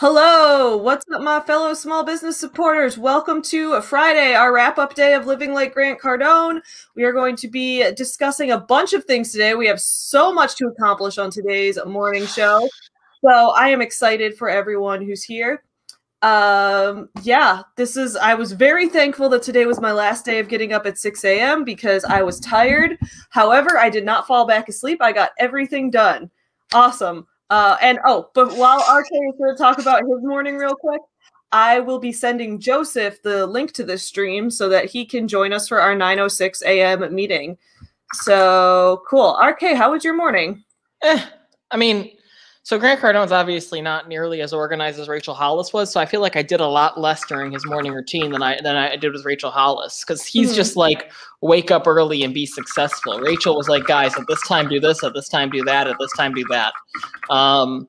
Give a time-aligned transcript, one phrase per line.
[0.00, 2.96] Hello, what's up, my fellow small business supporters?
[2.96, 6.62] Welcome to Friday, our wrap up day of Living Like Grant Cardone.
[6.96, 9.54] We are going to be discussing a bunch of things today.
[9.54, 12.66] We have so much to accomplish on today's morning show.
[13.22, 15.64] So I am excited for everyone who's here.
[16.22, 20.48] Um, yeah, this is, I was very thankful that today was my last day of
[20.48, 21.62] getting up at 6 a.m.
[21.62, 22.96] because I was tired.
[23.28, 25.02] However, I did not fall back asleep.
[25.02, 26.30] I got everything done.
[26.72, 27.26] Awesome.
[27.50, 31.00] Uh, and oh, but while RK is going to talk about his morning real quick,
[31.52, 35.52] I will be sending Joseph the link to this stream so that he can join
[35.52, 37.12] us for our 9:06 a.m.
[37.12, 37.58] meeting.
[38.12, 39.38] So cool.
[39.42, 40.64] RK, how was your morning?
[41.02, 41.24] Eh,
[41.72, 42.12] I mean,
[42.70, 46.20] so Grant Cardone's obviously not nearly as organized as Rachel Hollis was, so I feel
[46.20, 49.12] like I did a lot less during his morning routine than I than I did
[49.12, 50.54] with Rachel Hollis because he's mm-hmm.
[50.54, 53.18] just like wake up early and be successful.
[53.18, 55.96] Rachel was like, guys, at this time do this, at this time do that, at
[55.98, 56.72] this time do that.
[57.28, 57.88] Um,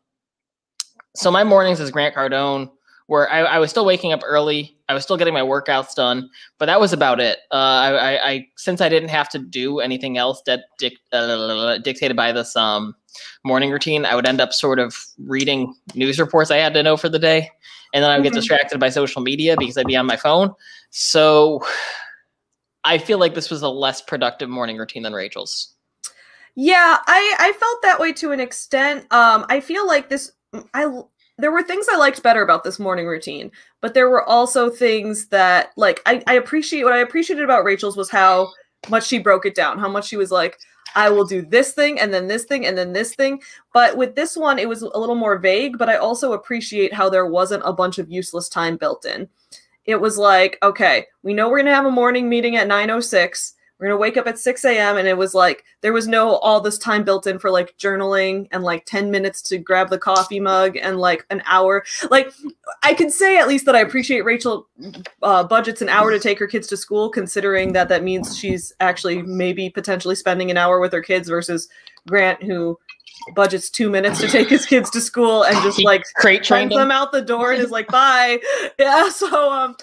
[1.15, 2.71] so my mornings as Grant Cardone
[3.05, 4.77] where I, I, was still waking up early.
[4.87, 7.39] I was still getting my workouts done, but that was about it.
[7.51, 12.15] Uh, I, I, since I didn't have to do anything else that dic- uh, dictated
[12.15, 12.95] by this um,
[13.43, 16.97] morning routine, I would end up sort of reading news reports I had to know
[16.97, 17.49] for the day,
[17.93, 18.33] and then I would mm-hmm.
[18.33, 20.53] get distracted by social media because I'd be on my phone.
[20.89, 21.63] So
[22.83, 25.75] I feel like this was a less productive morning routine than Rachel's.
[26.55, 29.01] Yeah, I I felt that way to an extent.
[29.11, 30.33] Um, I feel like this.
[30.73, 31.01] I
[31.37, 33.51] there were things I liked better about this morning routine,
[33.81, 37.97] but there were also things that like I, I appreciate what I appreciated about Rachel's
[37.97, 38.51] was how
[38.89, 40.59] much she broke it down, how much she was like,
[40.95, 43.41] I will do this thing and then this thing and then this thing.
[43.73, 47.09] But with this one, it was a little more vague, but I also appreciate how
[47.09, 49.27] there wasn't a bunch of useless time built in.
[49.85, 53.87] It was like, okay, we know we're gonna have a morning meeting at 906 we're
[53.87, 54.97] gonna wake up at 6 a.m.
[54.97, 58.47] and it was like there was no all this time built in for like journaling
[58.51, 61.83] and like 10 minutes to grab the coffee mug and like an hour.
[62.11, 62.31] Like
[62.83, 64.67] I can say at least that I appreciate Rachel
[65.23, 68.71] uh, budgets an hour to take her kids to school, considering that that means she's
[68.79, 71.67] actually maybe potentially spending an hour with her kids versus
[72.07, 72.77] Grant, who
[73.35, 77.11] budgets two minutes to take his kids to school and just like crate them out
[77.11, 78.39] the door and is like bye.
[78.79, 79.75] Yeah so um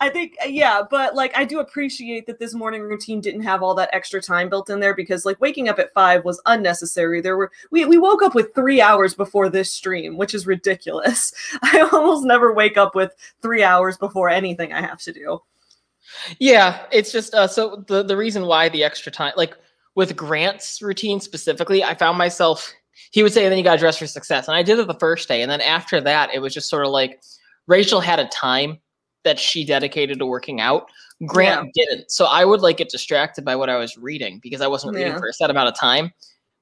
[0.00, 3.74] i think yeah but like i do appreciate that this morning routine didn't have all
[3.74, 7.20] that extra time built in there because like waking up at five was unnecessary.
[7.20, 11.32] There were we, we woke up with three hours before this stream which is ridiculous.
[11.62, 15.42] I almost never wake up with three hours before anything i have to do.
[16.38, 19.56] Yeah it's just uh so the the reason why the extra time like
[19.94, 22.72] with grant's routine specifically i found myself
[23.10, 24.48] he would say, and then you got to dress for success.
[24.48, 25.42] And I did it the first day.
[25.42, 27.20] And then after that, it was just sort of like
[27.66, 28.78] Rachel had a time
[29.24, 30.88] that she dedicated to working out.
[31.26, 31.84] Grant yeah.
[31.84, 32.10] didn't.
[32.10, 35.18] So I would like get distracted by what I was reading because I wasn't reading
[35.18, 36.12] for a set amount of time,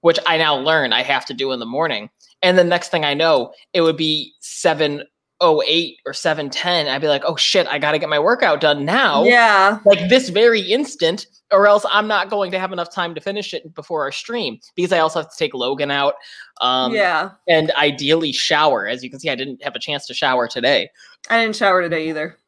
[0.01, 2.09] which I now learn I have to do in the morning.
[2.43, 5.05] And the next thing I know, it would be seven
[5.45, 9.25] 08 or 710 i'd be like oh shit i gotta get my workout done now.
[9.25, 9.79] Yeah.
[9.85, 13.55] Like this very instant or else i'm not going to have enough time to finish
[13.55, 16.15] it before our stream because i also have to take logan out
[16.61, 17.31] um yeah.
[17.49, 18.87] and ideally shower.
[18.87, 20.91] As you can see i didn't have a chance to shower today.
[21.31, 22.39] I didn't shower today either.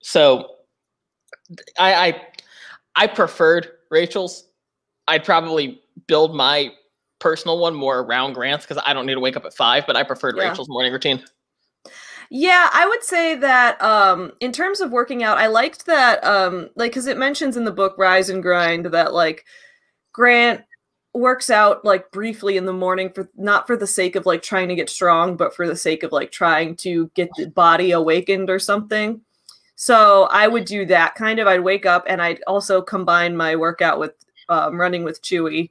[0.00, 0.50] So
[1.78, 2.22] i i
[2.96, 4.48] i preferred rachel's.
[5.06, 6.72] I'd probably build my
[7.24, 9.96] personal one more around grant's because i don't need to wake up at five but
[9.96, 10.46] i preferred yeah.
[10.46, 11.22] rachel's morning routine
[12.30, 16.70] yeah, I would say that um in terms of working out, I liked that um
[16.76, 19.44] like cuz it mentions in the book Rise and Grind that like
[20.12, 20.62] Grant
[21.14, 24.68] works out like briefly in the morning for not for the sake of like trying
[24.68, 28.50] to get strong, but for the sake of like trying to get the body awakened
[28.50, 29.20] or something.
[29.76, 31.46] So I would do that kind of.
[31.46, 34.12] I'd wake up and I'd also combine my workout with
[34.48, 35.70] um, running with Chewy,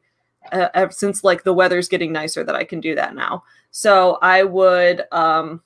[0.51, 3.43] uh, since like the weather's getting nicer that I can do that now.
[3.71, 5.61] So I would um,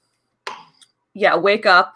[1.17, 1.95] yeah, wake up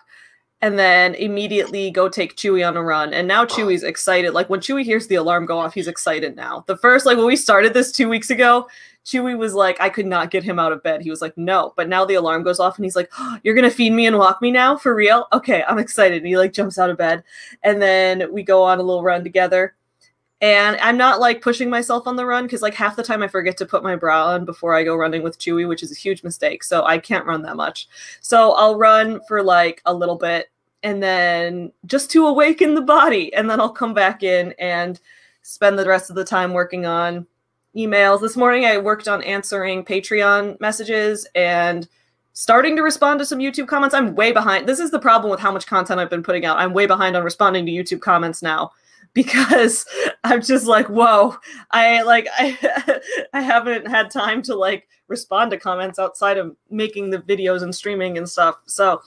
[0.61, 3.13] and then immediately go take Chewy on a run.
[3.13, 4.33] And now Chewy's excited.
[4.33, 6.63] Like when Chewy hears the alarm go off, he's excited now.
[6.67, 8.67] The first, like when we started this two weeks ago,
[9.03, 11.01] Chewy was like, I could not get him out of bed.
[11.01, 11.73] He was like, no.
[11.75, 14.05] But now the alarm goes off and he's like, oh, You're going to feed me
[14.05, 14.77] and walk me now?
[14.77, 15.27] For real?
[15.33, 16.17] Okay, I'm excited.
[16.17, 17.23] And he like jumps out of bed.
[17.63, 19.75] And then we go on a little run together.
[20.41, 23.27] And I'm not like pushing myself on the run because like half the time I
[23.27, 25.99] forget to put my bra on before I go running with Chewy, which is a
[25.99, 26.63] huge mistake.
[26.63, 27.87] So I can't run that much.
[28.21, 30.49] So I'll run for like a little bit
[30.81, 33.31] and then just to awaken the body.
[33.35, 34.99] And then I'll come back in and
[35.43, 37.27] spend the rest of the time working on
[37.75, 38.19] emails.
[38.19, 41.87] This morning I worked on answering Patreon messages and
[42.33, 43.93] starting to respond to some YouTube comments.
[43.93, 44.67] I'm way behind.
[44.67, 46.57] This is the problem with how much content I've been putting out.
[46.57, 48.71] I'm way behind on responding to YouTube comments now
[49.13, 49.85] because
[50.23, 51.35] I'm just like, whoa,
[51.71, 53.01] I like I
[53.33, 57.75] I haven't had time to like respond to comments outside of making the videos and
[57.75, 58.55] streaming and stuff.
[58.65, 59.01] So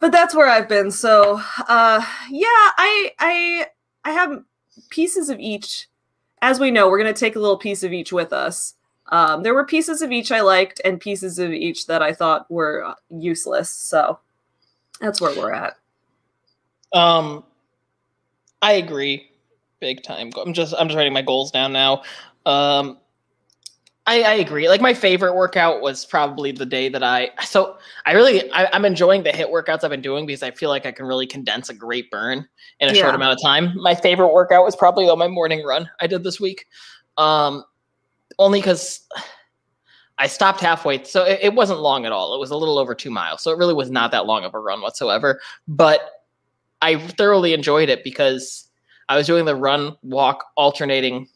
[0.00, 0.90] but that's where I've been.
[0.90, 3.66] So uh yeah, I I
[4.04, 4.42] I have
[4.90, 5.88] pieces of each.
[6.42, 8.74] As we know, we're gonna take a little piece of each with us.
[9.10, 12.50] Um, there were pieces of each I liked and pieces of each that I thought
[12.50, 13.70] were useless.
[13.70, 14.18] So
[15.00, 15.76] that's where we're at.
[16.92, 17.44] Um,
[18.62, 19.30] I agree,
[19.80, 20.30] big time.
[20.36, 22.02] I'm just I'm just writing my goals down now.
[22.46, 22.98] Um,
[24.06, 24.68] I, I agree.
[24.68, 27.30] Like my favorite workout was probably the day that I.
[27.44, 27.76] So
[28.06, 30.84] I really I, am enjoying the HIIT workouts I've been doing because I feel like
[30.84, 32.48] I can really condense a great burn
[32.80, 33.02] in a yeah.
[33.02, 33.72] short amount of time.
[33.76, 36.66] My favorite workout was probably my morning run I did this week,
[37.16, 37.64] um,
[38.38, 39.06] only because.
[40.18, 42.34] I stopped halfway, so it, it, wasn't long at all.
[42.34, 44.52] It was a little over two miles, so it really was not that long of
[44.52, 45.40] a run whatsoever.
[45.66, 46.19] But
[46.82, 48.68] I thoroughly enjoyed it because
[49.08, 51.28] I was doing the run walk alternating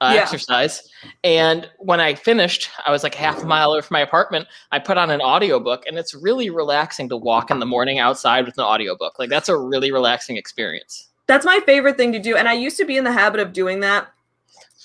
[0.00, 0.22] uh, yeah.
[0.22, 0.88] exercise.
[1.24, 4.46] And when I finished, I was like half a mile away from my apartment.
[4.70, 8.46] I put on an audiobook and it's really relaxing to walk in the morning outside
[8.46, 9.18] with an audiobook.
[9.18, 11.08] Like that's a really relaxing experience.
[11.26, 12.36] That's my favorite thing to do.
[12.36, 14.08] And I used to be in the habit of doing that.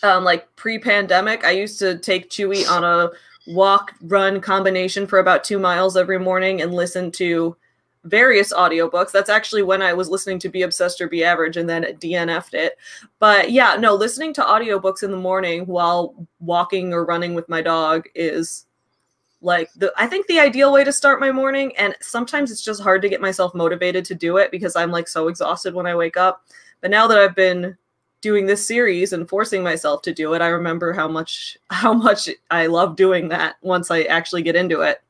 [0.02, 3.10] Um, like pre-pandemic, I used to take Chewy on a
[3.48, 7.56] walk run combination for about two miles every morning and listen to
[8.04, 9.12] various audiobooks.
[9.12, 12.54] That's actually when I was listening to Be Obsessed or Be Average and then DNF'd
[12.54, 12.78] it.
[13.20, 17.62] But yeah, no, listening to audiobooks in the morning while walking or running with my
[17.62, 18.66] dog is
[19.42, 22.82] like the I think the ideal way to start my morning and sometimes it's just
[22.82, 25.96] hard to get myself motivated to do it because I'm like so exhausted when I
[25.96, 26.46] wake up.
[26.82, 27.78] But now that I've been
[28.22, 32.30] doing this series and forcing myself to do it, I remember how much how much
[32.50, 35.02] I love doing that once I actually get into it.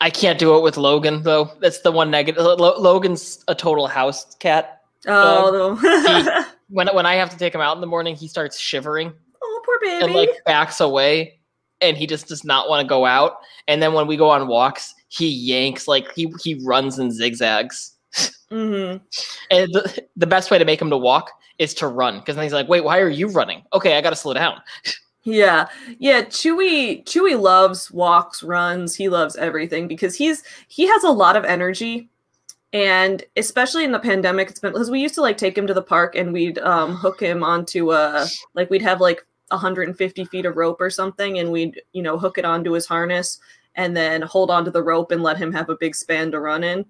[0.00, 1.50] I can't do it with Logan though.
[1.60, 2.42] That's the one negative.
[2.42, 4.82] Logan's a total house cat.
[5.06, 5.76] Oh,
[6.46, 9.12] he, when when I have to take him out in the morning, he starts shivering.
[9.42, 10.04] Oh, poor baby.
[10.04, 11.40] And like backs away,
[11.80, 13.38] and he just does not want to go out.
[13.68, 17.92] And then when we go on walks, he yanks like he he runs and zigzags.
[18.50, 18.98] Mm-hmm.
[19.52, 22.44] And the, the best way to make him to walk is to run because then
[22.44, 23.62] he's like, "Wait, why are you running?
[23.72, 24.60] Okay, I got to slow down."
[25.24, 25.68] Yeah.
[25.98, 31.36] Yeah, Chewy Chewy loves walks, runs, he loves everything because he's he has a lot
[31.36, 32.08] of energy.
[32.72, 35.74] And especially in the pandemic it's been because we used to like take him to
[35.74, 40.46] the park and we'd um hook him onto a like we'd have like 150 feet
[40.46, 43.40] of rope or something and we'd you know hook it onto his harness
[43.74, 46.62] and then hold onto the rope and let him have a big span to run
[46.62, 46.84] in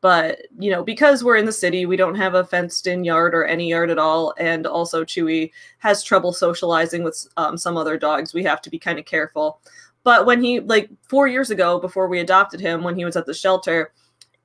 [0.00, 3.34] but you know because we're in the city we don't have a fenced in yard
[3.34, 7.98] or any yard at all and also chewy has trouble socializing with um, some other
[7.98, 9.60] dogs we have to be kind of careful.
[10.02, 13.26] But when he like four years ago before we adopted him when he was at
[13.26, 13.92] the shelter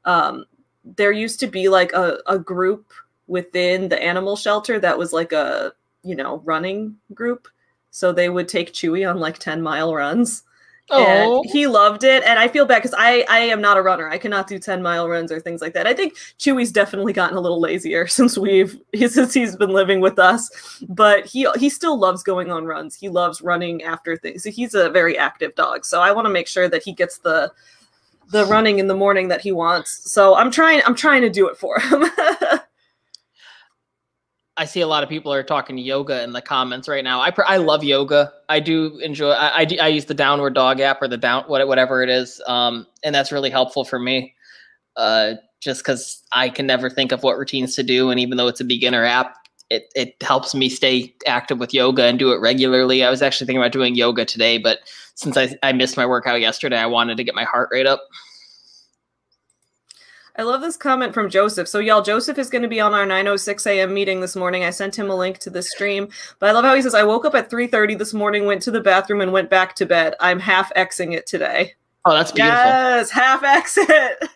[0.04, 0.46] um,
[0.84, 2.92] there used to be like a, a group
[3.28, 5.74] within the animal shelter that was like a
[6.04, 7.48] you know running group.
[7.92, 10.44] So they would take chewy on like 10 mile runs
[10.92, 11.42] Oh.
[11.42, 14.08] And he loved it, and I feel bad because I I am not a runner.
[14.08, 15.88] I cannot do ten mile runs or things like that.
[15.88, 20.20] I think Chewy's definitely gotten a little lazier since we've since he's been living with
[20.20, 22.96] us, but he he still loves going on runs.
[22.96, 24.44] He loves running after things.
[24.44, 27.18] So He's a very active dog, so I want to make sure that he gets
[27.18, 27.52] the
[28.30, 30.12] the running in the morning that he wants.
[30.12, 32.06] So I'm trying I'm trying to do it for him.
[34.58, 37.20] I see a lot of people are talking yoga in the comments right now.
[37.20, 38.32] I I love yoga.
[38.48, 39.32] I do enjoy.
[39.32, 42.88] I, I, I use the Downward Dog app or the down whatever it is, um,
[43.04, 44.34] and that's really helpful for me.
[44.96, 48.48] Uh, just because I can never think of what routines to do, and even though
[48.48, 49.36] it's a beginner app,
[49.70, 53.04] it it helps me stay active with yoga and do it regularly.
[53.04, 54.80] I was actually thinking about doing yoga today, but
[55.16, 58.02] since I I missed my workout yesterday, I wanted to get my heart rate up.
[60.38, 61.68] I love this comment from Joseph.
[61.68, 63.94] So, y'all, Joseph is going to be on our 9:06 a.m.
[63.94, 64.64] meeting this morning.
[64.64, 67.04] I sent him a link to the stream, but I love how he says, "I
[67.04, 70.16] woke up at 3:30 this morning, went to the bathroom, and went back to bed.
[70.20, 72.58] I'm half xing it today." Oh, that's beautiful.
[72.58, 74.30] Yes, half exit.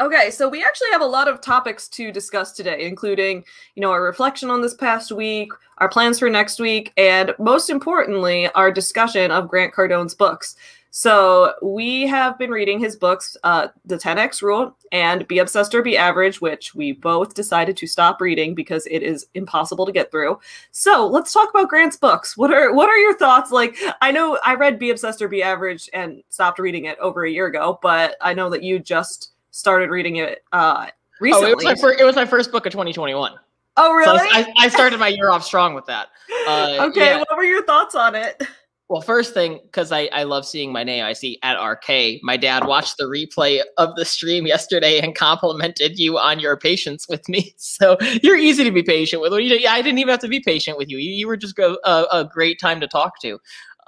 [0.00, 3.90] Okay, so we actually have a lot of topics to discuss today, including, you know,
[3.90, 8.72] our reflection on this past week, our plans for next week, and most importantly, our
[8.72, 10.56] discussion of Grant Cardone's books.
[10.92, 15.82] So we have been reading his books, uh, The 10X Rule and Be Obsessed or
[15.82, 20.10] Be Average, which we both decided to stop reading because it is impossible to get
[20.10, 20.40] through.
[20.72, 22.36] So let's talk about Grant's books.
[22.36, 23.52] What are what are your thoughts?
[23.52, 27.24] Like, I know I read Be Obsessed or Be Average and stopped reading it over
[27.24, 30.88] a year ago, but I know that you just started reading it uh,
[31.20, 31.48] recently.
[31.48, 33.32] Oh, it was my, fir- it was my first book of 2021.
[33.76, 34.18] Oh, really?
[34.18, 36.08] So I, I, started my year off strong with that.
[36.46, 37.18] Uh, okay, yeah.
[37.18, 38.42] what were your thoughts on it?
[38.90, 42.24] Well, first thing, because I, I love seeing my name, I see at RK.
[42.24, 47.06] My dad watched the replay of the stream yesterday and complimented you on your patience
[47.08, 47.54] with me.
[47.80, 49.32] So you're easy to be patient with.
[49.32, 50.98] You, I didn't even have to be patient with you.
[50.98, 53.38] You, you were just a, a, great time to talk to.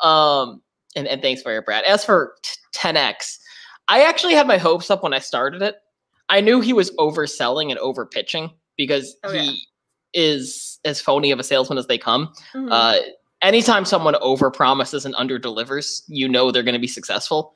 [0.06, 0.62] Um,
[0.94, 1.84] and, and thanks for your Brad.
[1.84, 3.38] As for t- 10x,
[3.88, 5.76] I actually had my hopes up when I started it.
[6.28, 9.52] I knew he was overselling and over pitching because oh, he yeah.
[10.14, 12.28] is as phony of a salesman as they come.
[12.54, 12.68] Mm-hmm.
[12.70, 12.94] Uh,
[13.42, 17.54] anytime someone over promises and under delivers, you know they're going to be successful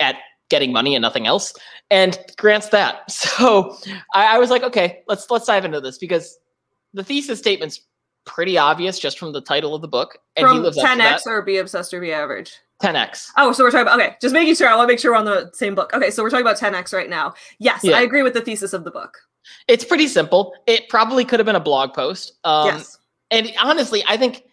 [0.00, 0.16] at
[0.50, 1.52] getting money and nothing else.
[1.90, 3.10] And grants that.
[3.38, 3.76] So
[4.14, 6.38] I, I, was like, okay, let's let's dive into this because
[6.92, 7.80] the thesis statement's
[8.24, 10.18] pretty obvious just from the title of the book.
[10.36, 12.52] And from he lives 10x or be obsessed or be average.
[12.82, 13.30] 10x.
[13.36, 14.68] Oh, so we're talking about okay, just making sure.
[14.68, 15.92] I want to make sure we're on the same book.
[15.94, 17.34] Okay, so we're talking about 10x right now.
[17.58, 17.96] Yes, yeah.
[17.96, 19.18] I agree with the thesis of the book.
[19.66, 20.54] It's pretty simple.
[20.66, 22.34] It probably could have been a blog post.
[22.44, 22.98] Um, yes.
[23.30, 24.44] And honestly, I think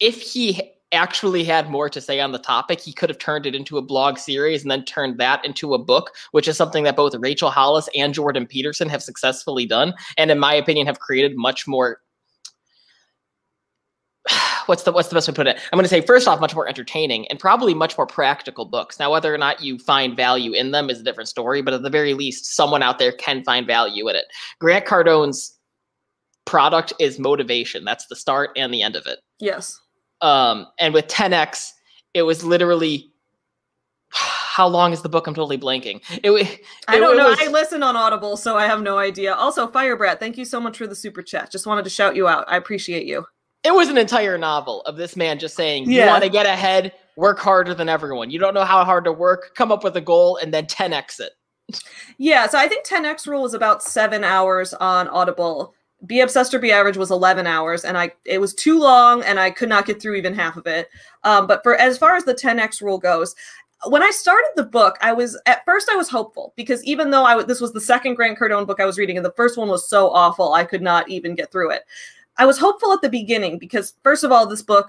[0.00, 3.54] if he actually had more to say on the topic, he could have turned it
[3.54, 6.96] into a blog series and then turned that into a book, which is something that
[6.96, 9.94] both Rachel Hollis and Jordan Peterson have successfully done.
[10.16, 12.00] And in my opinion, have created much more
[14.66, 15.56] what's the what's the best way to put it?
[15.72, 18.98] I'm going to say first off, much more entertaining and probably much more practical books.
[18.98, 21.82] Now, whether or not you find value in them is a different story, but at
[21.82, 24.26] the very least, someone out there can find value in it.
[24.60, 25.56] Grant Cardone's
[26.44, 27.84] product is motivation.
[27.84, 29.18] That's the start and the end of it.
[29.38, 29.78] Yes.
[30.20, 31.72] Um, and with 10x,
[32.14, 33.12] it was literally
[34.56, 35.26] how long is the book?
[35.26, 36.00] I'm totally blanking.
[36.22, 37.28] It, it I don't know.
[37.28, 39.34] Was, I listen on Audible, so I have no idea.
[39.34, 41.52] Also, Firebrat, thank you so much for the super chat.
[41.52, 42.46] Just wanted to shout you out.
[42.48, 43.26] I appreciate you.
[43.64, 46.04] It was an entire novel of this man just saying, yeah.
[46.04, 48.30] "You want to get ahead, work harder than everyone.
[48.30, 49.54] You don't know how hard to work.
[49.54, 51.32] Come up with a goal and then 10x it."
[52.16, 55.74] Yeah, so I think 10x rule is about seven hours on Audible.
[56.04, 59.40] Be Obsessed or Be Average was 11 hours, and I it was too long, and
[59.40, 60.88] I could not get through even half of it.
[61.24, 63.34] Um, but for as far as the 10x rule goes,
[63.86, 67.24] when I started the book, I was at first I was hopeful because even though
[67.24, 69.68] I this was the second Grant Cardone book I was reading, and the first one
[69.68, 71.84] was so awful I could not even get through it.
[72.38, 74.88] I was hopeful at the beginning because first of all, this book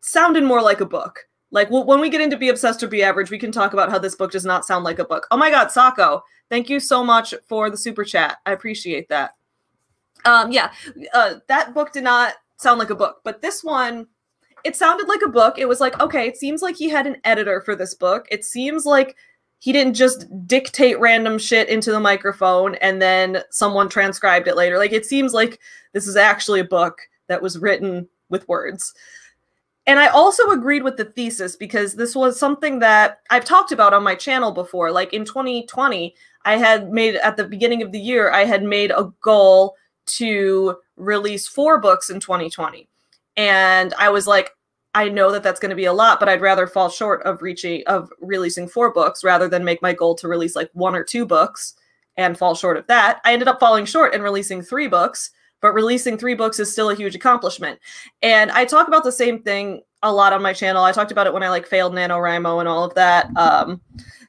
[0.00, 1.20] sounded more like a book.
[1.50, 3.98] Like when we get into Be Obsessed or Be Average, we can talk about how
[3.98, 5.26] this book does not sound like a book.
[5.30, 8.38] Oh my God, Sako, thank you so much for the super chat.
[8.44, 9.37] I appreciate that.
[10.24, 10.72] Um, yeah,
[11.14, 14.06] uh, that book did not sound like a book, but this one,
[14.64, 15.58] it sounded like a book.
[15.58, 18.26] It was like, okay, it seems like he had an editor for this book.
[18.30, 19.16] It seems like
[19.60, 24.78] he didn't just dictate random shit into the microphone and then someone transcribed it later.
[24.78, 25.60] Like, it seems like
[25.92, 26.98] this is actually a book
[27.28, 28.94] that was written with words.
[29.86, 33.94] And I also agreed with the thesis because this was something that I've talked about
[33.94, 34.92] on my channel before.
[34.92, 38.90] Like in 2020, I had made at the beginning of the year, I had made
[38.90, 39.76] a goal
[40.08, 42.88] to release four books in 2020.
[43.36, 44.50] And I was like,
[44.94, 47.42] I know that that's going to be a lot, but I'd rather fall short of
[47.42, 51.04] reaching of releasing four books rather than make my goal to release like one or
[51.04, 51.74] two books
[52.16, 53.20] and fall short of that.
[53.24, 56.90] I ended up falling short and releasing three books, but releasing three books is still
[56.90, 57.78] a huge accomplishment.
[58.22, 60.82] And I talk about the same thing a lot on my channel.
[60.82, 63.30] I talked about it when I like failed NaNoWriMo and all of that.
[63.36, 63.80] Um,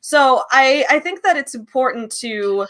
[0.02, 2.68] so I I think that it's important to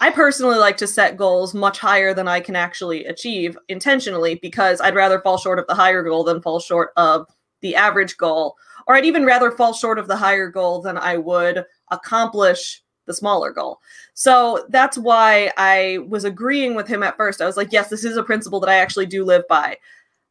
[0.00, 4.80] I personally like to set goals much higher than I can actually achieve intentionally because
[4.80, 7.26] I'd rather fall short of the higher goal than fall short of
[7.62, 8.56] the average goal.
[8.86, 13.14] Or I'd even rather fall short of the higher goal than I would accomplish the
[13.14, 13.80] smaller goal.
[14.14, 17.40] So that's why I was agreeing with him at first.
[17.40, 19.76] I was like, yes, this is a principle that I actually do live by.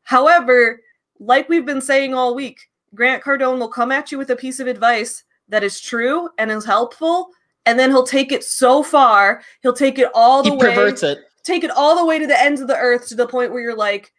[0.04, 0.80] However,
[1.20, 4.60] like we've been saying all week, Grant Cardone will come at you with a piece
[4.62, 7.30] of advice that is true and is helpful
[7.68, 10.70] and then he'll take it so far, he'll take it all the he way.
[10.70, 11.20] perverts it.
[11.44, 13.62] Take it all the way to the ends of the earth to the point where
[13.62, 14.14] you're like,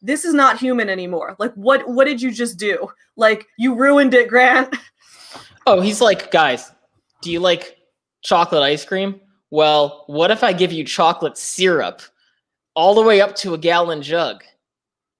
[0.00, 1.36] this is not human anymore.
[1.38, 2.88] Like, what what did you just do?
[3.16, 4.74] Like, you ruined it, Grant.
[5.68, 6.70] Oh, he's like, guys,
[7.22, 7.76] do you like
[8.22, 9.20] chocolate ice cream?
[9.50, 12.02] Well, what if I give you chocolate syrup
[12.76, 14.44] all the way up to a gallon jug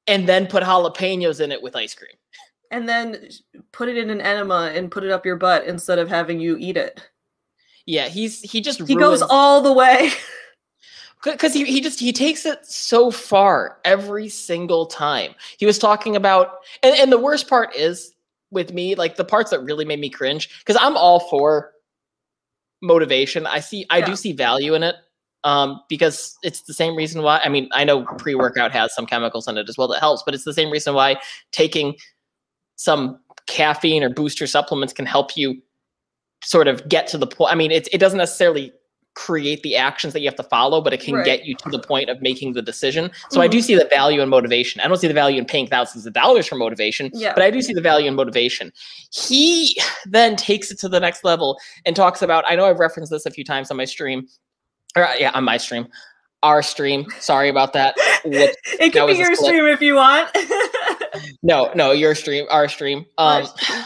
[0.06, 2.14] and then put jalapenos in it with ice cream?
[2.70, 3.28] And then
[3.72, 6.56] put it in an enema and put it up your butt instead of having you
[6.60, 7.02] eat it.
[7.86, 9.20] Yeah, he's he just he ruins...
[9.20, 10.10] goes all the way.
[11.24, 15.34] Because he, he just he takes it so far every single time.
[15.58, 18.14] He was talking about and, and the worst part is
[18.52, 21.72] with me, like the parts that really made me cringe, because I'm all for
[22.80, 23.44] motivation.
[23.46, 24.06] I see I yeah.
[24.06, 24.94] do see value in it.
[25.42, 29.48] Um, because it's the same reason why I mean I know pre-workout has some chemicals
[29.48, 31.16] in it as well that helps, but it's the same reason why
[31.50, 31.96] taking
[32.76, 35.60] some caffeine or booster supplements can help you
[36.46, 37.52] sort of get to the point.
[37.52, 38.72] I mean, it, it doesn't necessarily
[39.14, 41.24] create the actions that you have to follow, but it can Right.
[41.24, 43.10] get you to the point of making the decision.
[43.30, 44.80] So I do see the value in motivation.
[44.82, 47.32] I don't see the value in paying thousands of dollars for motivation, Yeah.
[47.34, 48.72] but I do see the value in motivation.
[49.10, 52.44] He then takes it to the next level and talks about.
[52.46, 54.28] I know I've referenced this a few times on my stream,
[54.96, 55.88] or uh, yeah, on my stream,
[56.42, 57.06] our stream.
[57.18, 57.94] Sorry about that.
[58.24, 58.54] Whoops.
[58.78, 60.28] It That can be your stream if you want.
[61.42, 63.06] No, no, your stream, our stream.
[63.16, 63.82] Our Um, stream.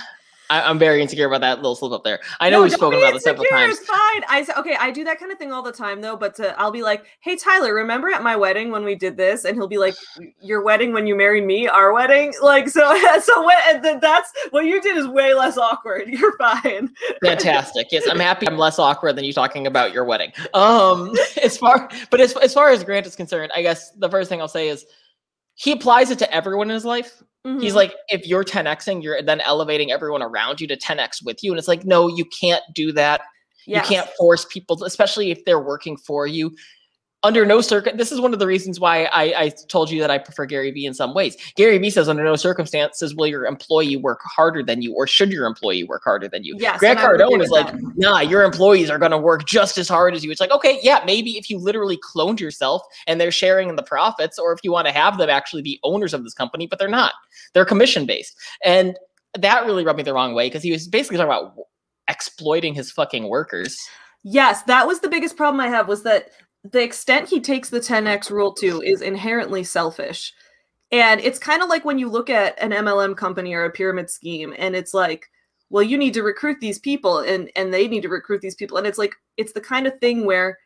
[0.50, 2.18] I, I'm very insecure about that little slip up there.
[2.40, 3.78] I know No, we've spoken about this several times.
[3.78, 4.22] It's fine.
[4.28, 4.76] I okay.
[4.78, 6.16] I do that kind of thing all the time, though.
[6.16, 9.44] But to, I'll be like, "Hey, Tyler, remember at my wedding when we did this?"
[9.44, 9.94] And he'll be like,
[10.42, 12.90] "Your wedding when you married me, our wedding." Like so.
[13.20, 13.82] So what?
[14.00, 16.08] That's what you did is way less awkward.
[16.08, 16.90] You're fine.
[17.22, 17.88] Fantastic.
[17.90, 18.48] Yes, I'm happy.
[18.48, 20.32] I'm less awkward than you talking about your wedding.
[20.52, 24.28] Um, as far, but as as far as Grant is concerned, I guess the first
[24.28, 24.84] thing I'll say is
[25.54, 27.22] he applies it to everyone in his life.
[27.44, 27.76] He's Mhm.
[27.76, 31.58] like, if you're 10xing, you're then elevating everyone around you to 10x with you, and
[31.58, 33.22] it's like, no, you can't do that.
[33.66, 33.88] Yes.
[33.88, 36.54] You can't force people, especially if they're working for you.
[37.22, 40.10] Under no circuit, this is one of the reasons why I, I told you that
[40.10, 41.36] I prefer Gary Vee in some ways.
[41.54, 45.30] Gary Vee says, under no circumstances will your employee work harder than you, or should
[45.30, 46.56] your employee work harder than you.
[46.58, 47.78] Yes, Grant Cardone is like, that.
[47.96, 50.30] nah, your employees are going to work just as hard as you.
[50.30, 53.82] It's like, okay, yeah, maybe if you literally cloned yourself and they're sharing in the
[53.82, 56.78] profits, or if you want to have them actually be owners of this company, but
[56.78, 57.12] they're not.
[57.52, 58.34] They're commission based.
[58.64, 58.96] And
[59.38, 61.54] that really rubbed me the wrong way because he was basically talking about
[62.08, 63.78] exploiting his fucking workers.
[64.22, 66.30] Yes, that was the biggest problem I have was that
[66.64, 70.32] the extent he takes the 10x rule to is inherently selfish.
[70.92, 74.10] And it's kind of like when you look at an MLM company or a pyramid
[74.10, 75.30] scheme and it's like,
[75.70, 78.76] well, you need to recruit these people and and they need to recruit these people
[78.76, 80.58] and it's like it's the kind of thing where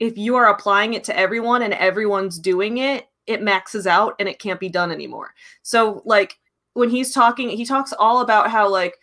[0.00, 4.28] if you are applying it to everyone and everyone's doing it, it maxes out and
[4.28, 5.32] it can't be done anymore.
[5.62, 6.38] So like
[6.74, 8.96] when he's talking, he talks all about how like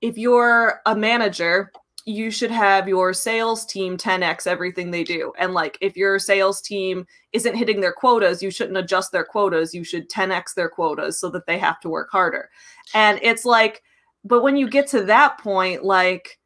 [0.00, 1.72] if you're a manager
[2.04, 5.32] you should have your sales team 10x everything they do.
[5.38, 9.74] And like if your sales team isn't hitting their quotas, you shouldn't adjust their quotas.
[9.74, 12.50] You should 10x their quotas so that they have to work harder.
[12.94, 13.82] And it's like,
[14.24, 16.38] but when you get to that point, like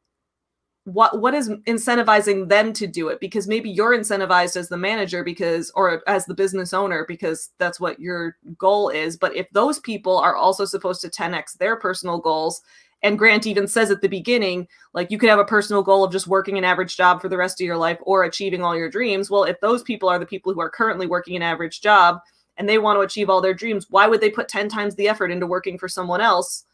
[0.86, 5.24] what what is incentivizing them to do it because maybe you're incentivized as the manager
[5.24, 9.80] because or as the business owner because that's what your goal is but if those
[9.80, 12.62] people are also supposed to 10x their personal goals
[13.02, 16.12] and Grant even says at the beginning, like you could have a personal goal of
[16.12, 18.90] just working an average job for the rest of your life or achieving all your
[18.90, 19.30] dreams.
[19.30, 22.18] Well, if those people are the people who are currently working an average job
[22.56, 25.08] and they want to achieve all their dreams, why would they put 10 times the
[25.08, 26.64] effort into working for someone else?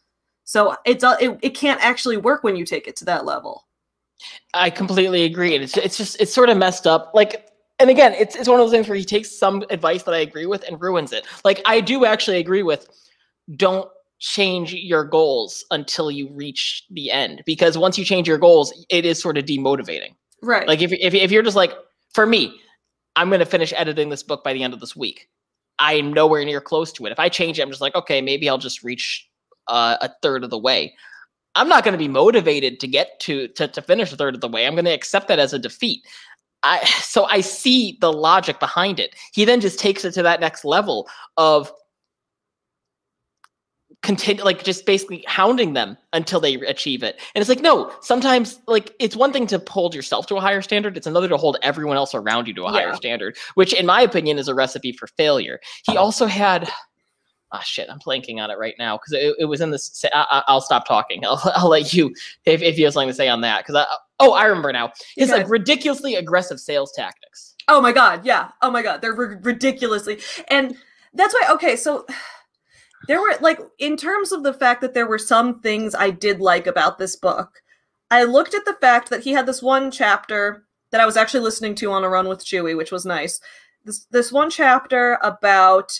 [0.45, 3.67] So it's uh, it, it can't actually work when you take it to that level.
[4.53, 5.55] I completely agree.
[5.55, 7.11] And it's it's just it's sort of messed up.
[7.13, 10.13] Like and again, it's it's one of those things where he takes some advice that
[10.13, 11.25] I agree with and ruins it.
[11.43, 12.87] Like I do actually agree with
[13.55, 13.89] don't
[14.23, 19.03] change your goals until you reach the end because once you change your goals, it
[19.05, 20.15] is sort of demotivating.
[20.41, 20.65] Right.
[20.65, 21.73] Like if if if you're just like
[22.13, 22.57] for me,
[23.17, 25.27] I'm going to finish editing this book by the end of this week.
[25.77, 27.11] I am nowhere near close to it.
[27.11, 29.29] If I change it, I'm just like, okay, maybe I'll just reach
[29.67, 30.95] uh, a third of the way.
[31.55, 34.41] I'm not going to be motivated to get to, to to finish a third of
[34.41, 34.65] the way.
[34.65, 36.05] I'm going to accept that as a defeat.
[36.63, 39.15] I so I see the logic behind it.
[39.33, 41.73] He then just takes it to that next level of
[44.03, 47.19] continue like just basically hounding them until they achieve it.
[47.33, 50.61] And it's like no, sometimes like it's one thing to hold yourself to a higher
[50.61, 53.85] standard, it's another to hold everyone else around you to a higher standard, which in
[53.85, 55.59] my opinion is a recipe for failure.
[55.85, 56.69] He also had
[57.55, 60.03] Ah, shit, I'm blanking on it right now because it, it was in this.
[60.11, 61.23] I, I, will stop talking.
[61.25, 62.11] I'll, I'll let you
[62.45, 63.59] if, if you have something to say on that.
[63.59, 63.85] Because I,
[64.19, 64.91] oh, I remember now.
[65.15, 67.53] His like ridiculously aggressive sales tactics.
[67.67, 68.49] Oh my god, yeah.
[68.63, 70.19] Oh my god, they're ri- ridiculously.
[70.47, 70.75] And
[71.13, 72.07] that's why okay, so
[73.07, 76.39] there were like in terms of the fact that there were some things I did
[76.39, 77.61] like about this book.
[78.11, 81.41] I looked at the fact that he had this one chapter that I was actually
[81.41, 83.39] listening to on a run with Chewy, which was nice.
[83.83, 85.99] This this one chapter about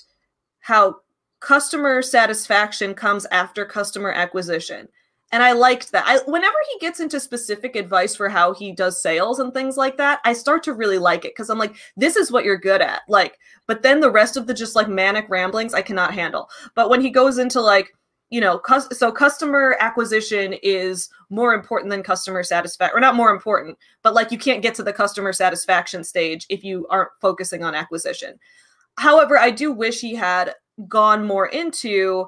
[0.59, 0.97] how
[1.39, 4.87] customer satisfaction comes after customer acquisition.
[5.33, 6.03] And I liked that.
[6.05, 9.97] I whenever he gets into specific advice for how he does sales and things like
[9.97, 12.81] that, I start to really like it because I'm like, this is what you're good
[12.81, 13.01] at.
[13.09, 16.49] Like, but then the rest of the just like manic ramblings I cannot handle.
[16.75, 17.95] But when he goes into like,
[18.29, 23.31] you know, cus- so customer acquisition is more important than customer satisfaction, or not more
[23.31, 27.63] important, but like you can't get to the customer satisfaction stage if you aren't focusing
[27.63, 28.37] on acquisition.
[28.99, 30.53] However, I do wish he had
[30.87, 32.27] gone more into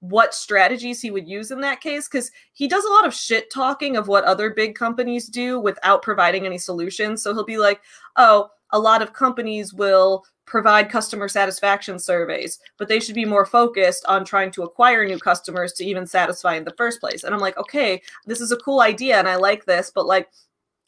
[0.00, 3.50] what strategies he would use in that case because he does a lot of shit
[3.50, 7.22] talking of what other big companies do without providing any solutions.
[7.22, 7.80] So he'll be like,
[8.16, 13.44] oh, a lot of companies will provide customer satisfaction surveys, but they should be more
[13.44, 17.24] focused on trying to acquire new customers to even satisfy in the first place.
[17.24, 20.28] And I'm like, okay, this is a cool idea and I like this, but like,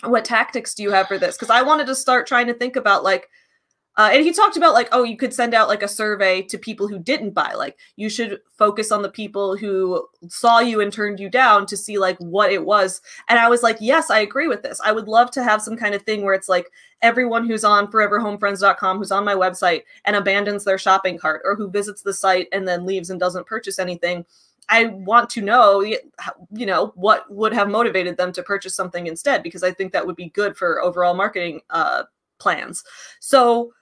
[0.05, 1.37] what tactics do you have for this?
[1.37, 3.29] Because I wanted to start trying to think about like
[4.01, 6.57] uh, and he talked about like, oh, you could send out like a survey to
[6.57, 7.53] people who didn't buy.
[7.53, 11.77] Like, you should focus on the people who saw you and turned you down to
[11.77, 13.03] see like what it was.
[13.29, 14.81] And I was like, yes, I agree with this.
[14.83, 16.71] I would love to have some kind of thing where it's like
[17.03, 21.69] everyone who's on foreverhomefriends.com, who's on my website and abandons their shopping cart, or who
[21.69, 24.25] visits the site and then leaves and doesn't purchase anything.
[24.71, 25.99] I want to know, you
[26.65, 30.17] know, what would have motivated them to purchase something instead, because I think that would
[30.17, 32.05] be good for overall marketing uh,
[32.39, 32.83] plans.
[33.19, 33.75] So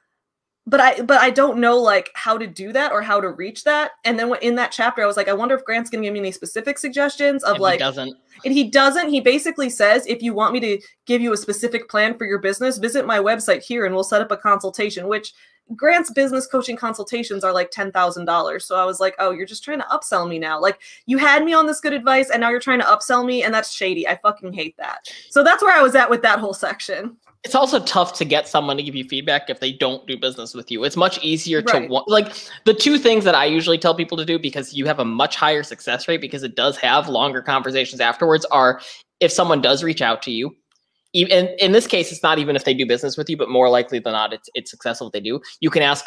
[0.68, 3.64] but I but I don't know like how to do that or how to reach
[3.64, 3.92] that.
[4.04, 6.18] And then in that chapter, I was like, I wonder if Grant's gonna give me
[6.18, 8.16] any specific suggestions of and like he doesn't.
[8.44, 9.08] And he doesn't.
[9.08, 12.38] He basically says, if you want me to give you a specific plan for your
[12.38, 15.08] business, visit my website here and we'll set up a consultation.
[15.08, 15.32] Which
[15.76, 18.64] Grant's business coaching consultations are like ten thousand dollars.
[18.64, 20.60] So I was like, oh, you're just trying to upsell me now.
[20.60, 23.42] Like you had me on this good advice, and now you're trying to upsell me,
[23.42, 24.06] and that's shady.
[24.06, 25.08] I fucking hate that.
[25.30, 28.48] So that's where I was at with that whole section it's also tough to get
[28.48, 30.84] someone to give you feedback if they don't do business with you.
[30.84, 31.88] It's much easier Right.
[31.88, 34.98] to like the two things that I usually tell people to do because you have
[34.98, 38.80] a much higher success rate because it does have longer conversations afterwards are
[39.20, 40.54] if someone does reach out to you.
[41.14, 43.70] Even in this case, it's not even if they do business with you, but more
[43.70, 45.40] likely than not, it's it's successful if they do.
[45.60, 46.04] You can ask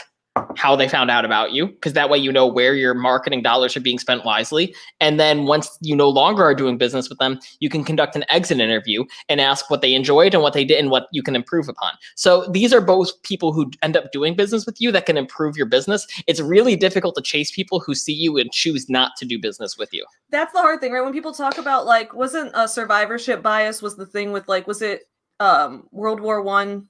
[0.55, 3.75] how they found out about you because that way you know where your marketing dollars
[3.75, 4.73] are being spent wisely.
[5.01, 8.23] And then once you no longer are doing business with them you can conduct an
[8.29, 11.35] exit interview and ask what they enjoyed and what they did and what you can
[11.35, 11.91] improve upon.
[12.15, 15.57] So these are both people who end up doing business with you that can improve
[15.57, 16.07] your business.
[16.27, 19.77] It's really difficult to chase people who see you and choose not to do business
[19.77, 20.05] with you.
[20.29, 21.03] That's the hard thing, right?
[21.03, 24.81] When people talk about like, wasn't a survivorship bias was the thing with like, was
[24.81, 25.03] it
[25.39, 26.87] um World War One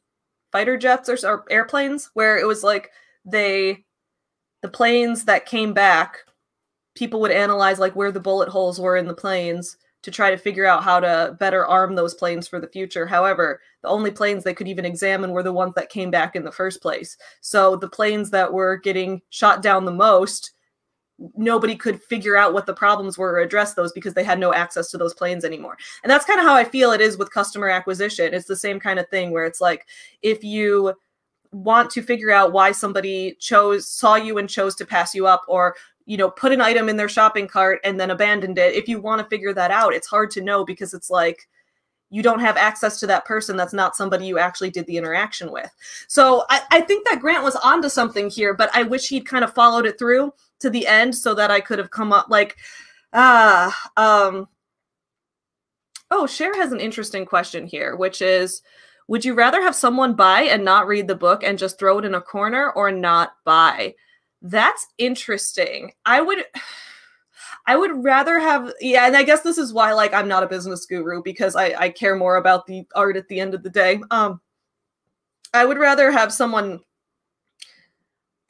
[0.51, 2.89] fighter jets or, or airplanes where it was like
[3.25, 3.83] they
[4.61, 6.19] the planes that came back,
[6.95, 10.37] people would analyze like where the bullet holes were in the planes to try to
[10.37, 13.05] figure out how to better arm those planes for the future.
[13.05, 16.43] However, the only planes they could even examine were the ones that came back in
[16.43, 17.17] the first place.
[17.41, 20.51] So the planes that were getting shot down the most
[21.35, 24.53] nobody could figure out what the problems were or address those because they had no
[24.53, 25.77] access to those planes anymore.
[26.03, 28.33] And that's kind of how I feel it is with customer acquisition.
[28.33, 29.85] It's the same kind of thing where it's like
[30.21, 30.95] if you
[31.51, 35.43] want to figure out why somebody chose saw you and chose to pass you up
[35.47, 38.73] or you know put an item in their shopping cart and then abandoned it.
[38.73, 41.47] If you want to figure that out it's hard to know because it's like
[42.09, 43.55] you don't have access to that person.
[43.55, 45.71] That's not somebody you actually did the interaction with.
[46.07, 49.43] So i, I think that grant was onto something here but i wish he'd kind
[49.43, 52.57] of followed it through to the end so that i could have come up like
[53.13, 54.47] ah um
[56.11, 58.61] oh Cher has an interesting question here which is
[59.07, 62.05] would you rather have someone buy and not read the book and just throw it
[62.05, 63.95] in a corner or not buy?
[64.41, 65.91] That's interesting.
[66.05, 66.45] I would
[67.67, 70.47] I would rather have yeah, and I guess this is why like I'm not a
[70.47, 73.69] business guru because I, I care more about the art at the end of the
[73.69, 74.01] day.
[74.09, 74.41] Um
[75.53, 76.79] I would rather have someone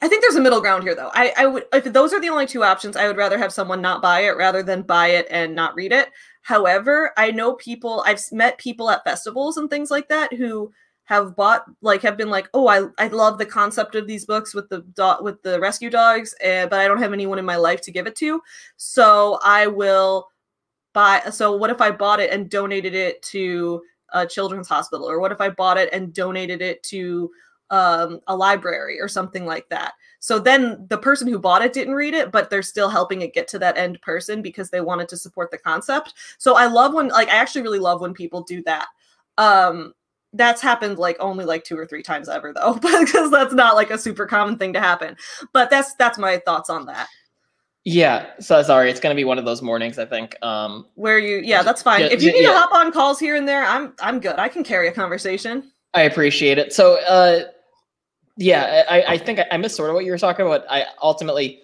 [0.00, 1.10] I think there's a middle ground here though.
[1.12, 3.82] I, I would if those are the only two options, I would rather have someone
[3.82, 6.08] not buy it rather than buy it and not read it.
[6.42, 10.72] However, I know people, I've met people at festivals and things like that who
[11.04, 14.54] have bought like have been like oh i i love the concept of these books
[14.54, 17.56] with the dot with the rescue dogs and, but i don't have anyone in my
[17.56, 18.40] life to give it to.
[18.76, 20.28] So i will
[20.92, 23.82] buy so what if i bought it and donated it to
[24.14, 25.08] a children's hospital?
[25.10, 27.30] Or what if i bought it and donated it to
[27.70, 31.94] um, a library or something like that so then the person who bought it didn't
[31.94, 35.08] read it, but they're still helping it get to that end person because they wanted
[35.08, 36.14] to support the concept.
[36.38, 38.86] So I love when like I actually really love when people do that.
[39.36, 39.94] Um
[40.32, 43.90] that's happened like only like two or three times ever though, because that's not like
[43.90, 45.16] a super common thing to happen.
[45.52, 47.08] But that's that's my thoughts on that.
[47.84, 50.40] Yeah, so sorry, it's gonna be one of those mornings, I think.
[50.40, 52.02] Um Where you yeah, that's fine.
[52.02, 52.52] Yeah, if you need yeah.
[52.52, 54.38] to hop on calls here and there, I'm I'm good.
[54.38, 55.72] I can carry a conversation.
[55.94, 56.72] I appreciate it.
[56.72, 57.46] So uh
[58.36, 60.64] yeah, I, I think I, I missed sort of what you were talking about.
[60.70, 61.62] I ultimately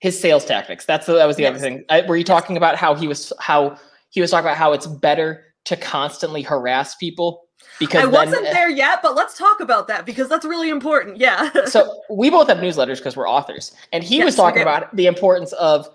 [0.00, 0.84] his sales tactics.
[0.84, 1.84] That's the, that was the other thing.
[1.88, 3.78] I, were you talking about how he was how
[4.10, 7.44] he was talking about how it's better to constantly harass people
[7.78, 10.68] because I then, wasn't eh there yet, but let's talk about that because that's really
[10.68, 11.16] important.
[11.16, 11.50] Yeah.
[11.64, 15.06] so we both have newsletters because we're authors and he Yes, was talking about the
[15.06, 15.88] importance of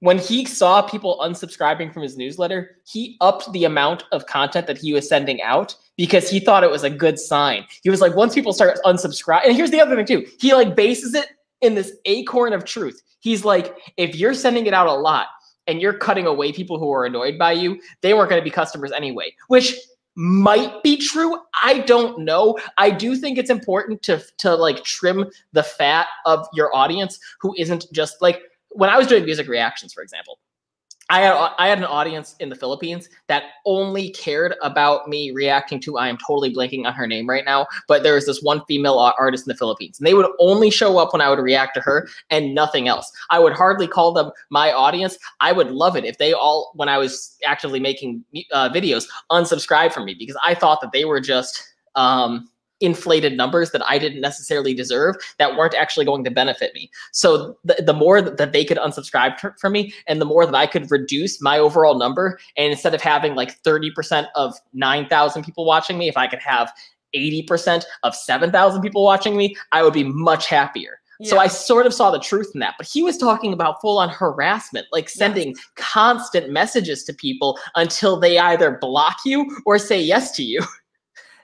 [0.00, 4.76] when he saw people unsubscribing from his newsletter he upped the amount of content that
[4.76, 7.64] he was sending out because he thought it was a good sign.
[7.82, 10.26] He was like once people start unsubscribing and here's the other thing too.
[10.38, 11.28] He like bases it
[11.60, 13.02] in this acorn of truth.
[13.20, 15.28] He's like if you're sending it out a lot
[15.66, 18.50] and you're cutting away people who are annoyed by you they weren't going to be
[18.50, 19.74] customers anyway which
[20.18, 21.36] might be true.
[21.62, 22.58] I don't know.
[22.78, 27.54] I do think it's important to to like trim the fat of your audience who
[27.58, 28.40] isn't just like
[28.76, 30.38] when i was doing music reactions for example
[31.08, 35.78] I had I had an audience in the Philippines that only cared about me reacting
[35.80, 38.62] to I am totally blanking on her name right now, but there was this one
[38.66, 41.74] female artist in the Philippines, and they would only show up when I would react
[41.74, 43.12] to her and nothing else.
[43.30, 45.16] I would hardly call them my audience.
[45.40, 49.92] I would love it if they all, when I was actively making uh, videos, unsubscribe
[49.92, 51.62] from me because I thought that they were just
[51.94, 52.48] um,
[52.80, 56.90] inflated numbers that I didn't necessarily deserve that weren't actually going to benefit me.
[57.12, 60.66] So the, the more that they could unsubscribe from me and the more that I
[60.66, 65.98] could reduce my overall number and instead of having like 30% of 9,000 people watching
[65.98, 66.72] me, if I could have
[67.14, 71.00] 80% of 7,000 people watching me, I would be much happier.
[71.18, 71.30] Yeah.
[71.30, 72.74] So I sort of saw the truth in that.
[72.76, 75.66] But he was talking about full on harassment, like sending yes.
[75.76, 80.62] constant messages to people until they either block you or say yes to you.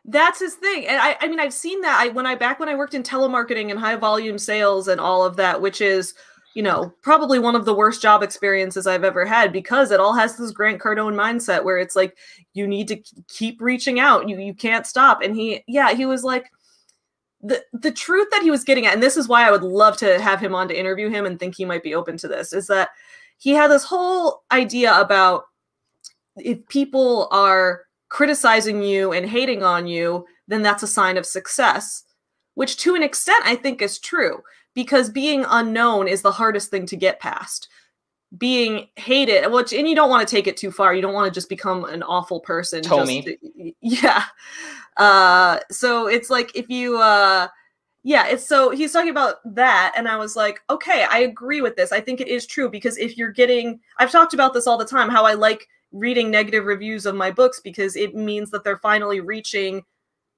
[0.07, 0.87] that's his thing.
[0.87, 1.99] And i i mean i've seen that.
[2.01, 5.25] I when i back when i worked in telemarketing and high volume sales and all
[5.25, 6.15] of that which is
[6.55, 10.13] you know probably one of the worst job experiences i've ever had because it all
[10.13, 12.17] has this grant cardone mindset where it's like
[12.55, 14.29] you need to keep reaching out.
[14.29, 15.23] You you can't stop.
[15.23, 16.51] And he yeah he was like
[17.41, 19.97] the the truth that he was getting at and this is why i would love
[19.97, 22.53] to have him on to interview him and think he might be open to this
[22.53, 22.91] is that
[23.39, 25.43] he had this whole idea about
[26.37, 32.05] if people are criticizing you and hating on you, then that's a sign of success,
[32.55, 34.43] which to an extent I think is true
[34.75, 37.69] because being unknown is the hardest thing to get past.
[38.37, 40.95] Being hated, which and you don't want to take it too far.
[40.95, 42.83] You don't want to just become an awful person.
[42.83, 42.95] Just,
[43.81, 44.25] yeah.
[44.99, 47.49] Uh, so it's like if you uh
[48.03, 51.77] yeah, it's so he's talking about that, and I was like, okay, I agree with
[51.77, 51.93] this.
[51.93, 54.85] I think it is true because if you're getting, I've talked about this all the
[54.85, 58.79] time, how I like reading negative reviews of my books because it means that they're
[58.79, 59.85] finally reaching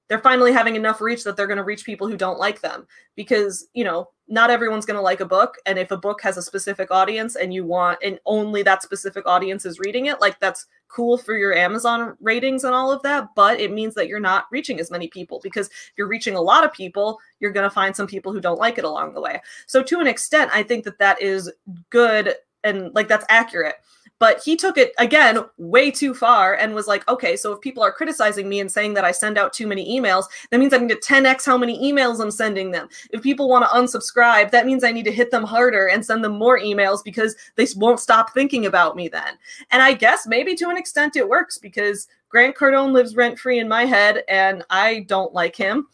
[0.07, 2.87] they're finally having enough reach that they're going to reach people who don't like them.
[3.15, 6.35] Because you know not everyone's going to like a book and if a book has
[6.35, 10.39] a specific audience and you want and only that specific audience is reading it like
[10.39, 14.19] that's cool for your amazon ratings and all of that but it means that you're
[14.19, 15.39] not reaching as many people.
[15.43, 18.41] Because if you're reaching a lot of people you're going to find some people who
[18.41, 19.39] don't like it along the way.
[19.67, 21.51] So to an extent i think that that is
[21.89, 23.75] good and like that's accurate
[24.19, 27.83] but he took it again way too far and was like, okay, so if people
[27.83, 30.77] are criticizing me and saying that I send out too many emails, that means I
[30.77, 32.87] need to 10x how many emails I'm sending them.
[33.11, 36.23] If people want to unsubscribe, that means I need to hit them harder and send
[36.23, 39.37] them more emails because they won't stop thinking about me then.
[39.71, 43.59] And I guess maybe to an extent it works because Grant Cardone lives rent free
[43.59, 45.87] in my head and I don't like him.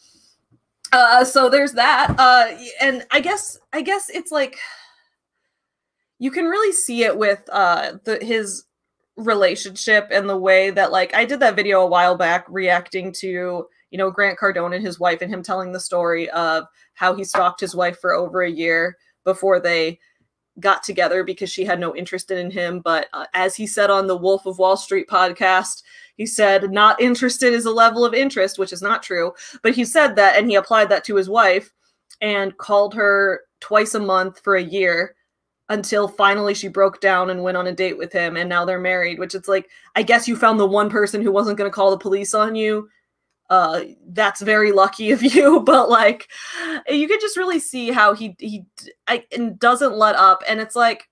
[0.93, 2.13] Uh, so there's that.
[2.17, 4.57] Uh, and I guess I guess it's like
[6.21, 8.65] you can really see it with uh the his
[9.17, 13.67] relationship and the way that like I did that video a while back reacting to
[13.89, 17.23] you know Grant Cardone and his wife and him telling the story of how he
[17.23, 19.99] stalked his wife for over a year before they
[20.59, 22.81] got together because she had no interest in him.
[22.81, 25.81] But uh, as he said on the Wolf of Wall Street podcast
[26.17, 29.33] he said not interested is a level of interest which is not true.
[29.63, 31.73] But he said that and he applied that to his wife
[32.21, 35.15] and called her twice a month for a year
[35.71, 38.79] until finally she broke down and went on a date with him and now they're
[38.79, 41.73] married which it's like i guess you found the one person who wasn't going to
[41.73, 42.87] call the police on you.
[43.49, 46.29] Uh that's very lucky of you but like
[46.87, 48.65] you could just really see how he he
[49.07, 51.07] I, and doesn't let up and it's like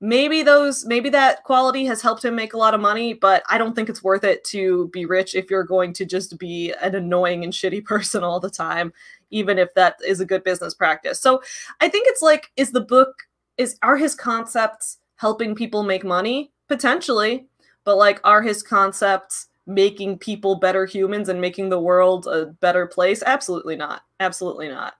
[0.00, 3.56] maybe those maybe that quality has helped him make a lot of money but i
[3.56, 6.94] don't think it's worth it to be rich if you're going to just be an
[6.94, 8.92] annoying and shitty person all the time
[9.34, 11.20] even if that is a good business practice.
[11.20, 11.42] So
[11.80, 13.24] I think it's like, is the book,
[13.58, 16.52] is are his concepts helping people make money?
[16.68, 17.46] Potentially.
[17.82, 22.86] But like, are his concepts making people better humans and making the world a better
[22.86, 23.22] place?
[23.26, 24.02] Absolutely not.
[24.20, 24.94] Absolutely not.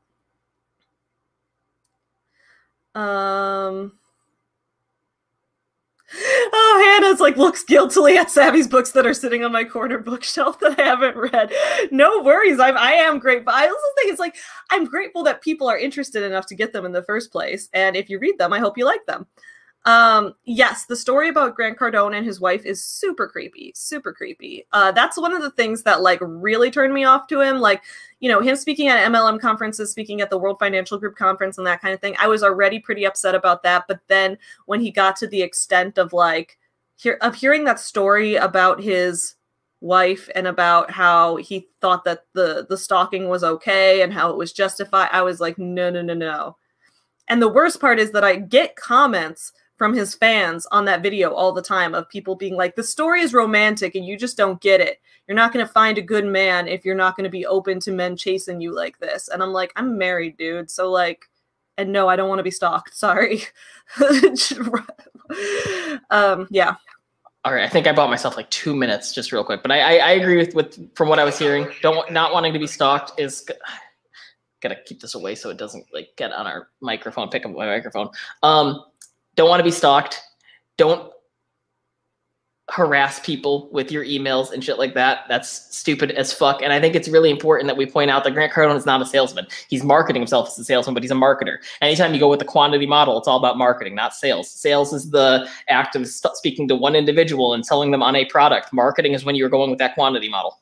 [2.94, 3.92] Um
[7.20, 10.82] Like looks guiltily at Savvy's books that are sitting on my corner bookshelf that I
[10.82, 11.52] haven't read.
[11.90, 12.60] No worries.
[12.60, 13.52] I'm I am grateful.
[13.54, 14.36] I also think it's like
[14.70, 17.68] I'm grateful that people are interested enough to get them in the first place.
[17.72, 19.26] And if you read them, I hope you like them.
[19.86, 24.66] Um, yes, the story about Grant Cardone and his wife is super creepy, super creepy.
[24.72, 27.60] Uh, that's one of the things that like really turned me off to him.
[27.60, 27.82] Like,
[28.20, 31.66] you know, him speaking at MLM conferences, speaking at the World Financial Group conference and
[31.66, 32.16] that kind of thing.
[32.18, 33.84] I was already pretty upset about that.
[33.86, 36.58] But then when he got to the extent of like,
[36.96, 39.34] hear, of hearing that story about his
[39.80, 44.36] wife and about how he thought that the the stalking was okay and how it
[44.36, 46.56] was justified, I was like, no, no, no, no.
[47.28, 51.32] And the worst part is that I get comments from his fans on that video
[51.32, 54.60] all the time of people being like, the story is romantic and you just don't
[54.60, 55.00] get it.
[55.26, 57.80] You're not going to find a good man if you're not going to be open
[57.80, 59.28] to men chasing you like this.
[59.28, 60.70] And I'm like, I'm married, dude.
[60.70, 61.24] So, like,
[61.76, 62.96] and no, I don't want to be stalked.
[62.96, 63.42] Sorry.
[66.10, 66.74] um, yeah.
[67.44, 69.62] All right, I think I bought myself like two minutes, just real quick.
[69.62, 71.68] But I, I, I agree with, with from what I was hearing.
[71.82, 73.46] Don't not wanting to be stalked is
[74.62, 77.66] gotta keep this away so it doesn't like get on our microphone, pick up my
[77.66, 78.08] microphone.
[78.42, 78.82] Um,
[79.34, 80.22] don't want to be stalked.
[80.78, 81.12] Don't
[82.70, 85.26] harass people with your emails and shit like that.
[85.28, 86.62] That's stupid as fuck.
[86.62, 89.02] And I think it's really important that we point out that Grant Cardone is not
[89.02, 89.46] a salesman.
[89.68, 91.58] He's marketing himself as a salesman, but he's a marketer.
[91.82, 94.50] Anytime you go with the quantity model, it's all about marketing, not sales.
[94.50, 98.72] Sales is the act of speaking to one individual and selling them on a product.
[98.72, 100.58] Marketing is when you're going with that quantity model.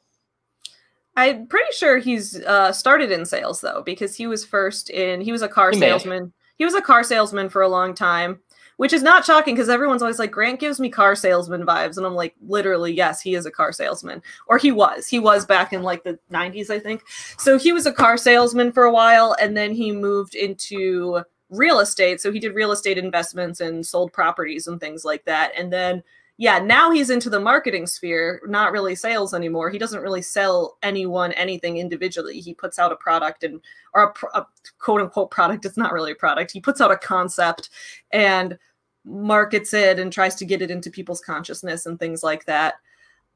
[1.16, 5.20] I'm pretty sure he's uh, started in sales though, because he was first in.
[5.20, 6.32] He was a car he salesman.
[6.56, 8.40] He was a car salesman for a long time,
[8.76, 12.06] which is not shocking because everyone's always like Grant gives me car salesman vibes, and
[12.06, 15.06] I'm like, literally, yes, he is a car salesman, or he was.
[15.06, 17.02] He was back in like the '90s, I think.
[17.38, 21.80] So he was a car salesman for a while, and then he moved into real
[21.80, 22.20] estate.
[22.20, 26.02] So he did real estate investments and sold properties and things like that, and then
[26.38, 29.70] yeah, now he's into the marketing sphere, not really sales anymore.
[29.70, 32.40] He doesn't really sell anyone anything individually.
[32.40, 33.60] He puts out a product and
[33.94, 34.46] or a, a
[34.78, 35.64] quote unquote product.
[35.64, 36.50] It's not really a product.
[36.50, 37.70] He puts out a concept
[38.12, 38.58] and
[39.04, 42.74] markets it and tries to get it into people's consciousness and things like that.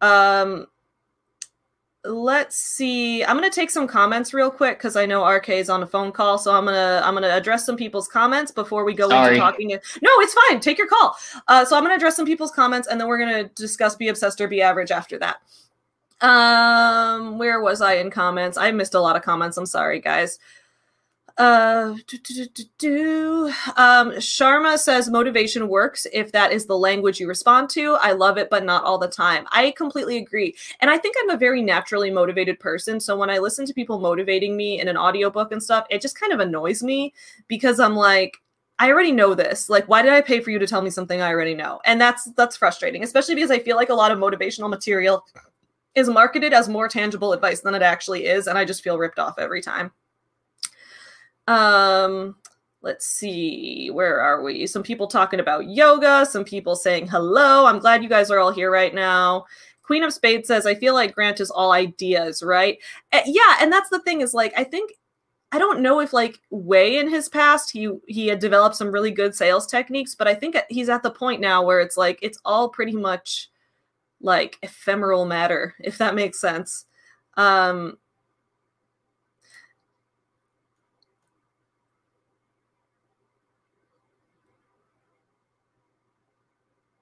[0.00, 0.66] Um,
[2.08, 3.24] let's see.
[3.24, 6.12] I'm gonna take some comments real quick because I know RK is on a phone
[6.12, 9.36] call, so I'm gonna I'm gonna address some people's comments before we go Sorry.
[9.36, 9.68] into talking.
[9.68, 10.60] No, it's fine.
[10.60, 11.16] Take your call.
[11.48, 14.40] Uh, so I'm gonna address some people's comments, and then we're gonna discuss be obsessed
[14.40, 15.36] or be average after that.
[16.20, 18.56] Um, where was I in comments?
[18.56, 19.56] I missed a lot of comments.
[19.56, 20.38] I'm sorry, guys.
[21.38, 21.94] Uh,
[22.78, 27.94] do, um, Sharma says motivation works if that is the language you respond to.
[27.96, 29.46] I love it, but not all the time.
[29.52, 30.54] I completely agree.
[30.80, 33.00] And I think I'm a very naturally motivated person.
[33.00, 36.18] So when I listen to people motivating me in an audiobook and stuff, it just
[36.18, 37.12] kind of annoys me
[37.48, 38.38] because I'm like,
[38.78, 39.68] I already know this.
[39.68, 41.80] Like, why did I pay for you to tell me something I already know?
[41.84, 45.24] And that's that's frustrating, especially because I feel like a lot of motivational material
[45.94, 49.18] is marketed as more tangible advice than it actually is, and I just feel ripped
[49.18, 49.92] off every time.
[51.46, 52.36] Um,
[52.82, 54.66] let's see, where are we?
[54.66, 57.66] Some people talking about yoga, some people saying hello.
[57.66, 59.44] I'm glad you guys are all here right now.
[59.82, 62.78] Queen of Spades says, I feel like Grant is all ideas, right?
[63.12, 64.92] Uh, yeah, and that's the thing is like, I think
[65.52, 69.12] I don't know if like way in his past he he had developed some really
[69.12, 72.38] good sales techniques, but I think he's at the point now where it's like it's
[72.44, 73.48] all pretty much
[74.20, 76.86] like ephemeral matter, if that makes sense.
[77.36, 77.98] Um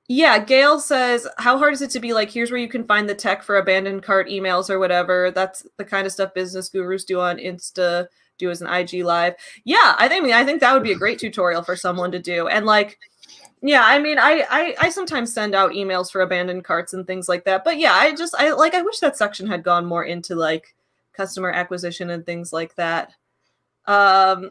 [0.08, 3.08] Yeah, Gail says, How hard is it to be like, here's where you can find
[3.08, 5.30] the tech for abandoned cart emails or whatever?
[5.30, 9.34] That's the kind of stuff business gurus do on Insta, do as an IG live.
[9.64, 12.48] Yeah, I think I, think that would be a great tutorial for someone to do.
[12.48, 12.98] And like,
[13.62, 17.28] yeah, I mean, I, I I sometimes send out emails for abandoned carts and things
[17.28, 17.64] like that.
[17.64, 20.74] But yeah, I just I like I wish that section had gone more into like
[21.14, 23.12] customer acquisition and things like that.
[23.86, 24.50] Um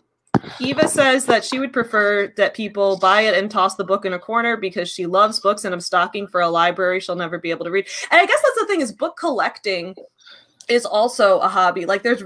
[0.59, 4.13] Eva says that she would prefer that people buy it and toss the book in
[4.13, 7.49] a corner because she loves books and I'm stocking for a library she'll never be
[7.49, 7.87] able to read.
[8.11, 9.95] And I guess that's the thing is book collecting
[10.67, 11.85] is also a hobby.
[11.85, 12.23] Like there's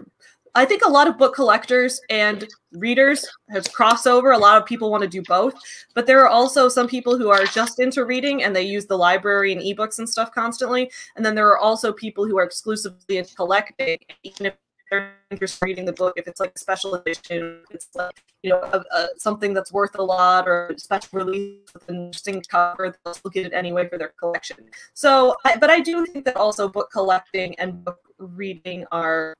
[0.55, 4.35] I think a lot of book collectors and readers has crossover.
[4.35, 5.53] A lot of people want to do both,
[5.93, 8.97] but there are also some people who are just into reading and they use the
[8.97, 10.89] library and ebooks and stuff constantly.
[11.15, 14.55] And then there are also people who are exclusively into collecting, even if
[14.91, 18.83] in reading the book, if it's like a special edition, it's like you know a,
[18.95, 23.13] a, something that's worth a lot or a special release with an interesting cover, they'll
[23.13, 24.57] still get it anyway for their collection.
[24.93, 29.33] So, I, but I do think that also book collecting and book reading are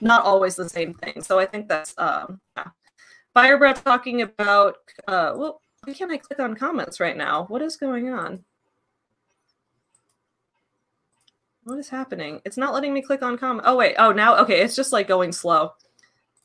[0.00, 1.22] not always the same thing.
[1.22, 2.68] So I think that's um, yeah.
[3.34, 4.76] Firebreath talking about.
[5.06, 7.44] Uh, well, why can't I click on comments right now?
[7.48, 8.44] What is going on?
[11.66, 12.40] What is happening?
[12.44, 13.64] It's not letting me click on comment.
[13.66, 13.96] Oh, wait.
[13.98, 14.60] Oh, now, okay.
[14.60, 15.72] It's just like going slow.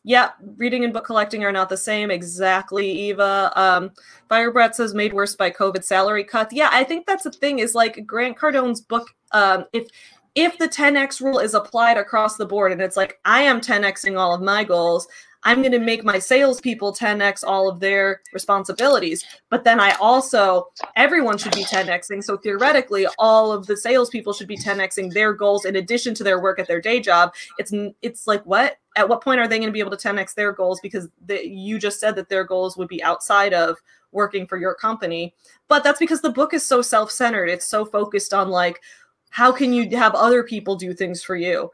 [0.04, 2.10] Yeah, reading and book collecting are not the same.
[2.10, 3.54] Exactly, Eva.
[3.56, 3.92] Um,
[4.32, 6.56] Firebreath says made worse by COVID salary cuts.
[6.56, 9.10] Yeah, I think that's the thing is like Grant Cardone's book.
[9.32, 9.90] Um, if
[10.34, 14.18] if the 10x rule is applied across the board and it's like I am 10xing
[14.18, 15.08] all of my goals,
[15.44, 19.26] I'm going to make my salespeople 10x all of their responsibilities.
[19.50, 22.24] But then I also, everyone should be 10xing.
[22.24, 26.40] So theoretically, all of the salespeople should be 10xing their goals in addition to their
[26.40, 27.34] work at their day job.
[27.58, 28.78] It's it's like what?
[28.96, 30.80] At what point are they going to be able to 10x their goals?
[30.82, 33.78] Because the, you just said that their goals would be outside of
[34.12, 35.34] working for your company.
[35.68, 37.50] But that's because the book is so self centered.
[37.50, 38.82] It's so focused on like,
[39.30, 41.72] how can you have other people do things for you?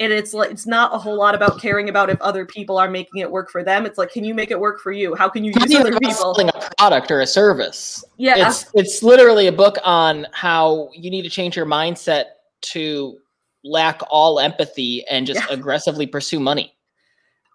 [0.00, 2.88] And it's like it's not a whole lot about caring about if other people are
[2.88, 3.84] making it work for them.
[3.84, 5.14] It's like, can you make it work for you?
[5.14, 6.34] How can you use other people?
[6.34, 8.04] Selling a product or a service.
[8.16, 12.24] Yeah, it's it's literally a book on how you need to change your mindset
[12.60, 13.18] to
[13.64, 15.54] lack all empathy and just yeah.
[15.54, 16.74] aggressively pursue money.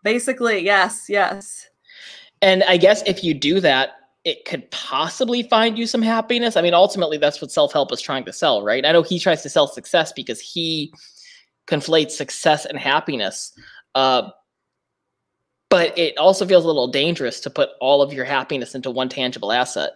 [0.03, 1.69] Basically, yes, yes.
[2.41, 3.91] And I guess if you do that,
[4.25, 6.57] it could possibly find you some happiness.
[6.57, 8.85] I mean, ultimately, that's what self help is trying to sell, right?
[8.85, 10.93] I know he tries to sell success because he
[11.67, 13.53] conflates success and happiness.
[13.95, 14.29] Uh,
[15.69, 19.09] but it also feels a little dangerous to put all of your happiness into one
[19.09, 19.93] tangible asset.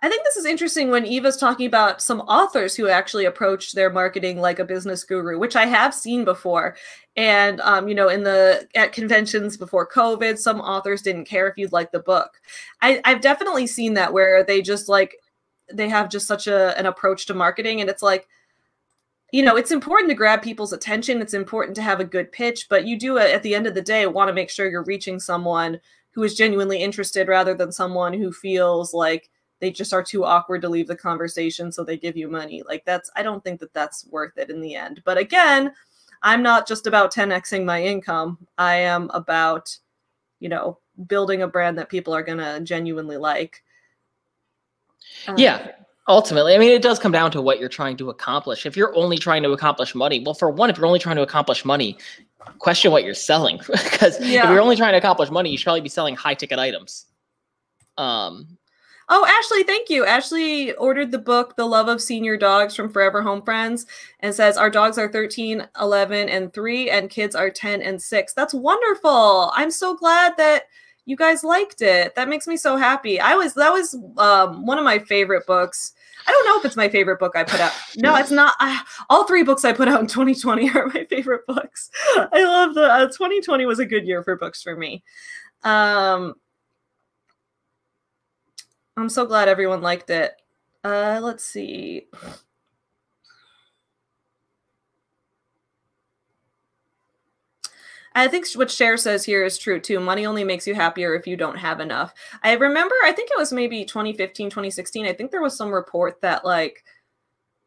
[0.00, 3.90] I think this is interesting when Eva's talking about some authors who actually approached their
[3.90, 6.76] marketing like a business guru, which I have seen before.
[7.16, 11.58] And um, you know, in the at conventions before COVID, some authors didn't care if
[11.58, 12.40] you'd like the book.
[12.80, 15.16] I, I've definitely seen that where they just like
[15.72, 18.28] they have just such a an approach to marketing, and it's like,
[19.30, 21.20] you know, it's important to grab people's attention.
[21.20, 23.82] It's important to have a good pitch, but you do at the end of the
[23.82, 25.80] day want to make sure you're reaching someone
[26.12, 30.62] who is genuinely interested rather than someone who feels like they just are too awkward
[30.62, 32.62] to leave the conversation so they give you money.
[32.66, 35.02] Like that's i don't think that that's worth it in the end.
[35.04, 35.72] But again
[36.22, 38.38] i'm not just about 10xing my income.
[38.56, 39.76] I am about
[40.40, 43.62] you know building a brand that people are going to genuinely like.
[45.36, 45.56] Yeah.
[45.56, 45.68] Um,
[46.08, 48.94] ultimately i mean it does come down to what you're trying to accomplish if you're
[48.96, 51.96] only trying to accomplish money well for one if you're only trying to accomplish money
[52.58, 54.44] question what you're selling because yeah.
[54.44, 57.06] if you're only trying to accomplish money you should probably be selling high ticket items
[57.96, 58.58] um
[59.10, 60.04] Oh, Ashley, thank you.
[60.04, 63.86] Ashley ordered the book, The Love of Senior Dogs from Forever Home Friends,
[64.20, 68.34] and says our dogs are 13, 11, and 3, and kids are 10 and 6.
[68.34, 69.50] That's wonderful.
[69.54, 70.64] I'm so glad that
[71.06, 72.14] you guys liked it.
[72.16, 73.18] That makes me so happy.
[73.18, 75.94] I was, that was um, one of my favorite books.
[76.28, 77.72] I don't know if it's my favorite book I put out.
[77.96, 78.54] No, it's not.
[78.60, 81.88] I, all three books I put out in 2020 are my favorite books.
[82.16, 85.02] I love the uh, 2020 was a good year for books for me.
[85.64, 86.34] Um,
[88.98, 90.32] I'm so glad everyone liked it.
[90.84, 92.08] Uh, let's see.
[98.18, 100.00] I think what Cher says here is true too.
[100.00, 102.12] Money only makes you happier if you don't have enough.
[102.42, 105.06] I remember, I think it was maybe 2015, 2016.
[105.06, 106.84] I think there was some report that like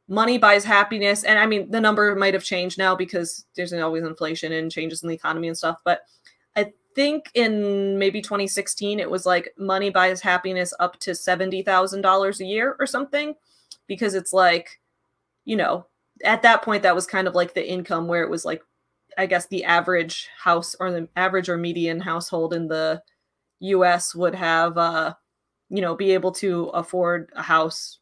[0.08, 1.24] money buys happiness.
[1.24, 5.04] And I mean, the number might have changed now because there's always inflation and changes
[5.04, 5.80] in the economy and stuff.
[5.86, 6.02] But
[6.56, 12.46] I think in maybe 2016 it was like money buys happiness up to $70,000 a
[12.46, 13.36] year or something
[13.88, 14.80] because it's like
[15.46, 15.86] you know
[16.24, 18.62] at that point that was kind of like the income where it was like
[19.18, 23.02] I guess the average house or the average or median household in the
[23.60, 25.14] US would have uh
[25.70, 28.00] you know be able to afford a house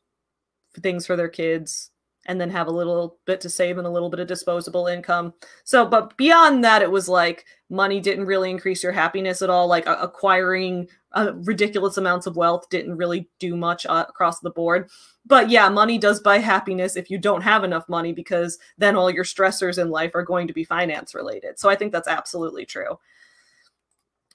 [0.82, 1.92] things for their kids
[2.28, 5.34] and then have a little bit to save and a little bit of disposable income.
[5.64, 9.68] So, but beyond that, it was like money didn't really increase your happiness at all.
[9.68, 14.52] Like uh, acquiring uh, ridiculous amounts of wealth didn't really do much uh, across the
[14.52, 14.90] board.
[15.26, 19.10] But yeah, money does buy happiness if you don't have enough money because then all
[19.10, 21.60] your stressors in life are going to be finance related.
[21.60, 23.00] So I think that's absolutely true.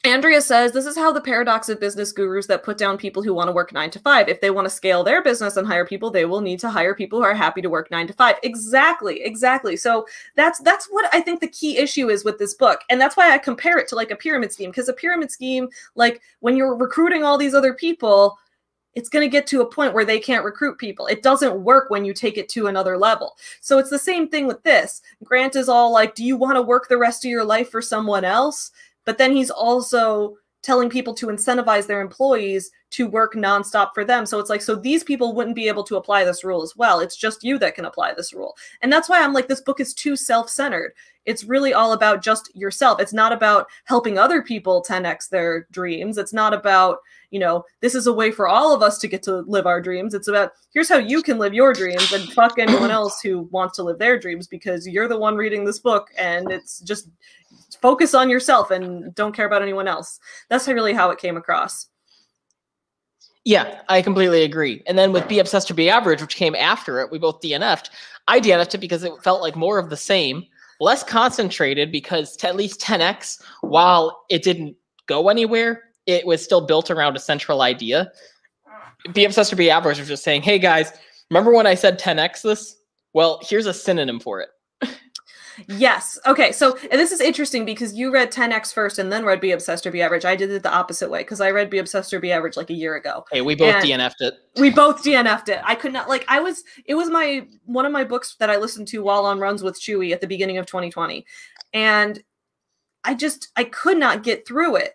[0.04, 3.32] Andrea says this is how the paradox of business gurus that put down people who
[3.32, 4.28] want to work nine to five.
[4.28, 6.94] If they want to scale their business and hire people, they will need to hire
[6.94, 8.36] people who are happy to work nine to five.
[8.42, 9.76] Exactly, exactly.
[9.76, 13.16] So that's that's what I think the key issue is with this book, and that's
[13.16, 16.54] why I compare it to like a pyramid scheme because a pyramid scheme, like when
[16.56, 18.36] you're recruiting all these other people,
[18.94, 21.06] it's going to get to a point where they can't recruit people.
[21.06, 23.36] It doesn't work when you take it to another level.
[23.60, 25.00] So it's the same thing with this.
[25.24, 27.82] Grant is all like, do you want to work the rest of your life for
[27.82, 28.70] someone else?
[29.04, 34.24] But then he's also telling people to incentivize their employees to work nonstop for them.
[34.24, 37.00] So it's like, so these people wouldn't be able to apply this rule as well.
[37.00, 38.56] It's just you that can apply this rule.
[38.80, 40.94] And that's why I'm like, this book is too self centered.
[41.26, 43.00] It's really all about just yourself.
[43.00, 46.18] It's not about helping other people 10x their dreams.
[46.18, 46.98] It's not about,
[47.30, 49.80] you know, this is a way for all of us to get to live our
[49.80, 50.14] dreams.
[50.14, 53.76] It's about here's how you can live your dreams and fuck anyone else who wants
[53.76, 57.08] to live their dreams because you're the one reading this book and it's just
[57.84, 60.18] focus on yourself and don't care about anyone else.
[60.48, 61.86] That's really how it came across.
[63.44, 64.82] Yeah, I completely agree.
[64.86, 67.90] And then with Be Obsessed or Be Average, which came after it, we both DNF'd.
[68.26, 70.44] I DNF'd it because it felt like more of the same,
[70.80, 74.76] less concentrated because at least 10X, while it didn't
[75.06, 78.10] go anywhere, it was still built around a central idea.
[79.12, 80.90] Be Obsessed or Be Average was just saying, hey guys,
[81.28, 82.78] remember when I said 10X this?
[83.12, 84.48] Well, here's a synonym for it.
[85.68, 86.18] Yes.
[86.26, 86.52] Okay.
[86.52, 89.86] So and this is interesting because you read 10x first and then read Be Obsessed
[89.86, 90.24] or Be Average.
[90.24, 92.70] I did it the opposite way because I read Be Obsessed or Be Average like
[92.70, 93.24] a year ago.
[93.30, 94.34] Hey, we both DNF'd it.
[94.56, 95.60] We both DNF'd it.
[95.64, 98.56] I could not like I was it was my one of my books that I
[98.56, 101.24] listened to while on runs with Chewy at the beginning of 2020.
[101.72, 102.22] And
[103.04, 104.94] I just I could not get through it.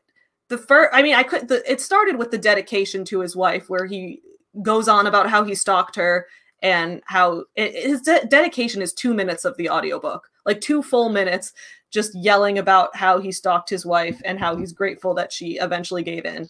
[0.49, 3.69] The first I mean I could the it started with the dedication to his wife
[3.69, 4.21] where he
[4.61, 6.25] goes on about how he stalked her
[6.61, 10.29] and how it, his de- dedication is 2 minutes of the audiobook.
[10.49, 11.53] Like 2 full minutes
[11.91, 16.01] just yelling about how he stalked his wife and how he's grateful that she eventually
[16.01, 16.49] gave in.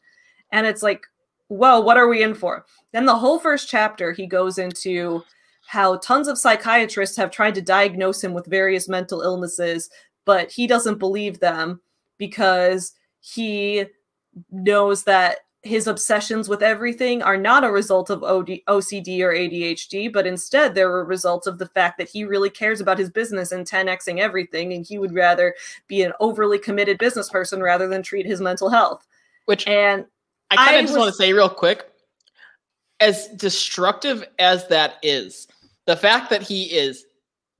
[0.53, 1.05] And it's like,
[1.49, 2.65] whoa, what are we in for?
[2.93, 5.21] Then the whole first chapter, he goes into
[5.67, 9.89] how tons of psychiatrists have tried to diagnose him with various mental illnesses,
[10.23, 11.81] but he doesn't believe them
[12.17, 13.85] because he
[14.49, 15.39] knows that
[15.69, 20.73] his obsessions with everything are not a result of OD- OCD or ADHD, but instead
[20.73, 24.19] they're a result of the fact that he really cares about his business and 10xing
[24.19, 25.55] everything, and he would rather
[25.87, 29.07] be an overly committed business person rather than treat his mental health.
[29.45, 30.05] Which And
[30.49, 31.87] I kind of just want to say real quick,
[32.99, 35.47] as destructive as that is,
[35.85, 37.05] the fact that he is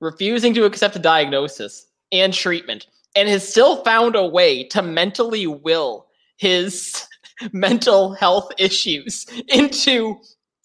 [0.00, 5.46] refusing to accept a diagnosis and treatment and has still found a way to mentally
[5.46, 6.06] will
[6.36, 7.06] his
[7.52, 10.20] mental health issues into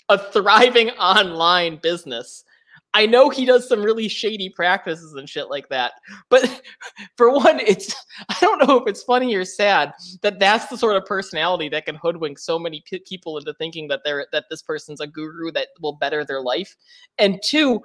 [0.09, 2.43] a thriving online business.
[2.95, 5.93] I know he does some really shady practices and shit like that,
[6.29, 6.61] but
[7.17, 7.93] for one, it's
[8.29, 11.85] I don't know if it's funny or sad that that's the sort of personality that
[11.85, 15.51] can hoodwink so many pe- people into thinking that they're that this person's a guru
[15.51, 16.73] that will better their life.
[17.17, 17.81] And two,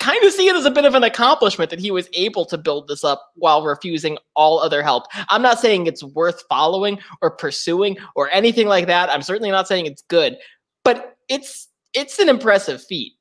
[0.00, 2.58] kind of see it as a bit of an accomplishment that he was able to
[2.58, 5.04] build this up while refusing all other help.
[5.28, 9.10] I'm not saying it's worth following or pursuing or anything like that.
[9.10, 10.36] I'm certainly not saying it's good,
[10.84, 13.12] but it's it's an impressive feat.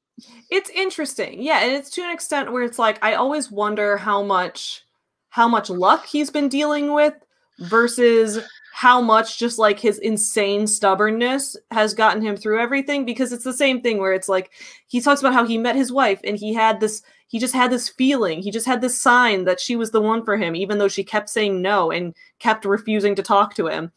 [0.49, 4.21] it's interesting yeah and it's to an extent where it's like i always wonder how
[4.21, 4.83] much
[5.29, 7.13] how much luck he's been dealing with
[7.59, 8.39] versus
[8.79, 13.51] how much just like his insane stubbornness has gotten him through everything because it's the
[13.51, 14.51] same thing where it's like
[14.87, 17.69] he talks about how he met his wife and he had this he just had
[17.69, 20.77] this feeling he just had this sign that she was the one for him even
[20.77, 23.91] though she kept saying no and kept refusing to talk to him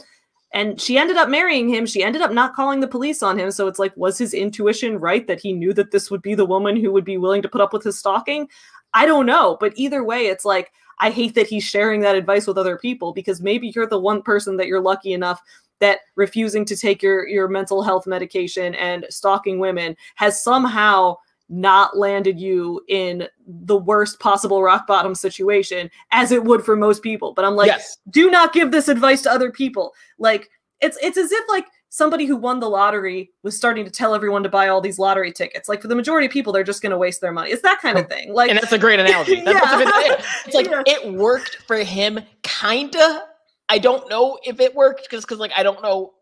[0.52, 1.86] and she ended up marrying him.
[1.86, 3.50] She ended up not calling the police on him.
[3.50, 6.44] So it's like, was his intuition right that he knew that this would be the
[6.44, 8.48] woman who would be willing to put up with his stalking?
[8.92, 9.56] I don't know.
[9.58, 10.70] But either way, it's like,
[11.02, 14.22] I hate that he's sharing that advice with other people because maybe you're the one
[14.22, 15.42] person that you're lucky enough
[15.80, 21.16] that refusing to take your, your mental health medication and stalking women has somehow
[21.48, 27.02] not landed you in the worst possible rock bottom situation as it would for most
[27.02, 27.34] people.
[27.34, 27.98] But I'm like, yes.
[28.10, 29.92] do not give this advice to other people.
[30.18, 30.50] Like
[30.80, 34.42] it's it's as if like somebody who won the lottery was starting to tell everyone
[34.42, 35.68] to buy all these lottery tickets.
[35.68, 37.50] Like for the majority of people, they're just going to waste their money.
[37.50, 38.32] It's that kind of thing.
[38.32, 39.40] Like and that's a great analogy.
[39.44, 40.16] That's Yeah.
[40.46, 40.82] it's like Yeah.
[40.86, 43.24] it worked for him, kinda.
[43.68, 46.14] I don't know if it worked because because like I don't know,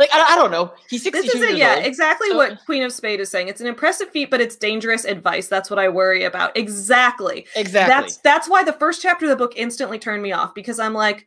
[0.00, 0.72] like I, I don't know.
[0.90, 1.56] He's this sixty-two is it.
[1.58, 1.86] Yeah, old.
[1.86, 3.46] exactly So- what Queen of Spade is saying.
[3.46, 5.46] It's an impressive feat, but it's dangerous advice.
[5.46, 6.56] That's what I worry about.
[6.56, 7.46] Exactly.
[7.54, 7.94] Exactly.
[7.94, 10.92] That's that's why the first chapter of the book instantly turned me off because I'm
[10.94, 11.26] like,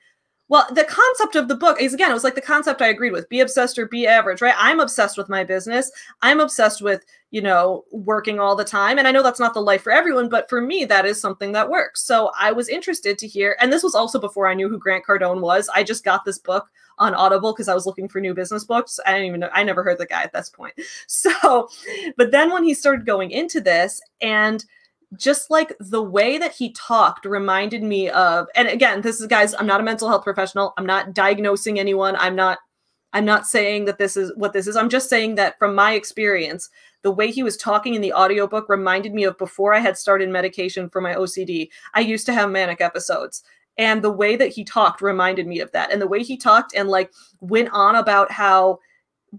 [0.50, 3.12] well, the concept of the book is again, it was like the concept I agreed
[3.12, 4.56] with: be obsessed or be average, right?
[4.58, 5.92] I'm obsessed with my business.
[6.22, 9.62] I'm obsessed with you know working all the time, and I know that's not the
[9.62, 12.04] life for everyone, but for me, that is something that works.
[12.04, 15.06] So I was interested to hear, and this was also before I knew who Grant
[15.06, 15.70] Cardone was.
[15.74, 16.70] I just got this book
[17.00, 19.00] on Audible because I was looking for new business books.
[19.06, 20.74] I didn't even know, I never heard the guy at this point.
[21.10, 21.70] So,
[22.16, 24.64] but then when he started going into this and
[25.16, 29.56] just like the way that he talked reminded me of and again this is guys
[29.58, 30.74] i'm not a mental health professional.
[30.78, 32.16] I'm not diagnosing anyone.
[32.18, 32.60] I'm not
[33.14, 34.76] i'm not saying that this is what this is.
[34.76, 36.70] I'm just saying that from my experience
[37.04, 40.30] the way he was talking in the audiobook reminded me of before i had started
[40.30, 43.44] medication for my ocd i used to have manic episodes.
[43.80, 45.92] And the way that he talked reminded me of that.
[45.92, 48.80] And the way he talked and like went on about how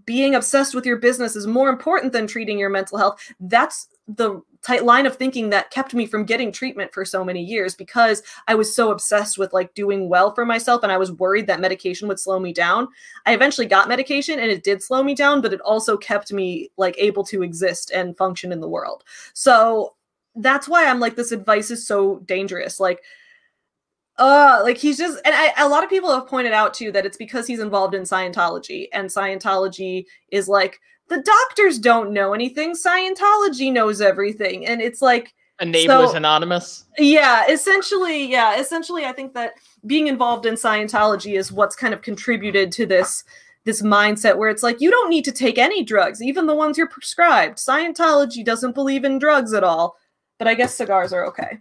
[0.05, 4.41] being obsessed with your business is more important than treating your mental health that's the
[4.62, 8.22] tight line of thinking that kept me from getting treatment for so many years because
[8.48, 11.61] I was so obsessed with like doing well for myself and I was worried that
[11.61, 12.88] medication would slow me down.
[13.26, 16.70] I eventually got medication and it did slow me down, but it also kept me
[16.76, 19.04] like able to exist and function in the world.
[19.32, 19.94] So
[20.34, 22.80] that's why I'm like this advice is so dangerous.
[22.80, 23.00] Like
[24.18, 27.06] uh like he's just and I, a lot of people have pointed out too that
[27.06, 32.74] it's because he's involved in Scientology and Scientology is like the doctors don't know anything.
[32.74, 34.66] Scientology knows everything.
[34.66, 36.84] And it's like Enablers so- Anonymous.
[36.98, 39.54] yeah essentially yeah essentially I think that
[39.86, 43.24] being involved in Scientology is what's kind of contributed to this
[43.64, 46.78] this mindset where it's like you don't need to take any drugs even the ones
[46.78, 47.59] you're prescribed.
[47.59, 49.96] Scientology doesn't believe in drugs at all.
[50.38, 51.59] But I guess cigars are okay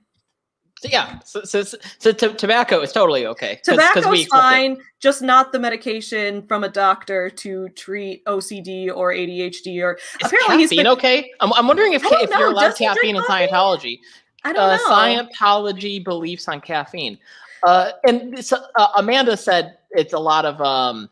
[0.80, 3.60] So yeah, so, so, so t- tobacco is totally okay.
[3.64, 4.80] Tobacco's fine, it.
[5.00, 10.38] just not the medication from a doctor to treat OCD or ADHD or is apparently
[10.40, 11.32] caffeine he's been, okay.
[11.40, 12.38] I'm, I'm wondering if if know.
[12.38, 14.00] you're allowed caffeine in Scientology.
[14.44, 14.84] I don't uh, know.
[14.88, 17.18] Scientology beliefs on caffeine.
[17.64, 21.10] Uh, and so, uh, Amanda said it's a lot of um,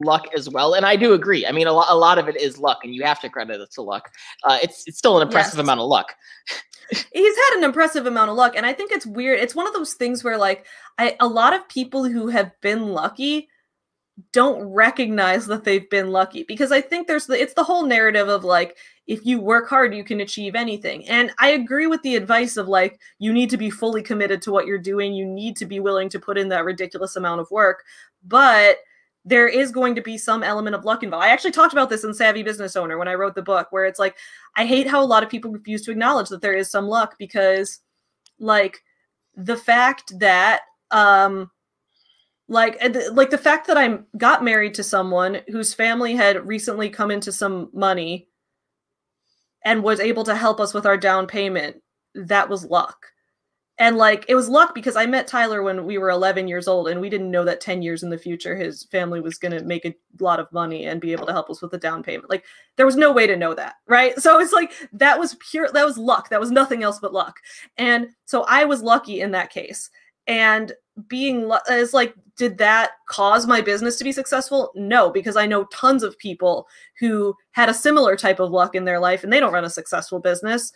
[0.00, 1.46] luck as well, and I do agree.
[1.46, 3.60] I mean, a lot, a lot of it is luck, and you have to credit
[3.60, 4.10] it to luck.
[4.44, 5.64] Uh, it's it's still an impressive yes.
[5.64, 6.14] amount of luck.
[6.90, 9.40] He's had an impressive amount of luck, and I think it's weird.
[9.40, 10.66] It's one of those things where, like,
[10.98, 13.48] I, a lot of people who have been lucky
[14.32, 18.28] don't recognize that they've been lucky because I think there's the it's the whole narrative
[18.28, 21.06] of like if you work hard you can achieve anything.
[21.06, 24.52] And I agree with the advice of like you need to be fully committed to
[24.52, 27.50] what you're doing, you need to be willing to put in that ridiculous amount of
[27.50, 27.84] work,
[28.26, 28.78] but
[29.26, 31.24] there is going to be some element of luck involved.
[31.24, 33.84] I actually talked about this in Savvy Business Owner when I wrote the book, where
[33.84, 34.16] it's like,
[34.56, 37.16] I hate how a lot of people refuse to acknowledge that there is some luck
[37.18, 37.80] because,
[38.38, 38.84] like,
[39.34, 40.60] the fact that,
[40.92, 41.50] um,
[42.48, 47.10] like, like the fact that I got married to someone whose family had recently come
[47.10, 48.28] into some money
[49.64, 51.82] and was able to help us with our down payment,
[52.14, 53.06] that was luck
[53.78, 56.88] and like it was luck because I met Tyler when we were 11 years old,
[56.88, 59.62] and we didn't know that 10 years in the future his family was going to
[59.64, 62.30] make a lot of money and be able to help us with the down payment.
[62.30, 62.44] Like
[62.76, 64.14] there was no way to know that, right?
[64.26, 66.30] So it's like that was pure, that was luck.
[66.30, 67.36] That was nothing else but luck.
[67.76, 69.88] And so I was lucky in that case.
[70.26, 70.72] And
[71.06, 74.72] being is like, did that cause my business to be successful?
[74.74, 76.66] No, because I know tons of people
[76.98, 79.70] who had a similar type of luck in their life and they don't run a
[79.70, 80.72] successful business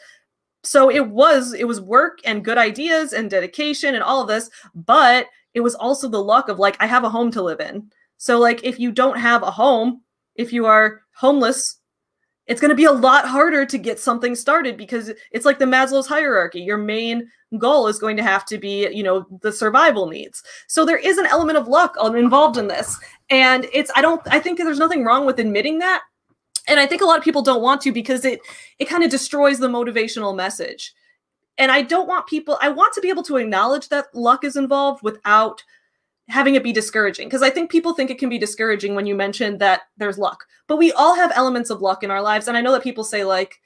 [0.62, 4.50] so it was it was work and good ideas and dedication and all of this
[4.74, 7.90] but it was also the luck of like i have a home to live in.
[8.18, 10.02] So like if you don't have a home
[10.34, 11.76] if you are homeless
[12.46, 15.64] it's going to be a lot harder to get something started because it's like the
[15.64, 16.60] maslow's hierarchy.
[16.60, 20.42] Your main goal is going to have to be you know the survival needs.
[20.68, 22.98] So there is an element of luck um, involved in this.
[23.30, 26.02] And it's i don't i think there's nothing wrong with admitting that
[26.70, 28.40] and i think a lot of people don't want to because it
[28.78, 30.94] it kind of destroys the motivational message.
[31.58, 34.56] And i don't want people i want to be able to acknowledge that luck is
[34.56, 35.62] involved without
[36.28, 37.28] having it be discouraging.
[37.28, 40.46] Because i think people think it can be discouraging when you mention that there's luck.
[40.68, 42.48] But we all have elements of luck in our lives.
[42.48, 43.60] And i know that people say like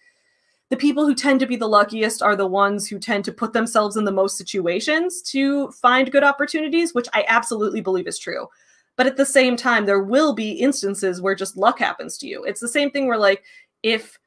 [0.70, 3.52] the people who tend to be the luckiest are the ones who tend to put
[3.52, 8.48] themselves in the most situations to find good opportunities which i absolutely believe is true
[8.96, 12.44] but at the same time, there will be instances where just luck happens to you.
[12.44, 13.44] It's the same thing where like
[13.82, 14.18] if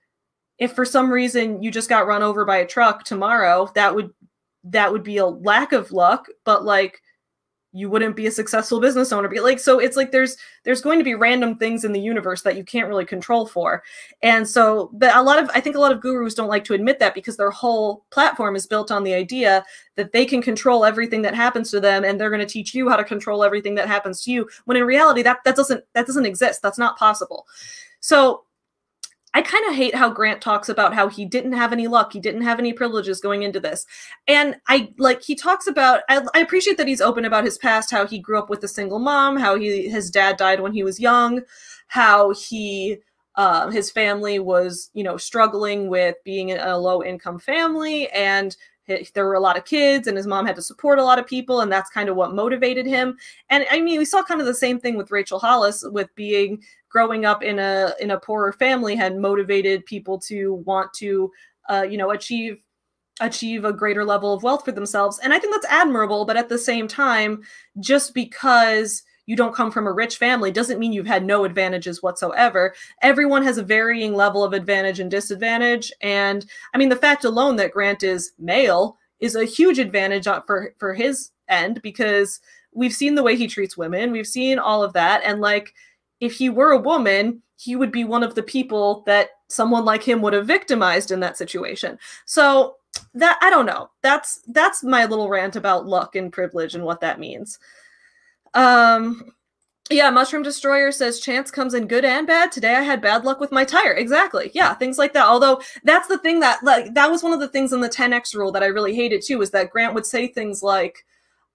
[0.59, 4.11] if for some reason you just got run over by a truck tomorrow, that would
[4.65, 7.01] that would be a lack of luck, but like
[7.73, 10.97] you wouldn't be a successful business owner be like so it's like there's there's going
[10.97, 13.83] to be random things in the universe that you can't really control for.
[14.21, 16.73] And so but a lot of i think a lot of gurus don't like to
[16.73, 19.63] admit that because their whole platform is built on the idea
[19.95, 22.89] that they can control everything that happens to them and they're going to teach you
[22.89, 26.07] how to control everything that happens to you when in reality that that doesn't that
[26.07, 26.61] doesn't exist.
[26.61, 27.45] That's not possible.
[27.99, 28.43] So
[29.33, 32.19] I kind of hate how Grant talks about how he didn't have any luck, he
[32.19, 33.85] didn't have any privileges going into this.
[34.27, 37.91] And I like he talks about I, I, appreciate that he's open about his past,
[37.91, 40.83] how he grew up with a single mom, how he his dad died when he
[40.83, 41.41] was young,
[41.87, 42.97] how he
[43.35, 48.55] uh, his family was, you know, struggling with being in a low income family and
[49.13, 51.27] there were a lot of kids and his mom had to support a lot of
[51.27, 53.17] people and that's kind of what motivated him
[53.49, 56.61] and i mean we saw kind of the same thing with rachel hollis with being
[56.97, 61.31] growing up in a in a poorer family had motivated people to want to
[61.69, 62.57] uh, you know achieve
[63.19, 66.49] achieve a greater level of wealth for themselves and i think that's admirable but at
[66.49, 67.39] the same time
[67.79, 72.01] just because you don't come from a rich family doesn't mean you've had no advantages
[72.01, 72.73] whatsoever.
[73.01, 75.91] Everyone has a varying level of advantage and disadvantage.
[76.01, 80.73] And I mean, the fact alone that Grant is male is a huge advantage for,
[80.77, 82.39] for his end because
[82.71, 84.13] we've seen the way he treats women.
[84.13, 85.21] We've seen all of that.
[85.25, 85.73] And like,
[86.19, 90.03] if he were a woman, he would be one of the people that someone like
[90.03, 91.97] him would have victimized in that situation.
[92.25, 92.75] So
[93.13, 93.89] that I don't know.
[94.01, 97.59] That's that's my little rant about luck and privilege and what that means.
[98.53, 99.33] Um,
[99.89, 102.51] yeah, Mushroom Destroyer says chance comes in good and bad.
[102.51, 103.93] Today I had bad luck with my tire.
[103.93, 104.51] Exactly.
[104.53, 105.27] Yeah, things like that.
[105.27, 108.35] Although that's the thing that like that was one of the things in the 10x
[108.35, 111.05] rule that I really hated too is that Grant would say things like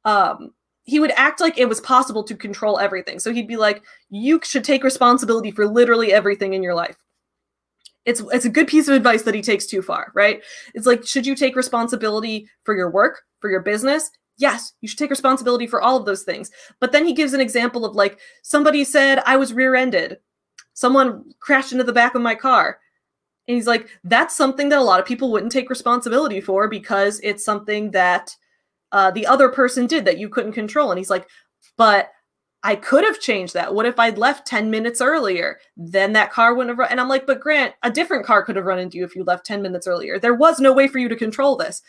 [0.04, 0.52] um
[0.84, 3.18] he would act like it was possible to control everything.
[3.18, 6.96] So he'd be like, "You should take responsibility for literally everything in your life."
[8.04, 10.42] It's it's a good piece of advice that he takes too far, right?
[10.74, 14.10] It's like, should you take responsibility for your work, for your business?
[14.38, 16.50] Yes, you should take responsibility for all of those things.
[16.80, 20.18] But then he gives an example of like somebody said I was rear-ended.
[20.74, 22.78] Someone crashed into the back of my car.
[23.46, 27.20] And he's like, that's something that a lot of people wouldn't take responsibility for because
[27.22, 28.34] it's something that
[28.92, 30.90] uh, the other person did that you couldn't control.
[30.90, 31.26] And he's like,
[31.76, 32.10] but
[32.62, 33.74] I could have changed that.
[33.74, 35.58] What if I'd left 10 minutes earlier?
[35.76, 36.90] Then that car wouldn't have run.
[36.90, 39.24] And I'm like, but Grant, a different car could have run into you if you
[39.24, 40.18] left 10 minutes earlier.
[40.18, 41.82] There was no way for you to control this.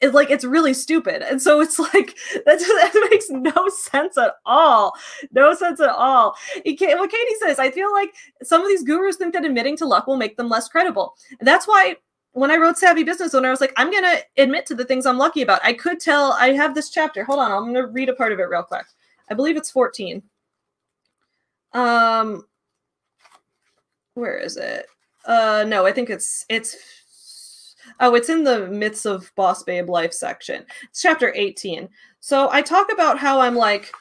[0.00, 1.22] It's like it's really stupid.
[1.22, 2.16] And so it's like
[2.46, 4.94] that, that makes no sense at all.
[5.32, 6.34] No sense at all.
[6.64, 8.12] what Katie says, I feel like
[8.42, 11.14] some of these gurus think that admitting to luck will make them less credible.
[11.38, 11.96] And that's why
[12.32, 14.84] when I wrote Savvy Business Owner, I was like, I'm going to admit to the
[14.84, 15.60] things I'm lucky about.
[15.64, 17.24] I could tell, I have this chapter.
[17.24, 18.86] Hold on, I'm going to read a part of it real quick.
[19.30, 20.22] I believe it's 14.
[21.72, 22.44] Um,
[24.14, 24.86] where is it?
[25.24, 30.12] Uh, no, I think it's, it's, oh, it's in the Myths of Boss Babe Life
[30.12, 30.64] section.
[30.84, 31.88] It's chapter 18.
[32.20, 33.92] So I talk about how I'm like,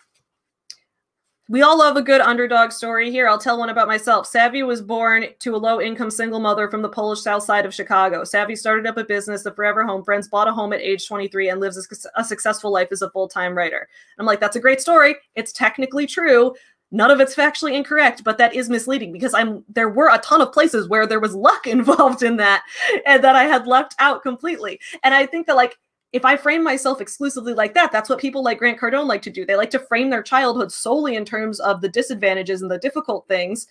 [1.50, 3.28] we all love a good underdog story here.
[3.28, 4.28] I'll tell one about myself.
[4.28, 7.74] Savvy was born to a low income single mother from the Polish south side of
[7.74, 8.24] Chicago.
[8.24, 11.50] Savvy started up a business, the Forever Home Friends, bought a home at age 23,
[11.50, 11.76] and lives
[12.16, 13.89] a, a successful life as a full time writer.
[14.20, 15.16] I'm like, that's a great story.
[15.34, 16.54] It's technically true.
[16.91, 20.41] None of it's factually incorrect, but that is misleading because I'm there were a ton
[20.41, 22.64] of places where there was luck involved in that
[23.08, 24.80] and that I had left out completely.
[25.04, 25.80] And I think that like
[26.12, 29.30] if I frame myself exclusively like that, that's what people like Grant Cardone like to
[29.30, 29.45] do.
[29.45, 33.28] They like to frame their childhood solely in terms of the disadvantages and the difficult
[33.28, 33.68] things,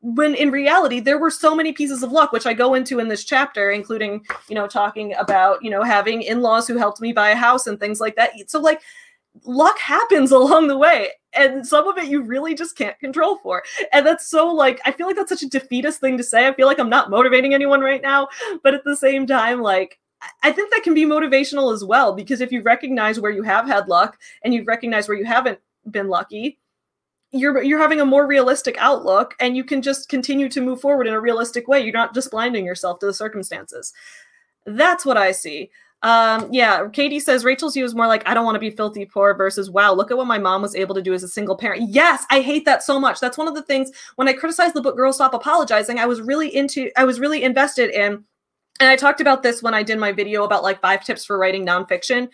[0.00, 3.08] when in reality, there were so many pieces of luck, which I go into in
[3.08, 7.12] this chapter, including, you know, talking about, you know, having in laws who helped me
[7.12, 8.30] buy a house and things like that.
[8.46, 8.80] So, like,
[9.44, 13.62] luck happens along the way and some of it you really just can't control for
[13.92, 16.52] and that's so like i feel like that's such a defeatist thing to say i
[16.52, 18.26] feel like i'm not motivating anyone right now
[18.64, 20.00] but at the same time like
[20.42, 23.66] I think that can be motivational as well because if you recognize where you have
[23.66, 25.58] had luck and you recognize where you haven't
[25.90, 26.58] been lucky,
[27.32, 31.06] you're you're having a more realistic outlook and you can just continue to move forward
[31.06, 31.80] in a realistic way.
[31.80, 33.92] You're not just blinding yourself to the circumstances.
[34.66, 35.70] That's what I see.
[36.02, 39.04] Um, yeah, Katie says Rachel's view is more like I don't want to be filthy
[39.04, 41.56] poor versus wow, look at what my mom was able to do as a single
[41.56, 41.90] parent.
[41.90, 43.20] Yes, I hate that so much.
[43.20, 46.22] That's one of the things when I criticized the book Girl Stop Apologizing, I was
[46.22, 48.24] really into I was really invested in
[48.80, 51.38] and I talked about this when I did my video about like five tips for
[51.38, 52.28] writing nonfiction.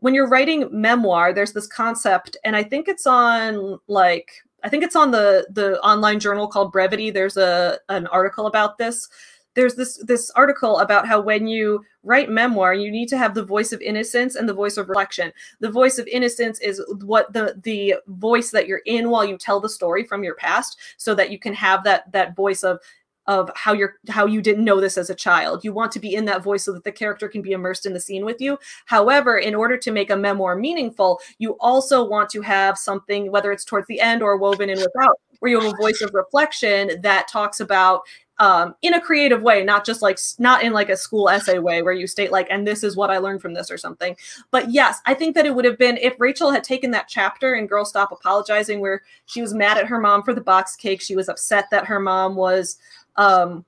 [0.00, 4.32] When you're writing memoir, there's this concept, and I think it's on like
[4.64, 7.10] I think it's on the the online journal called Brevity.
[7.10, 9.08] There's a an article about this.
[9.54, 13.44] There's this this article about how when you write memoir, you need to have the
[13.44, 15.32] voice of innocence and the voice of reflection.
[15.60, 19.60] The voice of innocence is what the the voice that you're in while you tell
[19.60, 22.80] the story from your past, so that you can have that that voice of
[23.26, 25.64] of how you're how you didn't know this as a child.
[25.64, 27.92] You want to be in that voice so that the character can be immersed in
[27.92, 28.58] the scene with you.
[28.86, 33.52] However, in order to make a memoir meaningful, you also want to have something, whether
[33.52, 37.00] it's towards the end or woven in without, where you have a voice of reflection
[37.02, 38.02] that talks about
[38.38, 41.82] um, in a creative way, not just like not in like a school essay way
[41.82, 44.16] where you state like, and this is what I learned from this or something.
[44.50, 47.54] But yes, I think that it would have been if Rachel had taken that chapter
[47.54, 51.00] in Girl Stop Apologizing, where she was mad at her mom for the box cake,
[51.00, 52.78] she was upset that her mom was
[53.16, 53.64] um,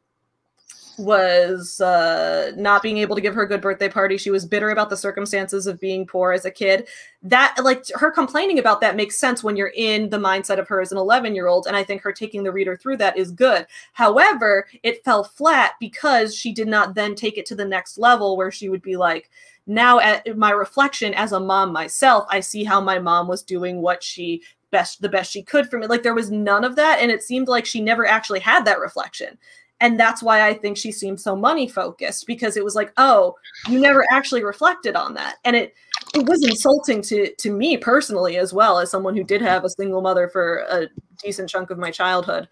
[0.98, 4.16] was uh, not being able to give her a good birthday party.
[4.16, 6.88] She was bitter about the circumstances of being poor as a kid.
[7.22, 10.80] That, like, her complaining about that makes sense when you're in the mindset of her
[10.80, 11.66] as an 11 year old.
[11.66, 13.66] And I think her taking the reader through that is good.
[13.92, 18.36] However, it fell flat because she did not then take it to the next level
[18.36, 19.30] where she would be like,
[19.66, 23.82] now at my reflection as a mom myself, I see how my mom was doing
[23.82, 24.42] what she
[24.76, 25.86] best the best she could for me.
[25.86, 28.78] Like there was none of that, and it seemed like she never actually had that
[28.78, 29.38] reflection.
[29.80, 33.34] And that's why I think she seemed so money focused because it was like, oh,
[33.68, 35.36] you never actually reflected on that.
[35.44, 35.74] And it
[36.14, 39.70] it was insulting to to me personally as well as someone who did have a
[39.70, 40.88] single mother for a
[41.22, 42.48] decent chunk of my childhood.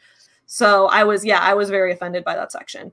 [0.46, 2.92] So I was yeah, I was very offended by that section.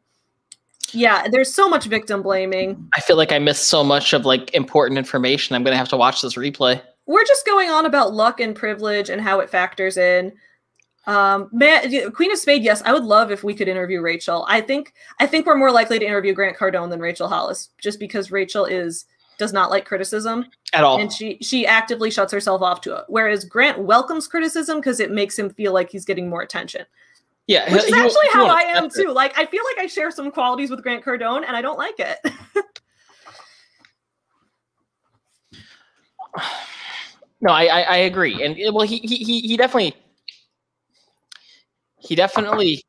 [0.93, 2.89] Yeah, there's so much victim blaming.
[2.93, 5.55] I feel like I missed so much of like important information.
[5.55, 9.09] I'm to have to watch this replay we're just going on about luck and privilege
[9.09, 10.31] and how it factors in.
[11.07, 14.45] Um, man, Queen of Spade, yes, I would love if we could interview Rachel.
[14.47, 17.99] I think I think we're more likely to interview Grant Cardone than Rachel Hollis, just
[17.99, 19.05] because Rachel is
[19.37, 23.05] does not like criticism at all, and she she actively shuts herself off to it.
[23.07, 26.85] Whereas Grant welcomes criticism because it makes him feel like he's getting more attention.
[27.47, 29.11] Yeah, which is actually how I am too.
[29.11, 31.99] Like I feel like I share some qualities with Grant Cardone, and I don't like
[31.99, 32.19] it.
[37.41, 39.95] No, I, I, I agree, and eh, well, he he he definitely
[41.97, 42.83] he definitely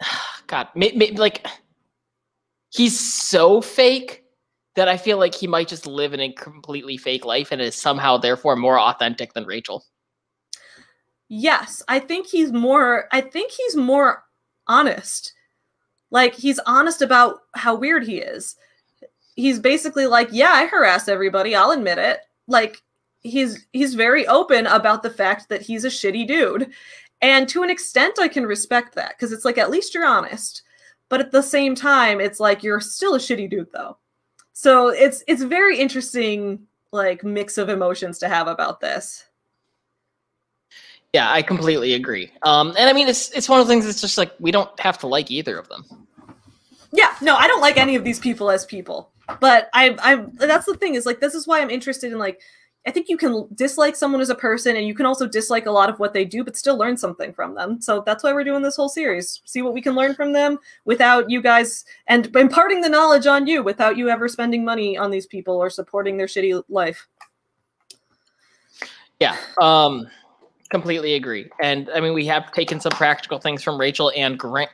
[0.46, 0.68] God,
[1.16, 1.46] like
[2.70, 4.24] he's so fake
[4.74, 7.74] that I feel like he might just live in a completely fake life and is
[7.74, 9.84] somehow therefore more authentic than Rachel.
[11.28, 14.24] Yes, I think he's more I think he's more
[14.66, 15.32] honest
[16.10, 18.56] Like he's honest about how weird he is.
[19.36, 21.54] He's basically like, "Yeah, I harass everybody.
[21.54, 22.82] I'll admit it." Like
[23.20, 26.70] he's he's very open about the fact that he's a shitty dude.
[27.22, 30.62] And to an extent I can respect that because it's like at least you're honest.
[31.08, 33.98] But at the same time, it's like you're still a shitty dude though.
[34.52, 39.24] So it's it's very interesting like mix of emotions to have about this.
[41.12, 42.30] Yeah, I completely agree.
[42.42, 43.86] Um, and I mean, it's it's one of the things.
[43.86, 45.84] It's just like we don't have to like either of them.
[46.92, 49.10] Yeah, no, I don't like any of these people as people.
[49.40, 52.40] But I, I that's the thing is like this is why I'm interested in like
[52.86, 55.70] I think you can dislike someone as a person and you can also dislike a
[55.70, 57.80] lot of what they do, but still learn something from them.
[57.80, 59.42] So that's why we're doing this whole series.
[59.44, 63.46] See what we can learn from them without you guys and imparting the knowledge on
[63.46, 67.06] you without you ever spending money on these people or supporting their shitty life.
[69.18, 69.36] Yeah.
[69.60, 70.08] Um
[70.70, 71.50] completely agree.
[71.60, 74.70] And I mean we have taken some practical things from Rachel and Grant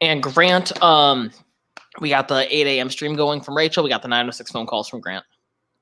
[0.00, 0.82] and Grant.
[0.82, 1.30] Um
[2.00, 2.90] we got the 8 a.m.
[2.90, 3.84] stream going from Rachel.
[3.84, 5.24] We got the 906 phone calls from Grant.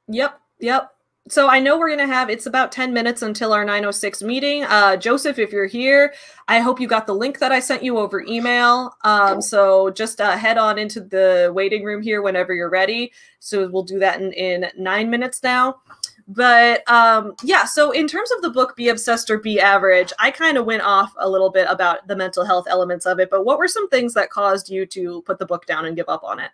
[0.09, 0.39] Yep.
[0.63, 0.91] Yep.
[1.29, 4.65] So I know we're going to have it's about 10 minutes until our 906 meeting.
[4.65, 6.15] Uh, Joseph, if you're here,
[6.49, 8.97] I hope you got the link that I sent you over email.
[9.05, 13.13] Um, so just uh, head on into the waiting room here whenever you're ready.
[13.39, 15.77] So we'll do that in, in nine minutes now.
[16.29, 20.31] But um, yeah, so in terms of the book Be Obsessed or Be Average, I
[20.31, 23.31] kind of went off a little bit about the mental health elements of it.
[23.31, 26.09] But what were some things that caused you to put the book down and give
[26.09, 26.51] up on it?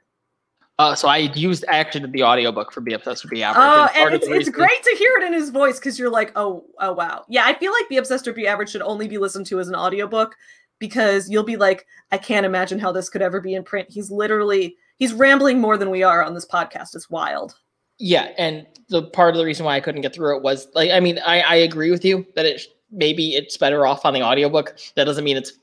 [0.79, 3.65] Uh, so I used actually the audiobook for Be Obsessed or Be Average.
[3.67, 6.31] Oh, and, and it's, it's great to hear it in his voice because you're like,
[6.37, 7.25] oh, oh wow.
[7.29, 9.69] Yeah, I feel like Be Obsessed or Be Average should only be listened to as
[9.69, 10.37] an audiobook
[10.79, 13.89] because you'll be like, I can't imagine how this could ever be in print.
[13.91, 16.95] He's literally he's rambling more than we are on this podcast.
[16.95, 17.57] It's wild.
[17.99, 20.93] Yeah, and the part of the reason why I couldn't get through it was like
[20.93, 22.63] I mean, I, I agree with you that it
[22.93, 24.79] maybe it's better off on the audiobook.
[24.95, 25.55] That doesn't mean it's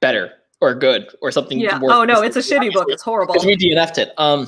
[0.00, 0.32] better
[0.62, 1.58] or good or something.
[1.58, 1.78] Yeah.
[1.82, 2.86] Oh no, it's a shitty book.
[2.88, 3.34] It's horrible.
[3.34, 4.12] Because we DNF'd it.
[4.16, 4.46] Um,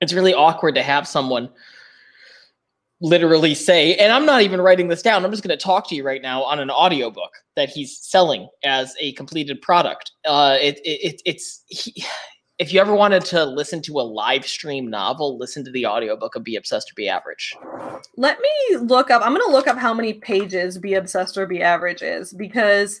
[0.00, 1.50] it's really awkward to have someone
[3.00, 5.24] literally say, and I'm not even writing this down.
[5.24, 8.48] I'm just going to talk to you right now on an audiobook that he's selling
[8.64, 10.12] as a completed product.
[10.24, 12.04] Uh, it, it, it's he,
[12.58, 16.36] if you ever wanted to listen to a live stream novel, listen to the audiobook
[16.36, 17.56] of Be Obsessed or Be Average.
[18.16, 19.22] Let me look up.
[19.24, 23.00] I'm going to look up how many pages Be Obsessed or Be Average is because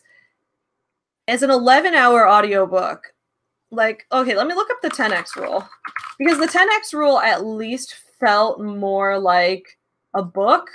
[1.28, 3.12] as an 11 hour audiobook.
[3.70, 5.68] Like okay let me look up the 10x rule.
[6.18, 9.78] Because the 10x rule at least felt more like
[10.14, 10.70] a book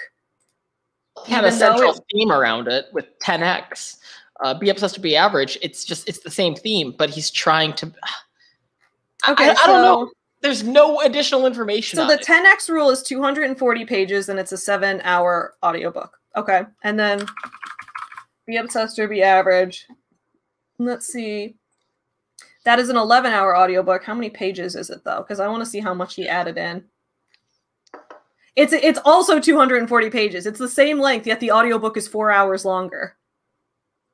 [1.28, 3.98] had a central it, theme around it with 10x
[4.42, 7.74] uh, be obsessed to be average it's just it's the same theme but he's trying
[7.74, 7.88] to
[9.30, 10.12] okay I, so, don't know.
[10.42, 12.26] there's no additional information so the it.
[12.26, 16.18] 10x rule is 240 pages and it's a seven hour audiobook.
[16.38, 17.26] Okay and then
[18.46, 19.86] be obsessed or be average
[20.80, 21.56] Let's see.
[22.64, 24.04] That is an 11 hour audiobook.
[24.04, 25.20] How many pages is it though?
[25.20, 26.84] Because I want to see how much he added in.
[28.56, 30.46] It's it's also 240 pages.
[30.46, 33.16] It's the same length, yet the audiobook is four hours longer.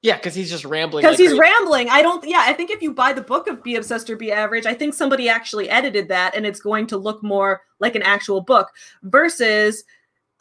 [0.02, 1.02] Yeah, because he's just rambling.
[1.02, 1.42] Because like he's crazy.
[1.42, 1.90] rambling.
[1.90, 2.24] I don't.
[2.28, 4.76] Yeah, I think if you buy the book of Be Obsessed or Be Average, I
[4.76, 8.70] think somebody actually edited that, and it's going to look more like an actual book
[9.04, 9.84] versus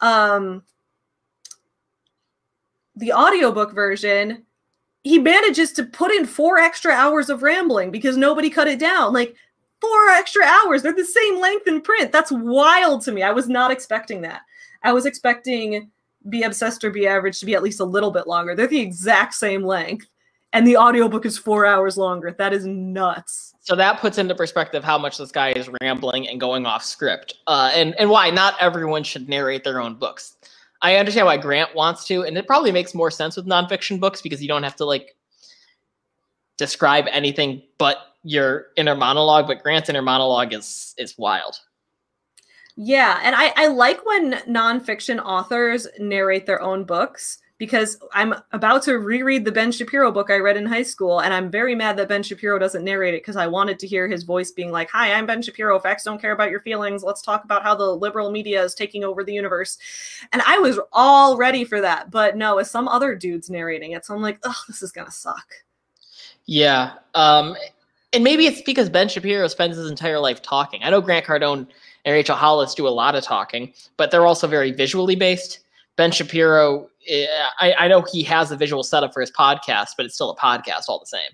[0.01, 0.61] um
[2.95, 4.44] the audiobook version
[5.05, 9.13] he manages to put in four extra hours of rambling because nobody cut it down.
[9.13, 9.35] Like
[9.79, 10.81] four extra hours.
[10.81, 12.11] They're the same length in print.
[12.11, 13.21] That's wild to me.
[13.21, 14.41] I was not expecting that.
[14.81, 15.91] I was expecting
[16.27, 18.55] Be Obsessed or Be Average to be at least a little bit longer.
[18.55, 20.07] They're the exact same length.
[20.53, 22.33] And the audiobook is four hours longer.
[22.35, 23.53] That is nuts.
[23.61, 27.35] So that puts into perspective how much this guy is rambling and going off script.
[27.45, 30.37] Uh, and, and why not everyone should narrate their own books.
[30.81, 34.21] I understand why Grant wants to, and it probably makes more sense with nonfiction books
[34.21, 35.15] because you don't have to like
[36.57, 39.47] describe anything but your inner monologue.
[39.47, 41.55] But Grant's inner monologue is is wild.
[42.77, 48.83] Yeah, and I, I like when nonfiction authors narrate their own books because I'm about
[48.83, 51.95] to reread the Ben Shapiro book I read in high school, and I'm very mad
[51.97, 54.89] that Ben Shapiro doesn't narrate it because I wanted to hear his voice being like,
[54.89, 55.79] Hi, I'm Ben Shapiro.
[55.79, 57.03] Facts don't care about your feelings.
[57.03, 59.77] Let's talk about how the liberal media is taking over the universe.
[60.33, 62.11] And I was all ready for that.
[62.11, 64.05] But no, as some other dudes narrating it.
[64.05, 65.53] So I'm like, oh, this is gonna suck.
[66.45, 66.93] Yeah.
[67.13, 67.55] Um,
[68.11, 70.81] and maybe it's because Ben Shapiro spends his entire life talking.
[70.83, 71.67] I know Grant Cardone
[72.05, 75.59] and Rachel Hollis do a lot of talking, but they're also very visually based.
[75.95, 80.15] Ben Shapiro, I, I know he has a visual setup for his podcast, but it's
[80.15, 81.29] still a podcast all the same.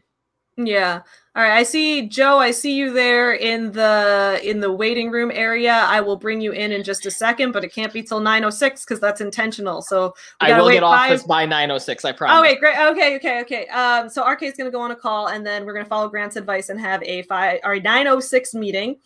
[0.57, 1.01] Yeah.
[1.33, 1.53] All right.
[1.53, 2.39] I see Joe.
[2.39, 5.71] I see you there in the in the waiting room area.
[5.71, 8.43] I will bring you in in just a second, but it can't be till nine
[8.43, 9.81] oh six because that's intentional.
[9.81, 12.03] So I will get off this by nine oh six.
[12.03, 12.35] I promise.
[12.37, 12.77] Oh wait, great.
[12.77, 13.67] Okay, okay, okay.
[13.67, 15.89] Um, so RK is going to go on a call, and then we're going to
[15.89, 18.97] follow Grant's advice and have a five or nine oh six meeting.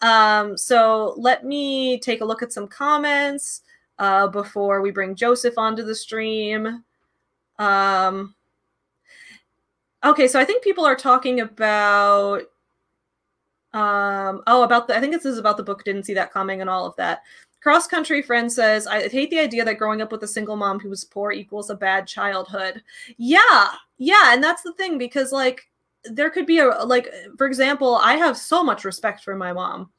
[0.00, 3.60] Um, so let me take a look at some comments
[3.98, 6.84] uh, before we bring Joseph onto the stream.
[7.58, 8.34] Um,
[10.04, 12.42] okay, so I think people are talking about
[13.72, 16.60] um oh about the I think this is about the book didn't see that coming
[16.60, 17.22] and all of that.
[17.62, 20.78] Cross country friend says, I hate the idea that growing up with a single mom
[20.78, 22.80] who was poor equals a bad childhood.
[23.16, 25.68] Yeah, yeah, and that's the thing because like
[26.04, 29.90] there could be a like for example, I have so much respect for my mom.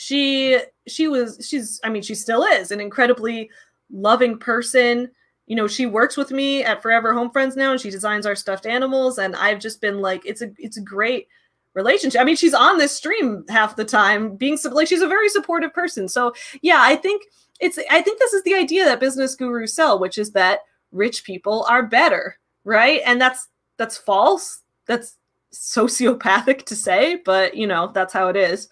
[0.00, 3.50] She she was she's I mean she still is an incredibly
[3.92, 5.10] loving person.
[5.46, 8.34] You know she works with me at forever home friends now and she designs our
[8.34, 11.28] stuffed animals and i've just been like it's a it's a great
[11.74, 12.18] relationship.
[12.18, 15.74] I mean she's on this stream half the time being like she's a very supportive
[15.74, 16.08] person.
[16.08, 16.32] So
[16.62, 17.24] yeah i think
[17.60, 20.60] it's i think this is the idea that business gurus sell which is that
[20.92, 23.02] rich people are better right?
[23.04, 24.62] And that's that's false.
[24.86, 25.16] That's
[25.52, 28.68] sociopathic to say but you know that's how it is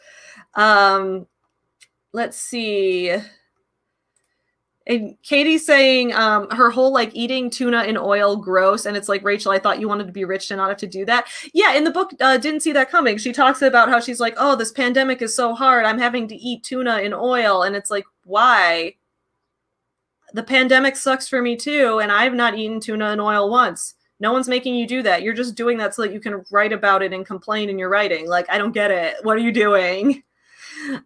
[0.55, 1.27] um
[2.13, 3.17] let's see
[4.89, 9.23] and Katie's saying um, her whole like eating tuna in oil gross, and it's like
[9.23, 11.29] Rachel, I thought you wanted to be rich to not have to do that.
[11.53, 13.19] Yeah, in the book, uh, didn't see that coming.
[13.19, 15.85] She talks about how she's like, oh, this pandemic is so hard.
[15.85, 18.95] I'm having to eat tuna in oil, and it's like, why?
[20.33, 23.95] The pandemic sucks for me too, and I've not eaten tuna in oil once.
[24.21, 25.23] No one's making you do that.
[25.23, 27.89] You're just doing that so that you can write about it and complain in your
[27.91, 28.27] writing.
[28.27, 29.17] Like, I don't get it.
[29.23, 30.23] What are you doing?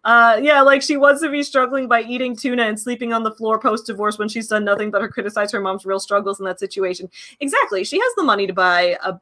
[0.03, 3.31] Uh, yeah, like she wants to be struggling by eating tuna and sleeping on the
[3.31, 6.45] floor post divorce when she's done nothing but her criticize her mom's real struggles in
[6.45, 7.09] that situation.
[7.39, 7.83] Exactly.
[7.83, 9.15] She has the money to buy a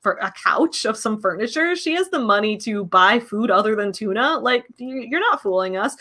[0.00, 1.74] for a couch of some furniture.
[1.74, 4.38] She has the money to buy food other than tuna.
[4.38, 5.96] Like you're not fooling us.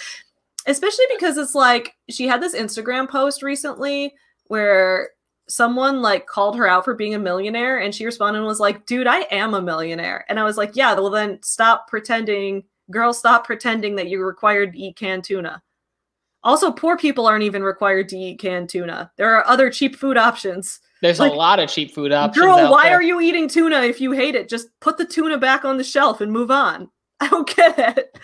[0.68, 4.14] Especially because it's like she had this Instagram post recently
[4.46, 5.12] where
[5.48, 8.86] someone like called her out for being a millionaire and she responded and was like,
[8.86, 13.14] "Dude, I am a millionaire." And I was like, "Yeah, well then stop pretending Girl,
[13.14, 15.62] stop pretending that you're required to eat canned tuna.
[16.44, 19.12] Also, poor people aren't even required to eat canned tuna.
[19.18, 20.80] There are other cheap food options.
[21.02, 22.46] There's like, a lot of cheap food options.
[22.46, 22.98] Girl, why there.
[22.98, 24.50] are you eating tuna if you hate it?
[24.50, 26.90] Just put the tuna back on the shelf and move on.
[27.20, 28.18] I don't get it.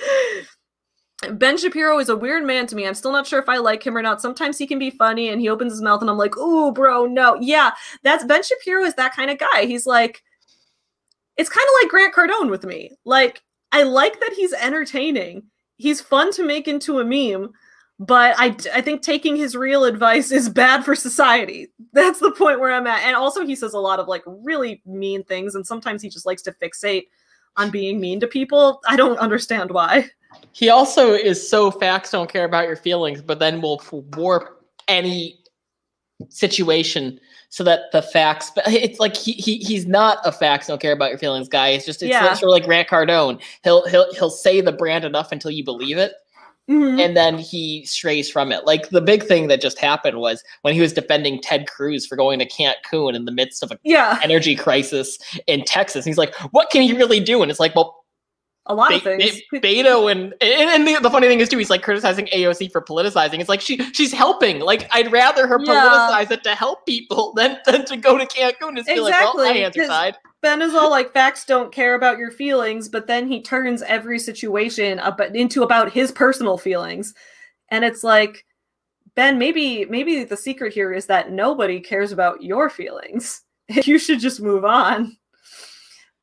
[1.39, 2.85] Ben Shapiro is a weird man to me.
[2.85, 4.21] I'm still not sure if I like him or not.
[4.21, 7.05] Sometimes he can be funny and he opens his mouth and I'm like, "Ooh, bro,
[7.05, 7.71] no." Yeah,
[8.03, 9.65] that's Ben Shapiro is that kind of guy.
[9.65, 10.21] He's like
[11.37, 12.91] it's kind of like Grant Cardone with me.
[13.05, 13.41] Like
[13.73, 15.43] I like that he's entertaining.
[15.77, 17.51] He's fun to make into a meme,
[17.99, 21.67] but I, I think taking his real advice is bad for society.
[21.91, 23.01] That's the point where I'm at.
[23.03, 26.25] And also, he says a lot of like really mean things, and sometimes he just
[26.25, 27.07] likes to fixate
[27.57, 28.79] on being mean to people.
[28.87, 30.09] I don't understand why.
[30.51, 33.81] He also is so facts don't care about your feelings, but then will
[34.15, 35.39] warp any
[36.29, 37.19] situation
[37.53, 41.09] so that the facts it's like he, he he's not a facts don't care about
[41.09, 42.33] your feelings guy it's just it's yeah.
[42.33, 45.95] sort of like grant cardone he'll he'll he'll say the brand enough until you believe
[45.95, 46.13] it
[46.67, 46.99] mm-hmm.
[46.99, 50.73] and then he strays from it like the big thing that just happened was when
[50.73, 54.19] he was defending ted cruz for going to cancun in the midst of a yeah.
[54.23, 58.02] energy crisis in texas he's like what can he really do and it's like well
[58.67, 59.41] a lot be- of things.
[59.51, 62.71] Be- Beto and and, and the, the, funny thing is too, he's like criticizing AOC
[62.71, 63.39] for politicizing.
[63.39, 64.59] It's like she she's helping.
[64.59, 65.73] Like I'd rather her yeah.
[65.73, 69.01] politicize it to help people than, than to go to Cancun and exactly.
[69.01, 70.17] like, well, my hands are tied.
[70.41, 74.19] Ben is all like facts don't care about your feelings, but then he turns every
[74.19, 77.13] situation up into about his personal feelings.
[77.69, 78.45] And it's like,
[79.15, 83.41] Ben, maybe maybe the secret here is that nobody cares about your feelings.
[83.85, 85.15] You should just move on.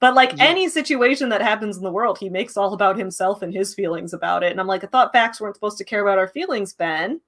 [0.00, 0.44] But like yeah.
[0.44, 4.14] any situation that happens in the world, he makes all about himself and his feelings
[4.14, 4.50] about it.
[4.50, 7.20] And I'm like, I thought facts weren't supposed to care about our feelings, Ben.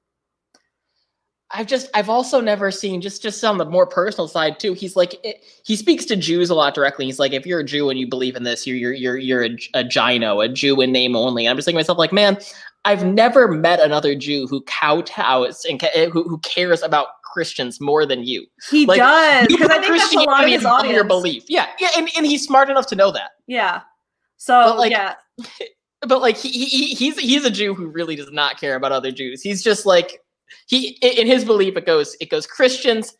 [1.54, 4.72] I've just I've also never seen just just on the more personal side too.
[4.72, 7.04] He's like it, he speaks to Jews a lot directly.
[7.04, 9.44] He's like, if you're a Jew and you believe in this, you're you're you're you're
[9.44, 11.44] a, a JINO, a Jew in name only.
[11.44, 12.38] And I'm just thinking to myself like, man,
[12.86, 18.24] I've never met another Jew who kowtows and who, who cares about Christians more than
[18.24, 18.47] you.
[18.70, 20.95] He like, does because I think that's a lot of his audience.
[20.95, 23.33] Your belief, yeah, yeah, and, and he's smart enough to know that.
[23.47, 23.80] Yeah.
[24.37, 25.14] So but like, yeah.
[26.05, 29.12] But like he, he he's he's a Jew who really does not care about other
[29.12, 29.41] Jews.
[29.41, 30.20] He's just like
[30.66, 33.14] he in his belief it goes it goes Christians,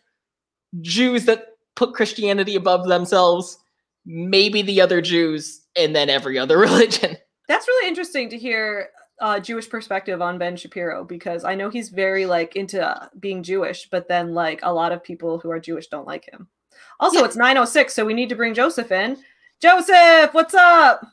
[0.81, 1.47] Jews that
[1.77, 3.57] put Christianity above themselves,
[4.05, 7.17] maybe the other Jews, and then every other religion.
[7.47, 8.89] That's really interesting to hear
[9.23, 13.89] uh, Jewish perspective on Ben Shapiro because I know he's very like into being Jewish,
[13.89, 16.49] but then like a lot of people who are Jewish don't like him.
[16.99, 17.27] Also, yeah.
[17.27, 19.16] it's 906, so we need to bring Joseph in
[19.61, 21.07] Joseph, what's up?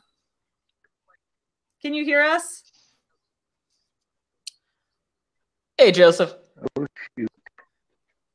[1.84, 2.64] Can you hear us?
[5.78, 6.34] Hey, Joseph.
[6.78, 6.88] Oh
[7.18, 7.30] shoot!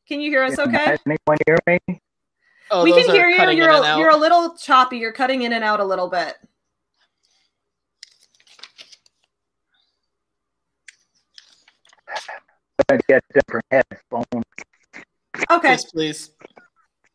[0.08, 0.54] Can you hear us?
[0.54, 0.96] Can Okay.
[1.04, 2.00] anyone hear me?
[2.70, 3.50] Oh, we can hear you.
[3.50, 4.98] You're a, you're a little choppy.
[4.98, 6.36] You're cutting in and out a little bit.
[12.88, 14.44] Trying to get different headphones.
[15.50, 16.30] Okay, Please, please.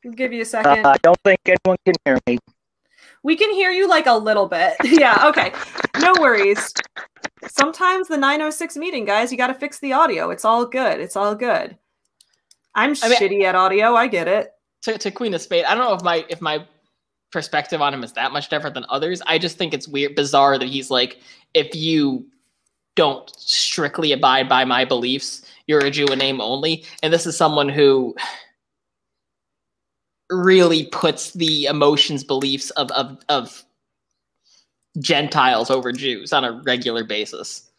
[0.03, 0.85] we'll give you a Uh, second.
[0.87, 2.37] I don't think anyone can hear me.
[3.23, 4.73] We can hear you like a little bit.
[4.83, 5.51] yeah, okay.
[5.99, 6.73] No worries.
[7.47, 10.29] Sometimes the 906 meeting, guys, you got to fix the audio.
[10.31, 10.99] It's all good.
[10.99, 11.77] It's all good.
[12.75, 13.95] I'm I mean- shitty at audio.
[13.95, 14.51] I get it.
[14.83, 16.65] To, to Queen of Spade, I don't know if my if my
[17.33, 19.21] perspective on him is that much different than others.
[19.27, 21.19] I just think it's weird, bizarre that he's like,
[21.53, 22.25] if you
[22.95, 26.83] don't strictly abide by my beliefs, you're a Jew in name only.
[27.03, 28.15] And this is someone who
[30.29, 33.63] really puts the emotions, beliefs of of, of
[34.99, 37.69] Gentiles over Jews on a regular basis.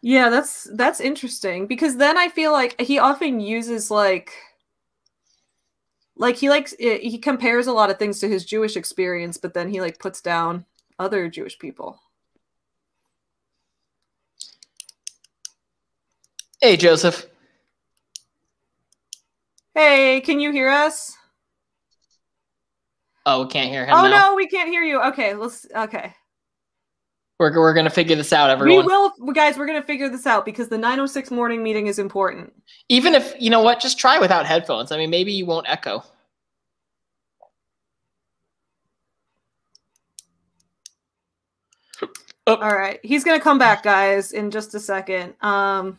[0.00, 4.32] Yeah, that's that's interesting because then I feel like he often uses like
[6.16, 9.68] like he likes he compares a lot of things to his Jewish experience, but then
[9.68, 10.64] he like puts down
[10.98, 12.00] other Jewish people.
[16.60, 17.26] Hey, Joseph.
[19.74, 21.16] Hey, can you hear us?
[23.24, 24.28] Oh, we can't hear him Oh now.
[24.30, 25.00] no, we can't hear you.
[25.02, 26.12] Okay, let's okay.
[27.38, 28.84] We're, we're gonna figure this out, everyone.
[28.84, 31.98] We will guys, we're going to figure this out because the 906 morning meeting is
[31.98, 32.52] important.
[32.88, 34.92] Even if you know what, just try without headphones.
[34.92, 36.04] I mean, maybe you won't echo.
[42.46, 42.98] All right.
[43.02, 45.34] He's going to come back, guys, in just a second.
[45.42, 45.98] Um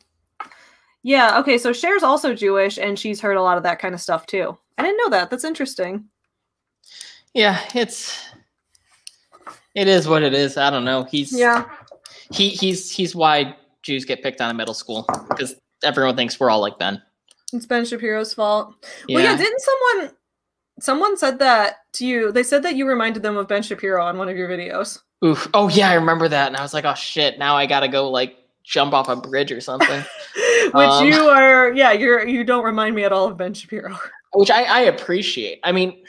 [1.03, 4.01] Yeah, okay, so Cher's also Jewish and she's heard a lot of that kind of
[4.01, 4.57] stuff too.
[4.77, 5.29] I didn't know that.
[5.29, 6.05] That's interesting.
[7.33, 8.19] Yeah, it's
[9.75, 10.57] it is what it is.
[10.57, 11.03] I don't know.
[11.03, 11.65] He's Yeah.
[12.31, 16.49] he he's he's why Jews get picked on in middle school because everyone thinks we're
[16.49, 17.01] all like Ben.
[17.51, 18.73] It's Ben Shapiro's fault.
[19.07, 19.15] Yeah.
[19.15, 20.11] Well, yeah, didn't someone
[20.79, 22.31] someone said that to you?
[22.31, 24.99] They said that you reminded them of Ben Shapiro on one of your videos.
[25.23, 25.47] Oof.
[25.53, 28.09] Oh yeah, I remember that, and I was like, oh shit, now I gotta go
[28.09, 30.03] like jump off a bridge or something.
[30.73, 33.97] Which Um, you are yeah, you're you don't remind me at all of Ben Shapiro.
[34.33, 35.59] Which I, I appreciate.
[35.63, 36.03] I mean,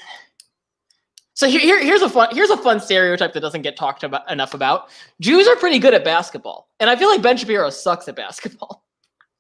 [1.35, 4.31] so here, here here's a fun here's a fun stereotype that doesn't get talked about
[4.31, 4.89] enough about.
[5.21, 8.83] Jews are pretty good at basketball, and I feel like Ben Shapiro sucks at basketball.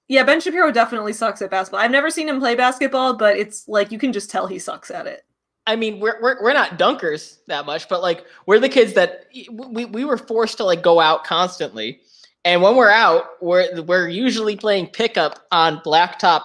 [0.07, 1.81] Yeah, Ben Shapiro definitely sucks at basketball.
[1.81, 4.91] I've never seen him play basketball, but it's like you can just tell he sucks
[4.91, 5.25] at it.
[5.67, 9.27] I mean, we're, we're we're not dunkers that much, but like we're the kids that
[9.51, 12.01] we, we were forced to like go out constantly,
[12.45, 16.43] and when we're out, we're we're usually playing pickup on blacktop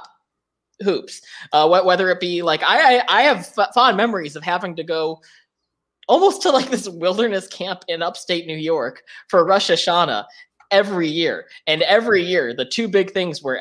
[0.82, 1.22] hoops.
[1.52, 5.22] Uh, whether it be like I I, have fond memories of having to go
[6.08, 10.26] almost to like this wilderness camp in upstate New York for Rosh Hashanah
[10.72, 13.60] every year, and every year the two big things were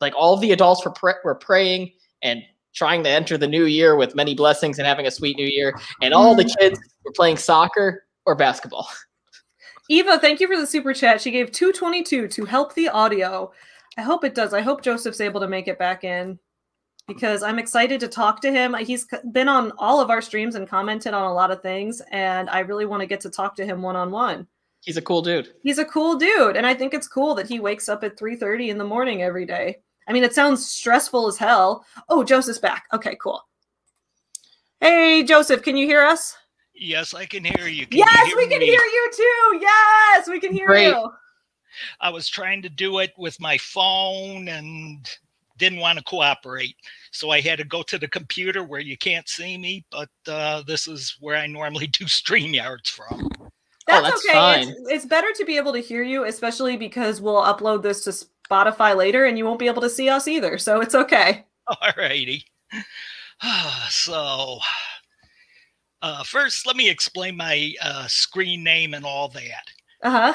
[0.00, 0.94] like all the adults were
[1.24, 1.90] were praying
[2.22, 2.44] and
[2.74, 5.74] trying to enter the new year with many blessings and having a sweet new year.
[6.02, 6.58] And all the mm.
[6.58, 8.88] kids were playing soccer or basketball.
[9.88, 11.20] Eva, thank you for the super chat.
[11.20, 13.50] She gave 222 to help the audio.
[13.98, 14.54] I hope it does.
[14.54, 16.38] I hope Joseph's able to make it back in
[17.08, 18.74] because I'm excited to talk to him.
[18.74, 22.48] He's been on all of our streams and commented on a lot of things, and
[22.50, 24.46] I really want to get to talk to him one on one.
[24.82, 25.48] He's a cool dude.
[25.62, 28.68] He's a cool dude, and I think it's cool that he wakes up at 3:30
[28.68, 29.80] in the morning every day.
[30.10, 31.86] I mean, it sounds stressful as hell.
[32.08, 32.86] Oh, Joseph's back.
[32.92, 33.46] Okay, cool.
[34.80, 36.36] Hey, Joseph, can you hear us?
[36.74, 37.86] Yes, I can hear you.
[37.86, 38.66] Can you yes, hear we can me?
[38.66, 39.58] hear you too.
[39.60, 40.88] Yes, we can hear Great.
[40.88, 41.12] you.
[42.00, 45.08] I was trying to do it with my phone and
[45.58, 46.74] didn't want to cooperate.
[47.12, 50.64] So I had to go to the computer where you can't see me, but uh,
[50.66, 53.30] this is where I normally do StreamYards from.
[53.86, 54.36] That's, that's okay.
[54.36, 54.68] fine.
[54.70, 58.26] It's, it's better to be able to hear you, especially because we'll upload this to
[58.50, 60.58] Spotify later and you won't be able to see us either.
[60.58, 61.44] So it's okay.
[61.66, 62.44] All righty.
[63.88, 64.58] so,
[66.02, 69.64] uh, first, let me explain my uh, screen name and all that.
[70.02, 70.34] Uh huh.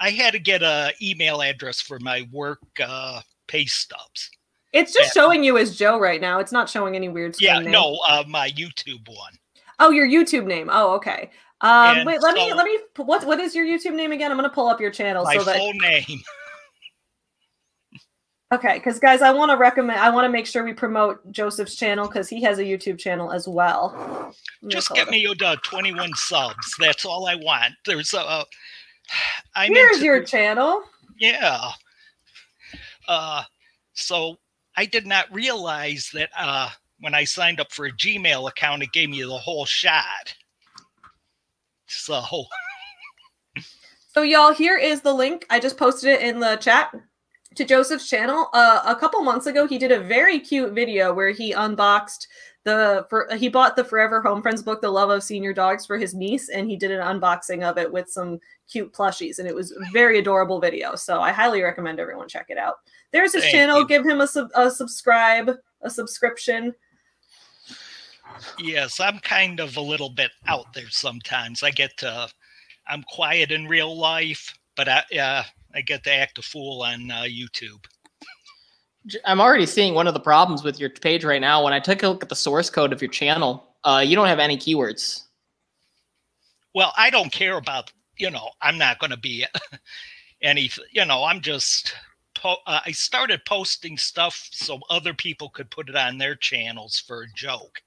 [0.00, 4.30] I had to get a email address for my work uh, pay stubs.
[4.72, 6.38] It's just showing you as Joe right now.
[6.38, 7.70] It's not showing any weird screen Yeah, name.
[7.70, 9.32] no, uh, my YouTube one.
[9.78, 10.68] Oh, your YouTube name.
[10.70, 11.30] Oh, okay.
[11.62, 12.78] Um, And wait, let me let me.
[12.96, 14.30] What what is your YouTube name again?
[14.30, 16.04] I'm gonna pull up your channel My so that full name.
[18.56, 18.74] okay.
[18.78, 20.00] Because guys, I want to recommend.
[20.00, 23.32] I want to make sure we promote Joseph's channel because he has a YouTube channel
[23.32, 24.34] as well.
[24.68, 26.74] Just get me uh, 21 subs.
[26.78, 27.74] That's all I want.
[27.84, 28.20] There's a.
[28.20, 28.44] Uh,
[29.54, 30.82] I'm Here's your the- channel.
[31.18, 31.70] yeah.
[33.08, 33.42] Uh,
[33.92, 34.36] so
[34.76, 36.68] I did not realize that uh,
[37.00, 40.34] when I signed up for a Gmail account, it gave me the whole shot.
[41.86, 42.20] So
[44.12, 45.44] So y'all, here is the link.
[45.50, 46.90] I just posted it in the chat
[47.56, 48.48] to Joseph's channel.
[48.52, 52.28] Uh, a couple months ago, he did a very cute video where he unboxed
[52.66, 55.96] the for he bought the Forever Home Friends book, The Love of Senior Dogs, for
[55.96, 59.54] his niece, and he did an unboxing of it with some cute plushies, and it
[59.54, 60.96] was a very adorable video.
[60.96, 62.76] So I highly recommend everyone check it out.
[63.12, 63.78] There's his Thank channel.
[63.78, 63.86] you.
[63.86, 65.52] Give him a, sub, a subscribe,
[65.82, 66.74] a subscription.
[68.58, 71.62] yes, I'm kind of a little bit out there sometimes.
[71.62, 72.28] I get to,
[72.88, 75.44] I'm quiet in real life, but I, uh,
[75.76, 77.84] I get to act a fool on uh, YouTube.
[79.26, 81.62] I'm already seeing one of the problems with your page right now.
[81.62, 84.26] When I took a look at the source code of your channel, uh, you don't
[84.26, 85.24] have any keywords.
[86.74, 89.44] Well, I don't care about, you know, I'm not going to be
[90.42, 91.94] any, you know, I'm just,
[92.34, 97.02] po- uh, I started posting stuff so other people could put it on their channels
[97.06, 97.82] for a joke.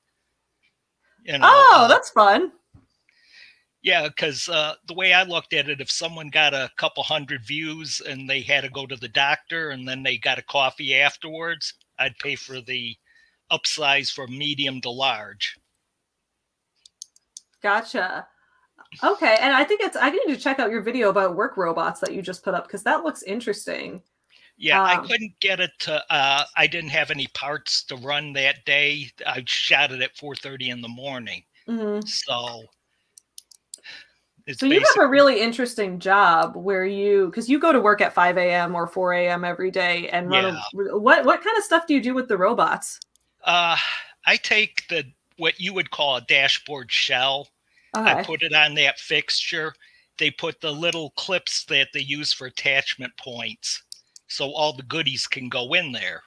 [1.24, 2.52] You know, Oh, uh, that's fun.
[3.90, 7.44] Yeah, because uh, the way I looked at it, if someone got a couple hundred
[7.44, 10.94] views and they had to go to the doctor and then they got a coffee
[10.96, 12.96] afterwards, I'd pay for the
[13.52, 15.58] upsize from medium to large.
[17.62, 18.28] Gotcha.
[19.04, 22.00] Okay, and I think it's I need to check out your video about work robots
[22.02, 24.04] that you just put up because that looks interesting.
[24.58, 26.04] Yeah, I Um, couldn't get it to.
[26.14, 29.12] Uh, I didn't have any parts to run that day.
[29.26, 32.02] I shot it at 4:30 in the morning, Mhm.
[32.06, 32.70] so
[34.50, 38.02] it's So you have a really interesting job where you because you go to work
[38.02, 38.76] at 5 a.m.
[38.76, 39.46] or 4 a.m.
[39.46, 40.46] every day and run.
[40.46, 40.60] A,
[40.98, 43.00] what what kind of stuff do you do with the robots?
[43.44, 43.78] Uh,
[44.26, 45.06] I take the
[45.38, 47.48] what you would call a dashboard shell.
[47.94, 49.74] I put it on that fixture.
[50.18, 53.84] They put the little clips that they use for attachment points,
[54.28, 56.22] so all the goodies can go in there.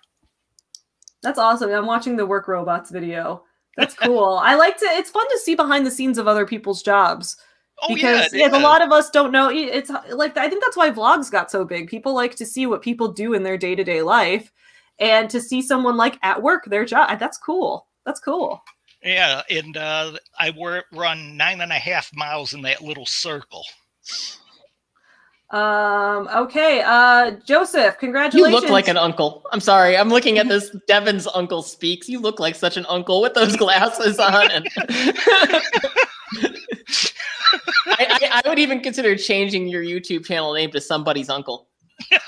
[1.22, 1.70] That's awesome.
[1.70, 3.44] I'm watching the work robots video.
[3.76, 4.40] That's cool.
[4.42, 4.86] I like to.
[4.86, 7.36] It's fun to see behind the scenes of other people's jobs.
[7.82, 9.50] Oh because yeah, yeah, a lot of us don't know.
[9.50, 11.88] It's like I think that's why vlogs got so big.
[11.88, 14.52] People like to see what people do in their day to day life,
[15.00, 17.18] and to see someone like at work their job.
[17.18, 17.88] That's cool.
[18.06, 18.62] That's cool.
[19.02, 23.64] yeah, and uh, I wor- run nine and a half miles in that little circle.
[25.50, 26.28] Um.
[26.34, 26.82] Okay.
[26.86, 27.32] Uh.
[27.44, 28.54] Joseph, congratulations.
[28.54, 29.44] You look like an uncle.
[29.50, 29.96] I'm sorry.
[29.96, 30.74] I'm looking at this.
[30.86, 32.08] Devin's uncle speaks.
[32.08, 34.48] You look like such an uncle with those glasses on.
[37.98, 41.68] And I, I, I would even consider changing your YouTube channel name to somebody's uncle.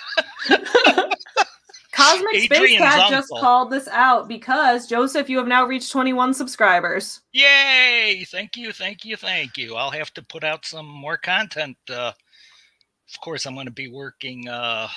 [1.92, 6.34] Cosmic Space Adrian's Cat just called this out because Joseph, you have now reached 21
[6.34, 7.20] subscribers.
[7.32, 8.26] Yay!
[8.28, 9.76] Thank you, thank you, thank you.
[9.76, 11.76] I'll have to put out some more content.
[11.88, 12.12] Uh,
[13.08, 14.88] of course, I'm going to be working uh,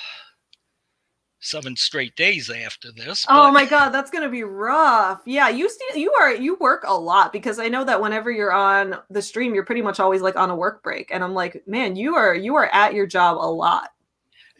[1.40, 3.24] seven straight days after this.
[3.28, 5.20] Oh my god, that's gonna be rough.
[5.26, 8.52] Yeah, you see, you are you work a lot because I know that whenever you're
[8.52, 11.62] on the stream, you're pretty much always like on a work break, and I'm like,
[11.66, 13.90] man, you are you are at your job a lot.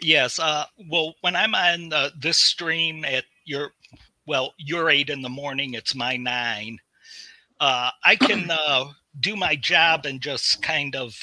[0.00, 0.38] Yes.
[0.38, 3.72] Uh, well, when I'm on uh, this stream at your,
[4.26, 6.78] well, your eight in the morning, it's my nine.
[7.60, 11.16] Uh, I can uh, do my job and just kind of,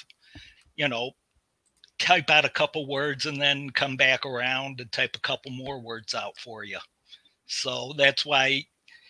[0.76, 1.11] you know,
[1.99, 5.80] type out a couple words and then come back around and type a couple more
[5.80, 6.77] words out for you.
[7.47, 8.65] So that's why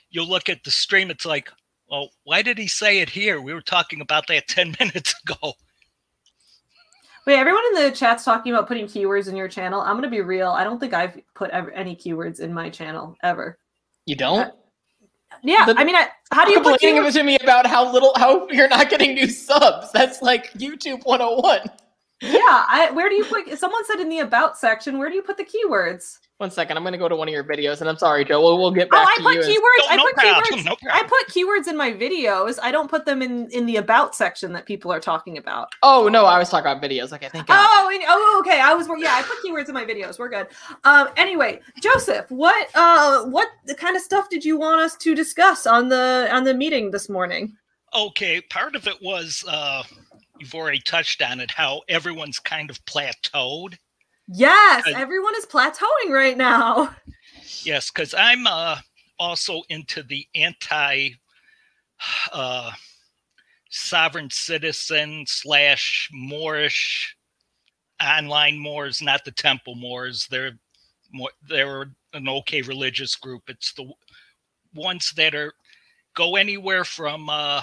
[0.09, 1.09] you look at the stream.
[1.09, 1.49] It's like,
[1.89, 3.41] well, why did he say it here?
[3.41, 5.53] We were talking about that 10 minutes ago.
[7.25, 9.81] Wait, everyone in the chat's talking about putting keywords in your channel.
[9.81, 10.49] I'm gonna be real.
[10.51, 13.57] I don't think I've put ever, any keywords in my channel ever.
[14.05, 14.41] You don't?
[14.41, 14.51] Uh,
[15.43, 17.13] yeah, The- I mean, I, how do you put complaining keywords?
[17.13, 19.91] to me about how little, how you're not getting new subs.
[19.91, 21.61] That's like YouTube 101.
[22.21, 23.57] Yeah, I, where do you put?
[23.59, 26.17] Someone said in the about section, where do you put the keywords?
[26.37, 28.41] One second, I'm gonna go to one of your videos, and I'm sorry, Joe.
[28.41, 29.39] We'll, we'll get Oh, back I put you.
[29.41, 29.57] as- keywords.
[29.79, 30.65] No, I put problem, keywords.
[30.65, 32.57] no I put keywords in my videos.
[32.61, 35.69] I don't put them in in the about section that people are talking about.
[35.83, 37.11] Oh no, I was talking about videos.
[37.13, 37.57] Okay, thank God.
[37.57, 38.59] Oh, and, oh, okay.
[38.61, 39.13] I was yeah.
[39.13, 40.17] I put keywords in my videos.
[40.19, 40.47] We're good.
[40.85, 41.09] Um.
[41.17, 45.65] Anyway, Joseph, what uh, what the kind of stuff did you want us to discuss
[45.67, 47.55] on the on the meeting this morning?
[47.93, 49.83] Okay, part of it was uh
[50.39, 53.77] you've already touched on it how everyone's kind of plateaued.
[54.27, 54.95] Yes, Good.
[54.95, 56.95] everyone is plateauing right now.
[57.63, 58.79] Yes, cuz I'm uh
[59.19, 61.09] also into the anti
[62.31, 62.71] uh
[63.69, 67.15] sovereign citizen slash Moorish
[68.01, 70.27] online Moors, not the temple Moors.
[70.27, 70.57] They're
[71.11, 73.43] more they're an okay religious group.
[73.47, 73.91] It's the
[74.73, 75.53] ones that are
[76.15, 77.61] go anywhere from uh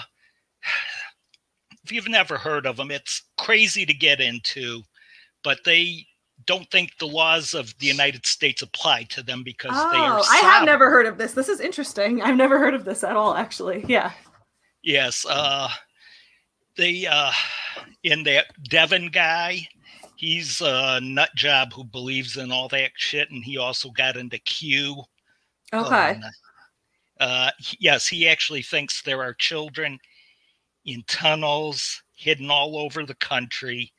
[1.83, 4.81] if you've never heard of them, it's crazy to get into,
[5.43, 6.05] but they
[6.45, 10.19] don't think the laws of the United States apply to them because they are.
[10.19, 11.33] Oh, I have never heard of this.
[11.33, 12.21] This is interesting.
[12.21, 13.85] I've never heard of this at all, actually.
[13.87, 14.11] Yeah.
[14.81, 15.69] Yes, uh,
[16.75, 17.31] they uh,
[18.03, 19.67] in that Devon guy,
[20.15, 24.37] he's a nut job who believes in all that shit, and he also got into
[24.39, 25.03] Q.
[25.73, 26.11] Okay.
[26.11, 26.21] Um,
[27.19, 29.99] uh, yes, he actually thinks there are children
[30.85, 33.91] in tunnels hidden all over the country.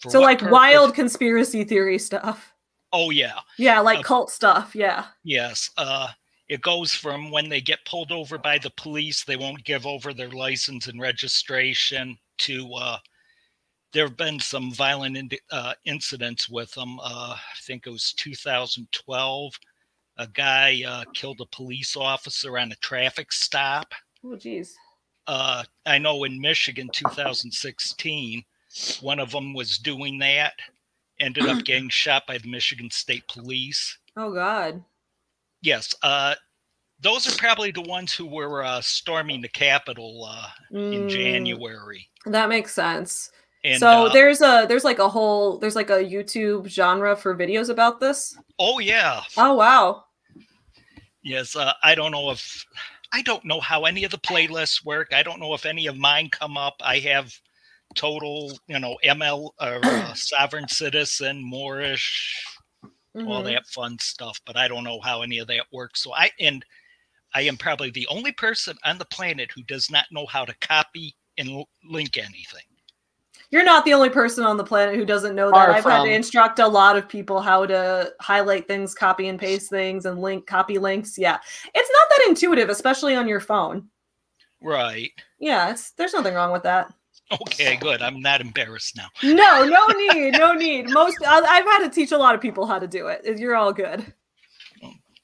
[0.00, 0.52] For so like purpose?
[0.52, 2.52] wild conspiracy theory stuff.
[2.92, 4.74] Oh yeah, Yeah, like Uh, cult stuff.
[4.74, 5.06] Yeah.
[5.24, 5.70] yes.
[5.76, 6.08] Uh,
[6.48, 10.12] it goes from when they get pulled over by the police, they won't give over
[10.12, 12.18] their license and registration.
[12.38, 12.98] To uh,
[13.92, 16.98] there have been some violent in, uh, incidents with them.
[17.00, 19.58] Uh, I think it was 2012.
[20.18, 23.92] A guy uh, killed a police officer on a traffic stop.
[24.24, 24.76] Oh, geez.
[25.26, 28.44] Uh, I know in Michigan 2016,
[29.00, 30.54] one of them was doing that,
[31.20, 33.98] ended up getting shot by the Michigan State Police.
[34.16, 34.82] Oh God.
[35.62, 36.34] Yes, uh,
[37.00, 42.08] those are probably the ones who were uh, storming the Capitol uh, in Mm, January.
[42.26, 43.30] That makes sense.
[43.64, 47.34] And so uh, there's a there's like a whole there's like a YouTube genre for
[47.34, 48.36] videos about this.
[48.58, 50.04] oh yeah, Oh wow.
[51.22, 51.56] yes.
[51.56, 52.66] Uh, I don't know if
[53.14, 55.14] I don't know how any of the playlists work.
[55.14, 56.74] I don't know if any of mine come up.
[56.82, 57.32] I have
[57.94, 62.44] total, you know, ML or uh, sovereign citizen, Moorish,
[63.26, 63.44] all Mhm.
[63.44, 66.64] that fun stuff but i don't know how any of that works so i and
[67.34, 70.54] i am probably the only person on the planet who does not know how to
[70.60, 72.64] copy and link anything
[73.50, 75.70] You're not the only person on the planet who doesn't know that.
[75.70, 79.70] I've had to instruct a lot of people how to highlight things, copy and paste
[79.70, 81.16] things, and link copy links.
[81.18, 81.38] Yeah,
[81.74, 83.88] it's not that intuitive, especially on your phone.
[84.60, 86.92] right Yeah, it's there's nothing wrong with that.
[87.32, 90.90] okay good i'm not embarrassed now No, no need, no need.
[90.90, 93.38] Most I've had to teach a lot of people how to do it.
[93.38, 94.12] You're all good.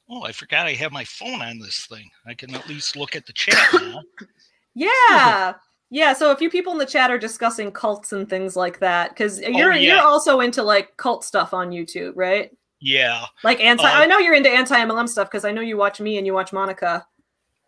[0.09, 3.15] oh i forgot i have my phone on this thing i can at least look
[3.17, 4.01] at the chat now
[4.75, 5.55] Yeah.
[5.91, 9.11] Yeah, so a few people in the chat are discussing cults and things like that
[9.11, 9.97] because you're Oh, yeah.
[9.97, 12.51] you're also into like cult stuff on YouTube, right?
[12.83, 13.85] yeah Like anti.
[13.85, 16.27] Uh, I know you're into anti MLM stuff because I know you watch me and
[16.27, 17.07] you watch Monica.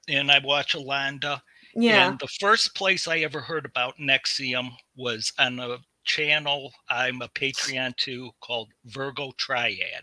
[0.08, 1.40] and i watch alanda
[1.74, 2.08] Yeah.
[2.08, 7.28] and the first place i ever heard about NXIVM was on a channel i'm a
[7.28, 10.02] patreon to called virgo triad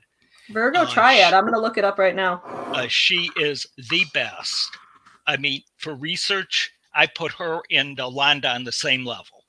[0.51, 1.29] Virgo uh, Triad.
[1.31, 2.41] sh- I'm gonna look it up right now.
[2.73, 4.69] uh, she is the best.
[5.27, 9.43] I mean, for research, I put her and Alanda on the same level.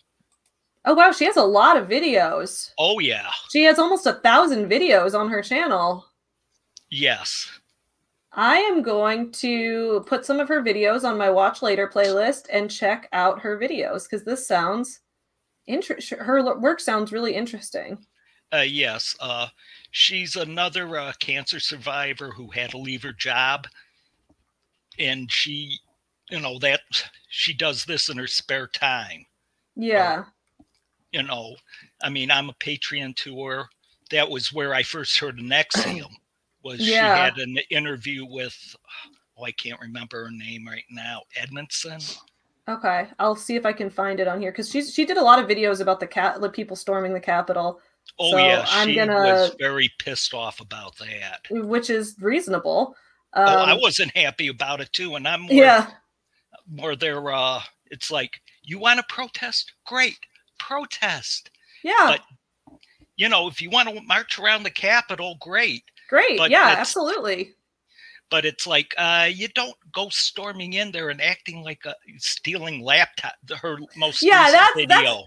[0.84, 2.70] Oh wow, she has a lot of videos.
[2.78, 6.06] Oh yeah, She has almost a thousand videos on her channel.
[6.90, 7.50] yes,
[8.32, 12.70] I am going to put some of her videos on my watch later playlist and
[12.70, 15.00] check out her videos because this sounds
[15.66, 16.18] interesting.
[16.18, 17.98] Her work sounds really interesting.
[18.54, 19.14] uh, yes.
[19.20, 19.48] Uh,
[19.90, 23.66] she's another uh, cancer survivor who had to leave her job,
[24.98, 25.78] and she,
[26.30, 26.80] you know, that
[27.28, 29.26] she does this in her spare time.
[29.76, 30.24] Yeah.
[31.12, 31.56] You know,
[32.02, 33.64] I mean, I'm a Patreon to her.
[34.10, 36.04] That was where I first heard of NXIVM.
[36.62, 38.54] Was she had an interview with,
[39.38, 42.00] oh, I can't remember her name right now, Edmondson.
[42.68, 43.06] Okay.
[43.18, 45.38] I'll see if I can find it on here because she's she did a lot
[45.38, 47.80] of videos about the cat the people storming the Capitol,
[48.18, 51.46] Oh So yeah, I'm she gonna- was very pissed off about that.
[51.50, 52.94] which is reasonable.
[53.32, 55.86] Um, oh, I wasn't happy about it too, and I'm more, yeah.
[56.70, 57.30] More there.
[57.32, 57.60] Uh,
[57.90, 60.18] it's like you want to protest, great,
[60.58, 61.50] protest.
[61.82, 61.94] Yeah.
[62.16, 62.20] but-
[63.16, 65.82] You know, if you want to march around the Capitol, great.
[66.08, 66.38] Great.
[66.38, 67.54] but Yeah, absolutely.
[68.30, 72.80] But it's like uh, you don't go storming in there and acting like a, stealing
[72.82, 73.34] laptop.
[73.60, 74.86] Her most Yeah, that's- video.
[74.88, 75.24] that's-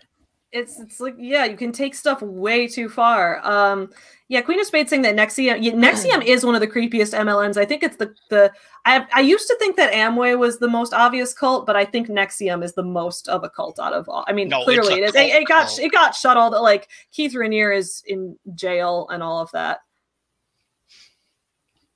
[0.53, 3.44] it's it's like yeah, you can take stuff way too far.
[3.44, 3.90] Um,
[4.28, 7.57] yeah, Queen of Spades saying that NXIVM yeah, NXIVM is one of the creepiest MLMs.
[7.57, 8.52] I think it's the the
[8.86, 12.08] I I used to think that Amway was the most obvious cult, but I think
[12.10, 14.26] NXIVM is the most of a cult out of all.
[14.28, 15.16] I mean, No, clearly it is.
[15.16, 15.80] It, it got cult.
[15.80, 19.80] it got shut all the like Keith Raniere is in jail and all of that.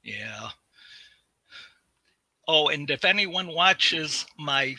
[0.03, 0.49] Yeah.
[2.47, 4.73] Oh, and if anyone watches my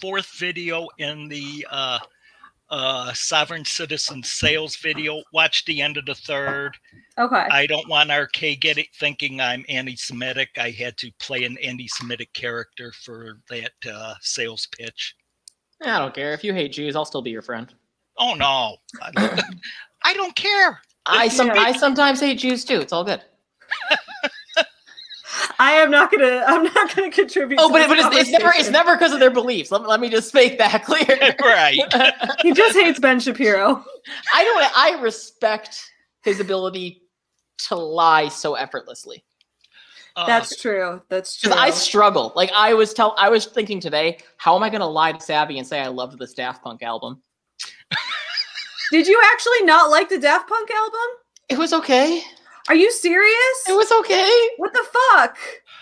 [0.00, 1.98] fourth video in the uh,
[2.70, 6.76] uh, Sovereign Citizen sales video, watch the end of the third.
[7.18, 7.46] Okay.
[7.50, 10.50] I don't want RK get it thinking I'm anti-Semitic.
[10.58, 15.16] I had to play an anti-Semitic character for that uh, sales pitch.
[15.82, 16.32] I don't care.
[16.32, 17.72] If you hate Jews, I'll still be your friend.
[18.18, 19.40] Oh no, I don't,
[20.02, 20.80] I don't care.
[21.06, 22.80] I some I sometimes hate Jews too.
[22.80, 23.22] It's all good.
[25.58, 27.58] I am not gonna I'm not gonna contribute.
[27.60, 29.70] Oh, to but, this but it's, it's never it's never because of their beliefs.
[29.70, 31.06] Let, let me just make that clear.
[31.40, 31.78] right.
[32.42, 33.84] He just hates Ben Shapiro.
[34.34, 34.72] I don't.
[34.76, 35.90] I respect
[36.22, 37.02] his ability
[37.68, 39.24] to lie so effortlessly.
[40.16, 41.00] Uh, That's true.
[41.08, 41.52] That's true.
[41.52, 42.32] I struggle.
[42.34, 45.58] Like I was tell I was thinking today, how am I gonna lie to Savvy
[45.58, 47.22] and say I loved this Daft Punk album?
[48.90, 51.00] Did you actually not like the Daft Punk album?
[51.48, 52.22] It was okay.
[52.68, 53.64] Are you serious?
[53.68, 54.48] It was okay.
[54.58, 55.38] what the fuck?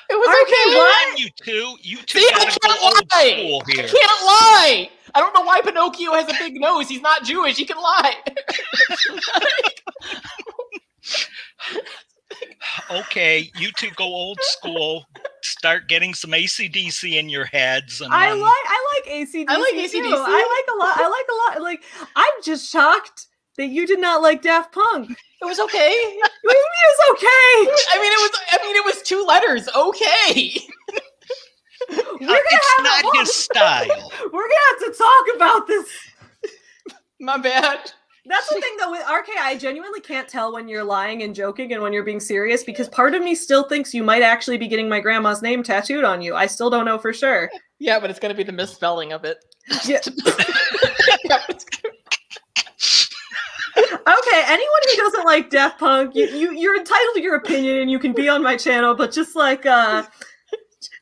[0.09, 0.65] It was RK, okay.
[0.65, 1.19] come what?
[1.19, 1.77] you two.
[1.83, 3.35] You two See, I can't lie.
[3.35, 4.91] school I can't lie.
[5.15, 6.89] I don't know why Pinocchio has a big nose.
[6.89, 7.57] He's not Jewish.
[7.57, 8.15] He can lie.
[12.91, 15.05] Okay, you two go old school.
[15.43, 18.01] Start getting some ACDC in your heads.
[18.01, 19.45] And I then- like I like ACDC.
[19.49, 20.03] I like too.
[20.05, 20.97] I like a lot.
[20.97, 21.63] I like a lot.
[21.63, 21.83] Like
[22.15, 23.27] I'm just shocked
[23.59, 25.11] that you did not like Daft Punk.
[25.11, 26.19] It was okay.
[26.43, 27.29] What do you mean it's okay?
[27.93, 28.41] I mean, it was.
[28.53, 29.69] I mean, it was two letters.
[29.77, 30.61] Okay.
[31.91, 34.11] We're Uh, gonna it's have a not his style.
[34.33, 35.89] We're gonna have to talk about this.
[37.21, 37.93] My bad.
[38.29, 41.73] That's the thing though with RK, I genuinely can't tell when you're lying and joking
[41.75, 44.67] and when you're being serious because part of me still thinks you might actually be
[44.67, 46.35] getting my grandma's name tattooed on you.
[46.35, 47.49] I still don't know for sure.
[47.79, 49.39] Yeah, but it's gonna be the misspelling of it.
[49.85, 50.01] Yeah.
[51.25, 51.65] Yeah, it's-
[53.77, 57.91] Okay, anyone who doesn't like Daft Punk, you, you you're entitled to your opinion and
[57.91, 60.05] you can be on my channel, but just like uh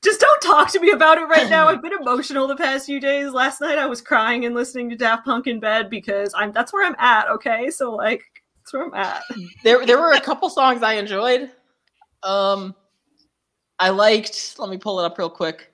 [0.02, 1.68] just don't talk to me about it right now.
[1.68, 3.30] I've been emotional the past few days.
[3.32, 6.72] Last night I was crying and listening to Daft Punk in bed because I'm that's
[6.72, 7.70] where I'm at, okay?
[7.70, 8.22] So like
[8.58, 9.22] that's where I'm at.
[9.62, 11.50] there, there were a couple songs I enjoyed.
[12.22, 12.74] Um,
[13.78, 14.56] I liked.
[14.58, 15.70] Let me pull it up real quick.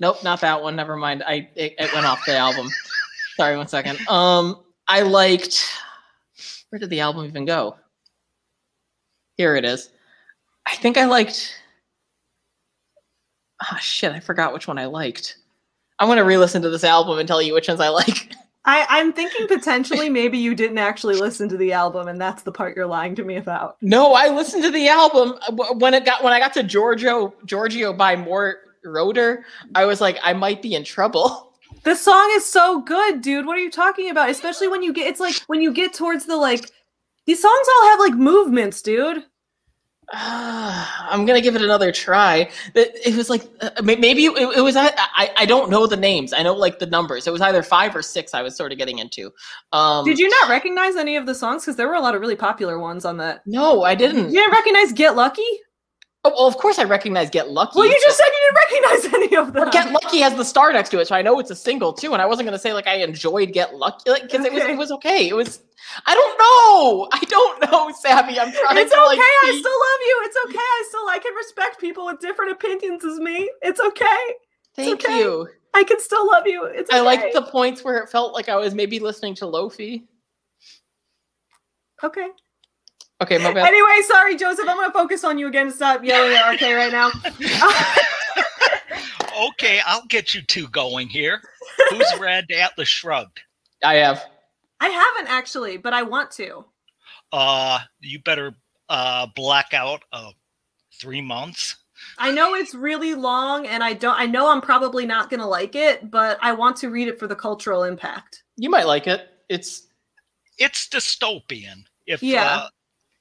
[0.00, 0.76] Nope, not that one.
[0.76, 1.22] Never mind.
[1.26, 2.68] I it, it went off the album.
[3.36, 4.06] Sorry, one second.
[4.08, 5.64] Um, I liked.
[6.70, 7.76] Where did the album even go?
[9.36, 9.90] Here it is.
[10.66, 11.54] I think I liked.
[13.62, 14.12] Ah, shit!
[14.12, 15.36] I forgot which one I liked.
[15.98, 18.32] I'm gonna re-listen to this album and tell you which ones I like.
[18.66, 22.50] I, I'm thinking potentially maybe you didn't actually listen to the album and that's the
[22.50, 23.76] part you're lying to me about.
[23.80, 25.38] No, I listened to the album
[25.78, 29.44] when it got when I got to Giorgio Giorgio by Mort Roder.
[29.76, 31.52] I was like, I might be in trouble.
[31.86, 33.46] The song is so good, dude.
[33.46, 34.28] What are you talking about?
[34.28, 36.68] Especially when you get it's like when you get towards the like
[37.26, 39.22] these songs all have like movements, dude.
[40.12, 42.50] I'm gonna give it another try.
[42.74, 45.96] It, it was like uh, maybe it, it was I, I I don't know the
[45.96, 46.32] names.
[46.32, 47.28] I know like the numbers.
[47.28, 48.34] It was either five or six.
[48.34, 49.30] I was sort of getting into.
[49.72, 51.62] Um, Did you not recognize any of the songs?
[51.62, 53.42] Because there were a lot of really popular ones on that.
[53.46, 54.32] No, I didn't.
[54.32, 55.46] You didn't recognize Get Lucky?
[56.26, 57.78] Oh, well, of course I recognize Get Lucky.
[57.78, 59.70] Well, you just said you didn't recognize any of them.
[59.70, 62.12] Get Lucky has the star next to it, so I know it's a single too.
[62.14, 64.72] And I wasn't gonna say like I enjoyed Get Lucky, like because it was Okay.
[64.72, 65.28] it was okay.
[65.28, 65.62] It was
[66.04, 67.08] I don't know.
[67.12, 68.40] I don't know, Savvy.
[68.40, 69.06] I'm trying It's to okay.
[69.06, 69.18] like.
[69.20, 70.20] I still love you.
[70.24, 70.58] It's okay.
[70.58, 73.48] I still I can respect people with different opinions as me.
[73.62, 74.34] It's okay.
[74.74, 75.20] Thank okay.
[75.20, 75.48] you.
[75.74, 76.64] I can still love you.
[76.64, 76.98] It's okay.
[76.98, 80.04] I liked the points where it felt like I was maybe listening to Lofi.
[82.02, 82.26] Okay.
[83.22, 83.66] Okay, my bad.
[83.66, 84.66] Anyway, sorry, Joseph.
[84.68, 85.70] I'm gonna focus on you again.
[85.70, 87.10] Stop yelling at RK right now.
[89.38, 91.42] Okay, I'll get you two going here.
[91.90, 93.40] Who's read Atlas Shrugged?
[93.84, 94.24] I have.
[94.80, 96.64] I haven't actually, but I want to.
[97.32, 98.54] Uh, you better
[98.88, 100.30] uh block out uh
[100.98, 101.76] three months.
[102.18, 104.18] I know it's really long, and I don't.
[104.18, 107.26] I know I'm probably not gonna like it, but I want to read it for
[107.26, 108.42] the cultural impact.
[108.56, 109.28] You might like it.
[109.50, 109.88] It's
[110.58, 111.84] It's dystopian.
[112.06, 112.44] If Yeah.
[112.56, 112.68] uh,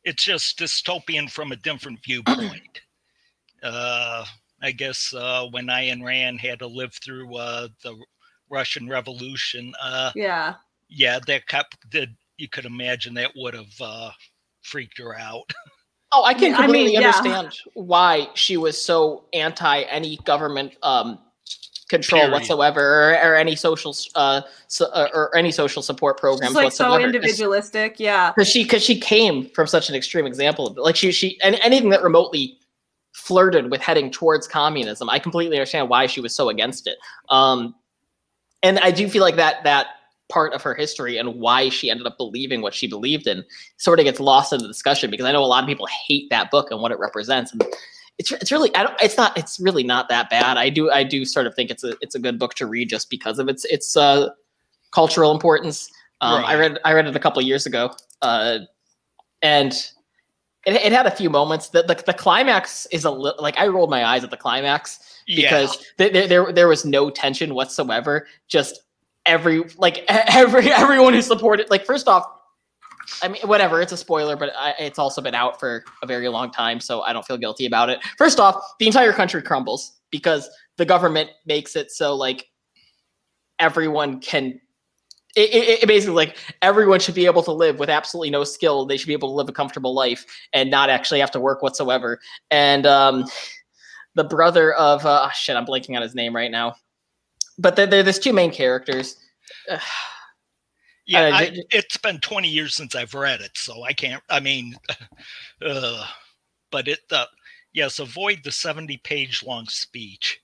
[0.06, 2.82] it's just dystopian from a different viewpoint.
[3.64, 4.23] uh,
[4.61, 7.95] I guess uh, when Ayn Rand had to live through uh, the
[8.49, 10.56] Russian Revolution, uh, Yeah.
[10.88, 14.11] yeah, that kept did you could imagine that would have uh,
[14.61, 15.52] freaked her out.
[16.11, 17.07] oh, I can Yeah, I mean, completely yeah.
[17.07, 21.19] understand why she was so anti any government um
[21.95, 22.34] control Period.
[22.34, 22.81] whatsoever
[23.13, 26.84] or, or any social uh so, uh, or any social support programs It's like so
[26.85, 26.97] whatsoever.
[26.97, 27.99] 'Cause- individualistic.
[27.99, 28.31] Yeah.
[28.31, 31.55] because she because she came from such an extreme example of like she she and
[31.61, 32.57] anything that remotely
[33.13, 36.97] flirted with heading towards communism i completely understand why she was so against it
[37.30, 37.73] um
[38.61, 39.88] and i do feel like that that
[40.27, 43.43] part of her history and why she ended up believing what she believed in
[43.77, 46.30] sort of gets lost in the discussion because i know a lot of people hate
[46.30, 47.63] that book and what it represents and
[48.18, 51.04] it's, it's really I don't it's not it's really not that bad i do i
[51.04, 53.50] do sort of think it's a it's a good book to read just because of
[53.50, 54.30] its its uh
[54.92, 58.60] cultural importance um, I read I read it a couple years ago, uh,
[59.42, 59.72] and
[60.66, 61.70] it, it had a few moments.
[61.70, 65.22] The, the the climax is a li- like I rolled my eyes at the climax
[65.28, 68.28] because th- there, there there was no tension whatsoever.
[68.48, 68.82] Just
[69.26, 72.26] every like every everyone who supported like first off.
[73.22, 73.82] I mean, whatever.
[73.82, 77.02] It's a spoiler, but I, it's also been out for a very long time, so
[77.02, 77.99] I don't feel guilty about it.
[78.18, 82.48] First off, the entire country crumbles because the government makes it so like
[83.60, 84.60] everyone can
[85.36, 88.86] it, it, it basically like everyone should be able to live with absolutely no skill.
[88.86, 91.61] They should be able to live a comfortable life and not actually have to work
[91.61, 92.19] whatsoever.
[92.52, 93.26] And um,
[94.15, 96.76] the brother of uh, oh, shit, I'm blanking on his name right now.
[97.57, 99.18] But there, there's two main characters.
[101.06, 104.23] Yeah, Uh, I, j- it's been 20 years since I've read it, so I can't.
[104.30, 104.76] I mean,
[105.61, 106.07] uh,
[106.72, 106.99] but it.
[107.11, 107.26] Uh,
[107.73, 110.41] yes, avoid the 70 page long speech.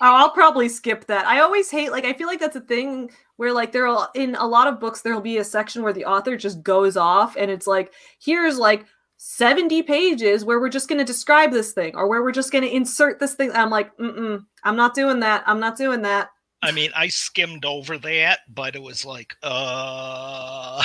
[0.00, 1.26] Oh, I'll probably skip that.
[1.26, 4.34] I always hate like I feel like that's a thing where like there will in
[4.34, 7.50] a lot of books there'll be a section where the author just goes off and
[7.50, 8.86] it's like here's like
[9.16, 12.64] 70 pages where we're just going to describe this thing or where we're just going
[12.64, 13.52] to insert this thing.
[13.52, 15.44] I'm like, mm-mm, I'm not doing that.
[15.46, 16.30] I'm not doing that.
[16.62, 20.82] I mean, I skimmed over that, but it was like, uh,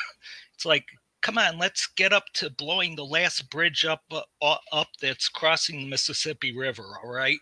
[0.54, 0.84] it's like,
[1.22, 5.76] come on, let's get up to blowing the last bridge up uh, up that's crossing
[5.78, 6.98] the Mississippi River.
[7.04, 7.38] All right.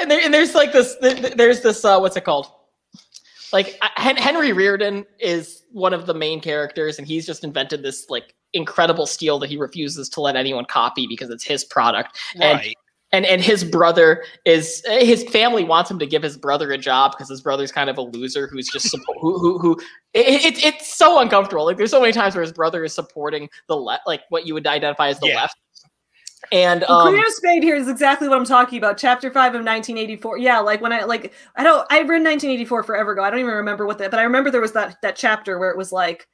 [0.00, 2.50] and, there, and there's like this th- th- there's this uh what's it called
[3.52, 8.34] like henry rearden is one of the main characters and he's just invented this like
[8.52, 12.66] incredible steel that he refuses to let anyone copy because it's his product Right.
[12.66, 12.74] and
[13.12, 17.12] and and his brother is his family wants him to give his brother a job
[17.12, 19.78] because his brother's kind of a loser who's just suppo- who who who
[20.14, 23.48] it, it, it's so uncomfortable like there's so many times where his brother is supporting
[23.66, 25.36] the left like what you would identify as the Yeah.
[25.36, 25.56] left
[26.52, 28.96] and Well, um Queen of Spade here is exactly what I'm talking about.
[28.96, 30.38] Chapter five of 1984.
[30.38, 33.22] Yeah, like when I like I don't I read 1984 forever ago.
[33.22, 35.70] I don't even remember what that, but I remember there was that that chapter where
[35.70, 36.28] it was like,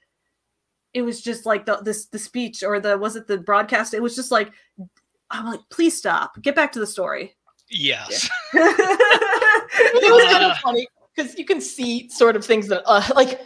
[0.93, 3.95] it was just like the this the speech or the was it the broadcast?
[3.95, 4.53] It was just like,
[5.35, 7.35] I'm like, please stop, get back to the story.
[7.71, 8.29] Yes.
[8.55, 13.41] it was kind of funny because you can see sort of things that uh, like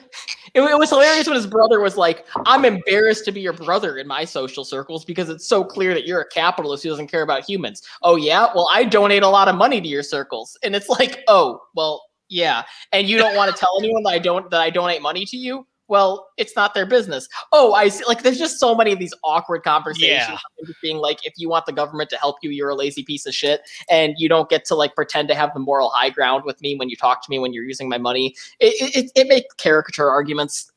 [0.55, 3.99] it, it was hilarious when his brother was like i'm embarrassed to be your brother
[3.99, 7.23] in my social circles because it's so clear that you're a capitalist who doesn't care
[7.23, 7.83] about humans.
[8.03, 8.49] Oh yeah?
[8.55, 10.59] Well i donate a lot of money to your circles.
[10.63, 12.65] And it's like oh well yeah.
[12.93, 15.37] And you don't want to tell anyone that i don't that i donate money to
[15.37, 18.99] you well it's not their business oh i see like there's just so many of
[18.99, 20.75] these awkward conversations Yeah.
[20.81, 23.35] being like if you want the government to help you you're a lazy piece of
[23.35, 26.61] shit and you don't get to like pretend to have the moral high ground with
[26.61, 29.53] me when you talk to me when you're using my money it it, it makes
[29.55, 30.71] caricature arguments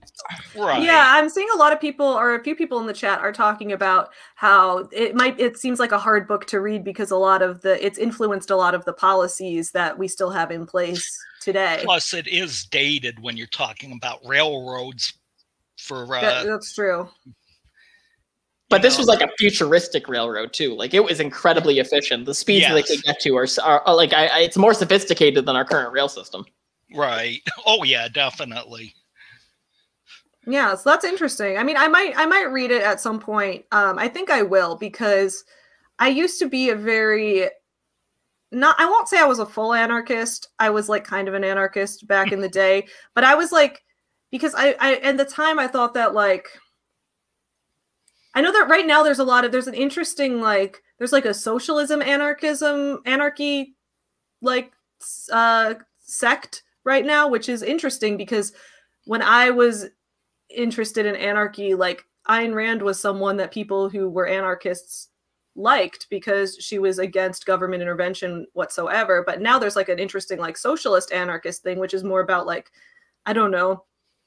[0.53, 0.83] Right.
[0.83, 3.31] Yeah, I'm seeing a lot of people or a few people in the chat are
[3.31, 7.17] talking about how it might it seems like a hard book to read because a
[7.17, 10.65] lot of the it's influenced a lot of the policies that we still have in
[10.65, 11.81] place today.
[11.83, 15.13] Plus, it is dated when you're talking about railroads.
[15.77, 17.09] For That- uh, that's true.
[18.69, 18.99] but this know.
[19.01, 22.83] was like a futuristic railroad too like it was incredibly efficient the speeds that they
[22.83, 25.91] could get to are, are, are like I, I, it's more sophisticated than our current
[25.91, 26.45] rail system
[26.95, 27.41] right.
[27.65, 28.93] Oh yeah, definitely.
[30.47, 31.57] Yeah, so that's interesting.
[31.57, 33.65] I mean, I might I might read it at some point.
[33.71, 35.43] Um, I think I will because
[35.99, 37.47] I used to be a very
[38.51, 40.49] not I won't say I was a full anarchist.
[40.59, 43.83] I was like kind of an anarchist back in the day, but I was like
[44.31, 46.47] because I I at the time I thought that like
[48.33, 51.25] I know that right now there's a lot of there's an interesting like there's like
[51.25, 53.75] a socialism anarchism anarchy
[54.41, 54.71] like
[55.31, 58.53] uh sect right now which is interesting because
[59.05, 59.87] when I was
[60.49, 65.09] interested in anarchy like Ayn Rand was someone that people who were anarchists
[65.55, 70.57] liked because she was against government intervention whatsoever but now there's like an interesting like
[70.57, 72.71] socialist anarchist thing which is more about like
[73.25, 73.83] I don't know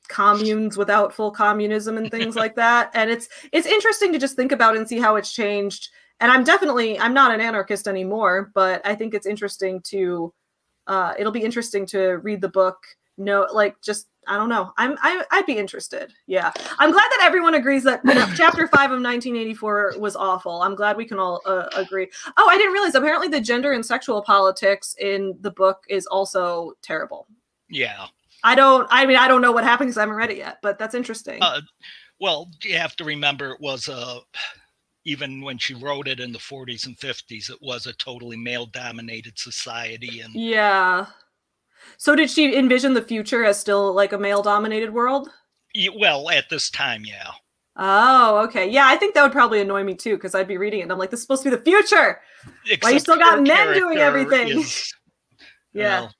[0.09, 2.91] communes without full communism and things like that.
[2.95, 5.91] And it's it's interesting to just think about and see how it's changed.
[6.21, 10.33] And i'm definitely i'm not an anarchist anymore but i think it's interesting to
[10.87, 12.79] uh it'll be interesting to read the book
[13.19, 17.21] no like just i don't know i'm I, i'd be interested yeah i'm glad that
[17.23, 21.19] everyone agrees that you know, chapter 5 of 1984 was awful i'm glad we can
[21.19, 25.51] all uh, agree oh i didn't realize apparently the gender and sexual politics in the
[25.51, 27.27] book is also terrible
[27.69, 28.07] Yeah.
[28.47, 28.87] I don't.
[28.91, 30.59] I mean, I don't know what happened because I haven't read it yet.
[30.61, 31.43] But that's interesting.
[31.43, 31.63] Uh,
[32.21, 34.19] Well, you have to remember it was a
[35.07, 39.39] even when she wrote it in the 40s and 50s, it was a totally male-dominated
[39.39, 41.07] society, and yeah.
[41.97, 45.28] So did she envision the future as still like a male-dominated world?
[45.98, 47.31] well, at this time, yeah.
[47.77, 48.70] Oh, okay.
[48.70, 50.93] Yeah, I think that would probably annoy me too because I'd be reading it and
[50.93, 52.20] I'm like, this is supposed to be the future.
[52.70, 54.48] Except still got men doing everything.
[54.48, 54.94] is,
[55.73, 56.02] Yeah.
[56.02, 56.15] well,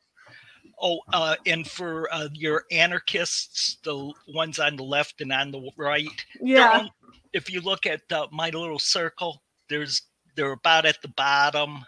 [0.81, 5.71] oh, uh, and for uh, your anarchists, the ones on the left and on the
[5.77, 6.09] right,
[6.41, 6.71] Yeah.
[6.81, 6.91] on-
[7.33, 10.03] if you look at uh, my little circle, there's
[10.37, 11.85] they're about at the bottom.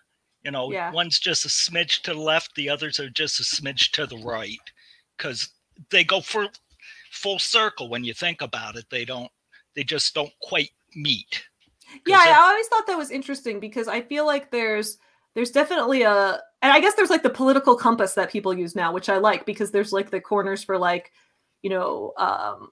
[0.47, 0.93] You know, Yeah.
[0.93, 4.18] one's just a smidge to the left, the others are just a smidge to the
[4.18, 4.60] right,
[5.16, 5.48] because
[5.90, 6.47] they go for
[7.10, 8.86] full circle when you think about it.
[8.89, 9.31] They don't.
[9.74, 11.44] They just don't quite meet.
[12.06, 14.98] Yeah, I always thought that was interesting because I feel like there's
[15.35, 18.93] there's definitely a and I guess there's like the political compass that people use now,
[18.93, 21.10] which I like because there's like the corners for like,
[21.62, 22.70] you know, um,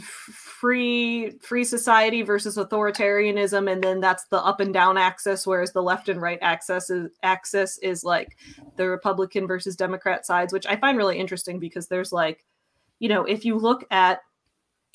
[0.00, 5.82] free free society versus authoritarianism, and then that's the up and down axis, whereas the
[5.82, 8.36] left and right axis is axis is like
[8.76, 12.44] the Republican versus Democrat sides, which I find really interesting because there's like,
[12.98, 14.20] you know, if you look at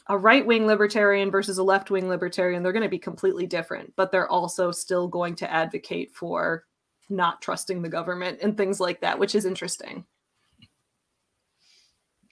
[0.08, 3.94] a right wing libertarian versus a left wing libertarian, they're going to be completely different,
[3.96, 6.66] but they're also still going to advocate for
[7.10, 10.06] not trusting the government and things like that, which is interesting.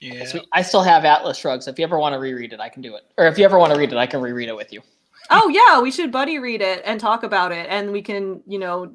[0.02, 0.24] Yeah.
[0.24, 1.62] So I still have Atlas Shrugged.
[1.62, 3.04] So if you ever want to reread it, I can do it.
[3.16, 4.82] Or if you ever want to read it, I can reread it with you.
[5.30, 8.58] oh yeah, we should buddy read it and talk about it, and we can, you
[8.58, 8.92] know,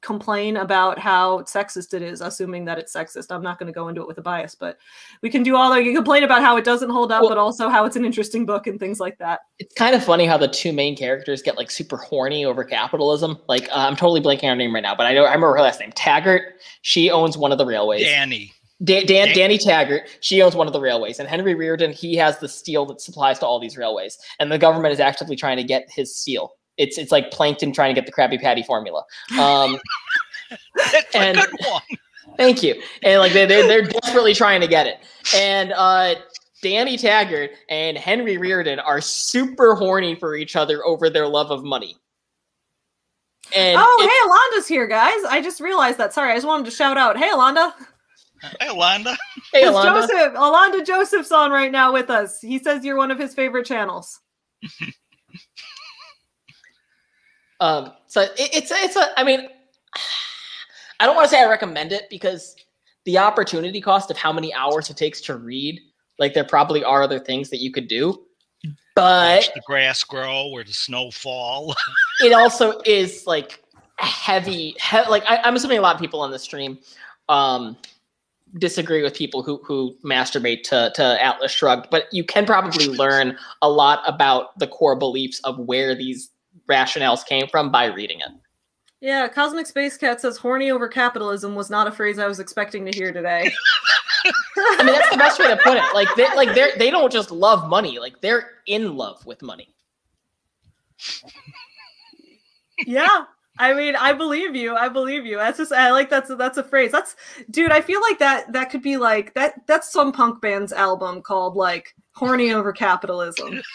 [0.00, 3.30] complain about how sexist it is, assuming that it's sexist.
[3.30, 4.76] I'm not going to go into it with a bias, but
[5.22, 5.78] we can do all that.
[5.78, 8.04] You can complain about how it doesn't hold up, Well- but also how it's an
[8.04, 9.40] interesting book and things like that.
[9.58, 13.38] It's kind of funny how the two main characters get like super horny over capitalism.
[13.48, 15.54] Like uh, I'm totally blanking on her name right now, but I know I remember
[15.54, 15.92] her last name.
[15.92, 16.42] Taggart.
[16.82, 18.04] She owns one of the railways.
[18.04, 18.52] Danny.
[18.84, 22.16] Dan, Dan, Dan- Danny Taggart, she owns one of the railways, and Henry Rearden, he
[22.16, 25.56] has the steel that supplies to all these railways, and the government is actively trying
[25.56, 26.52] to get his steel.
[26.78, 29.04] It's it's like plankton trying to get the Krabby Patty formula.
[29.38, 29.78] Um,
[30.76, 31.82] It's And- a good one.
[32.36, 34.98] thank you, and like they they're, they're desperately trying to get it,
[35.34, 36.14] and uh,
[36.62, 41.62] Danny Taggart and Henry Rearden are super horny for each other over their love of
[41.64, 41.96] money.
[43.54, 45.22] And oh, it- hey, Alonda's here, guys.
[45.28, 46.12] I just realized that.
[46.12, 47.16] Sorry, I just wanted to shout out.
[47.18, 47.72] Hey, Alonda.
[48.60, 49.16] Hey, Londa.
[49.52, 50.08] hey, It's Alonda.
[50.08, 50.34] Joseph.
[50.34, 52.40] Alonda Joseph's on right now with us.
[52.40, 54.20] He says you're one of his favorite channels.
[57.60, 59.16] Um, so it, it's a, it's a.
[59.16, 59.46] I mean,
[60.98, 62.56] I don't want to say I recommend it because
[63.04, 65.80] the opportunity cost of how many hours it takes to read,
[66.18, 68.26] like there probably are other things that you could do,
[68.96, 71.76] but Watch the grass grow or the snow fall.
[72.20, 73.62] it also is like
[73.98, 74.74] heavy.
[74.90, 76.80] He, like I, I'm assuming a lot of people on the stream
[77.28, 77.76] um,
[78.58, 83.36] disagree with people who who masturbate to to Atlas Shrugged, but you can probably learn
[83.60, 86.30] a lot about the core beliefs of where these
[86.68, 88.28] rationales came from by reading it.
[89.00, 92.84] Yeah, Cosmic Space Cat says horny over capitalism was not a phrase I was expecting
[92.84, 93.52] to hear today.
[94.56, 95.82] I mean, that's the best way to put it.
[95.94, 97.98] Like they like they they don't just love money.
[97.98, 99.74] Like they're in love with money.
[102.86, 103.24] yeah.
[103.58, 104.74] I mean, I believe you.
[104.76, 105.36] I believe you.
[105.36, 106.90] That's just I like that's a, that's a phrase.
[106.90, 107.14] That's
[107.50, 111.22] dude, I feel like that that could be like that that's some punk band's album
[111.22, 113.60] called like horny over capitalism.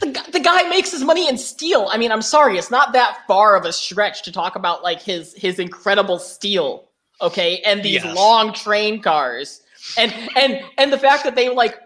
[0.00, 1.88] The, gu- the guy makes his money in steel.
[1.90, 5.02] I mean, I'm sorry, it's not that far of a stretch to talk about like
[5.02, 6.88] his his incredible steel,
[7.20, 8.16] okay, and these Yes.
[8.16, 9.60] long train cars,
[9.98, 11.78] and and and the fact that they like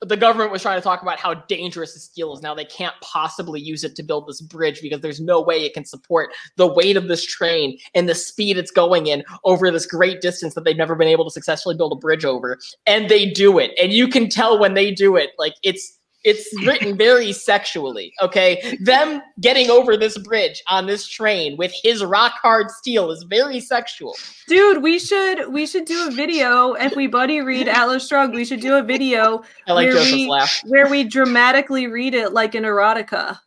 [0.00, 2.40] the government was trying to talk about how dangerous the steel is.
[2.40, 5.74] Now they can't possibly use it to build this bridge because there's no way it
[5.74, 9.86] can support the weight of this train and the speed it's going in over this
[9.86, 12.58] great distance that they've never been able to successfully build a bridge over.
[12.86, 13.72] And they do it.
[13.80, 18.76] And you can tell when they do it, like it's it's written very sexually, okay?
[18.80, 23.60] Them getting over this bridge on this train with his rock hard steel is very
[23.60, 24.16] sexual.
[24.48, 28.34] Dude, we should we should do a video if we buddy read Atlas Shrugged.
[28.34, 30.60] We should do a video I like Where Joseph's we- laugh.
[30.66, 33.38] where we dramatically read it like an erotica.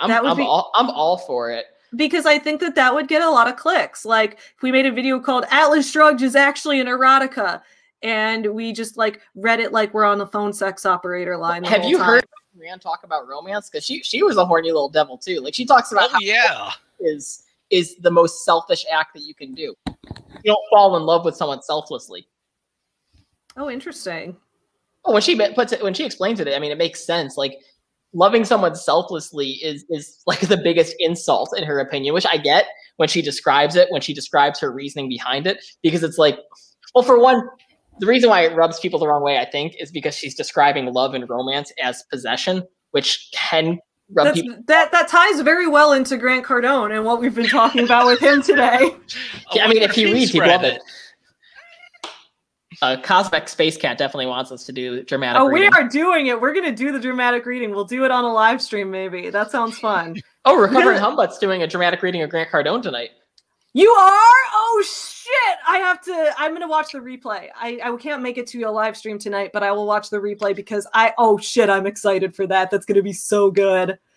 [0.00, 1.66] I'm, that would I'm be- all I'm all for it.
[1.96, 4.04] because I think that that would get a lot of clicks.
[4.04, 7.60] Like if we made a video called Atlas Shrugged is actually an erotica,
[8.02, 11.62] and we just like read it like we're on the phone sex operator line.
[11.62, 12.06] the Have whole you time.
[12.06, 12.24] heard
[12.56, 13.70] Rand talk about romance?
[13.70, 15.40] Because she she was a horny little devil too.
[15.40, 16.70] Like she talks about Oh how yeah.
[17.00, 19.74] is is the most selfish act that you can do.
[20.42, 22.26] You don't fall in love with someone selflessly.
[23.56, 24.36] Oh, interesting.
[25.04, 27.36] Oh, when she puts it, when she explains it, I mean, it makes sense.
[27.36, 27.58] Like
[28.14, 32.66] loving someone selflessly is is like the biggest insult in her opinion, which I get
[32.96, 36.38] when she describes it, when she describes her reasoning behind it, because it's like,
[36.94, 37.48] well, for one,
[38.00, 40.86] the reason why it rubs people the wrong way, I think, is because she's describing
[40.92, 42.62] love and romance as possession,
[42.92, 43.78] which can
[44.12, 44.58] rub That's, people.
[44.66, 48.20] that that ties very well into Grant Cardone and what we've been talking about with
[48.20, 48.94] him today.
[49.60, 50.82] I mean, if he he's reads, he'd read love it.
[52.80, 55.42] Uh, Cosmic Space Cat definitely wants us to do dramatic.
[55.42, 56.40] Oh, we are doing it.
[56.40, 57.70] We're gonna do the dramatic reading.
[57.70, 59.30] We'll do it on a live stream, maybe.
[59.30, 60.16] That sounds fun.
[60.44, 63.10] Oh, Recovering Humbutt's doing a dramatic reading of Grant Cardone tonight.
[63.78, 64.10] You are?
[64.10, 65.58] Oh shit!
[65.68, 66.32] I have to.
[66.36, 67.46] I'm gonna watch the replay.
[67.54, 70.16] I I can't make it to a live stream tonight, but I will watch the
[70.16, 71.14] replay because I.
[71.16, 71.70] Oh shit!
[71.70, 72.72] I'm excited for that.
[72.72, 73.96] That's gonna be so good.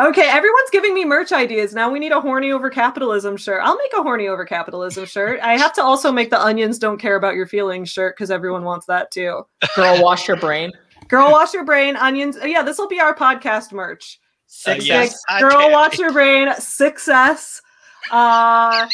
[0.00, 1.74] Okay, everyone's giving me merch ideas.
[1.74, 3.62] Now we need a horny over capitalism shirt.
[3.64, 5.40] I'll make a horny over capitalism shirt.
[5.40, 8.62] I have to also make the onions don't care about your feelings shirt because everyone
[8.62, 9.44] wants that too.
[9.74, 10.70] Girl, wash your brain.
[11.08, 11.96] Girl, wash your brain.
[11.96, 12.38] Onions.
[12.44, 14.20] Yeah, this will be our podcast merch.
[14.48, 15.10] Uh, Six yes.
[15.10, 15.42] Six.
[15.42, 16.48] Girl, watch your brain.
[16.58, 17.60] Success.
[18.10, 18.88] Uh,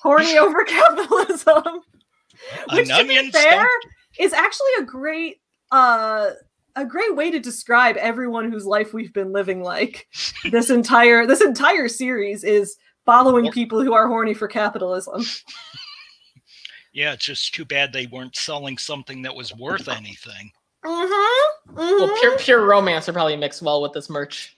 [0.00, 1.80] horny over capitalism.
[2.72, 3.86] Which, An to be fair, stumped-
[4.18, 6.30] is actually a great uh
[6.76, 10.06] a great way to describe everyone whose life we've been living like
[10.50, 15.22] this entire this entire series is following Or- people who are horny for capitalism
[16.92, 20.52] Yeah, it's just too bad they weren't selling something that was worth anything.
[20.84, 24.56] mm-hmm, Well, pure pure romance would probably mix well with this merch.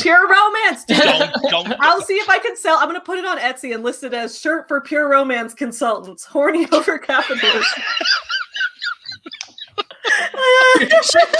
[0.00, 0.98] Pure romance dude.
[0.98, 1.74] Don't, don't.
[1.80, 4.12] i'll see if i can sell i'm gonna put it on etsy and list it
[4.12, 7.64] as shirt for pure romance consultants horny over capitalism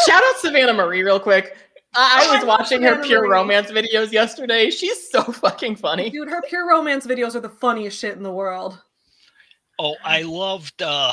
[0.06, 1.56] Shout out Savannah Marie real quick.
[1.94, 3.30] I, I Oh, I was love watching her pure Marie.
[3.30, 4.70] romance videos yesterday.
[4.70, 6.10] She's so fucking funny.
[6.10, 8.80] dude her pure romance videos are the funniest shit in the world
[9.78, 11.12] Oh, I loved uh,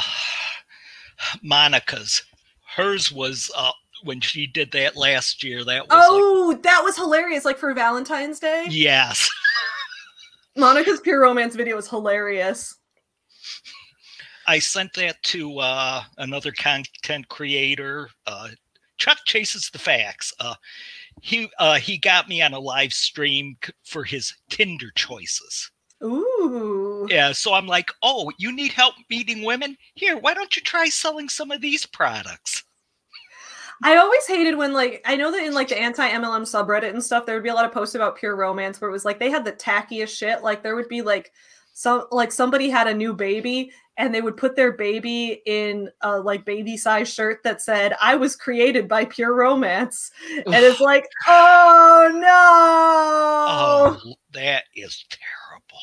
[1.44, 2.23] Monica's.
[2.76, 3.72] Hers was uh,
[4.06, 5.64] when she did that last year.
[5.64, 9.30] That was oh that was hilarious like for valentine's day yes.
[10.56, 12.77] Monica's Pure Romance video is hilarious.
[14.48, 18.10] I sent that to uh, another content creator.
[18.26, 18.49] Uh,
[18.98, 20.34] Chuck chases the facts.
[20.40, 20.56] Uh,
[21.22, 25.72] he uh, he got me on a live stream c- for his Tinder choices.
[26.03, 27.07] Ooh.
[27.10, 29.76] Yeah, so I'm like, oh, you need help meeting women?
[29.95, 32.64] Here, why don't you try selling some of these products?
[33.84, 37.03] I always hated when like I know that in like the anti MLM subreddit and
[37.03, 39.19] stuff, there would be a lot of posts about pure romance where it was like
[39.19, 40.43] they had the tackiest shit.
[40.43, 41.31] Like there would be like
[41.73, 46.19] some like somebody had a new baby and they would put their baby in a
[46.19, 50.11] like baby size shirt that said, I was created by pure romance.
[50.30, 52.27] And it's like, oh no.
[53.47, 55.81] Oh, that is terrible.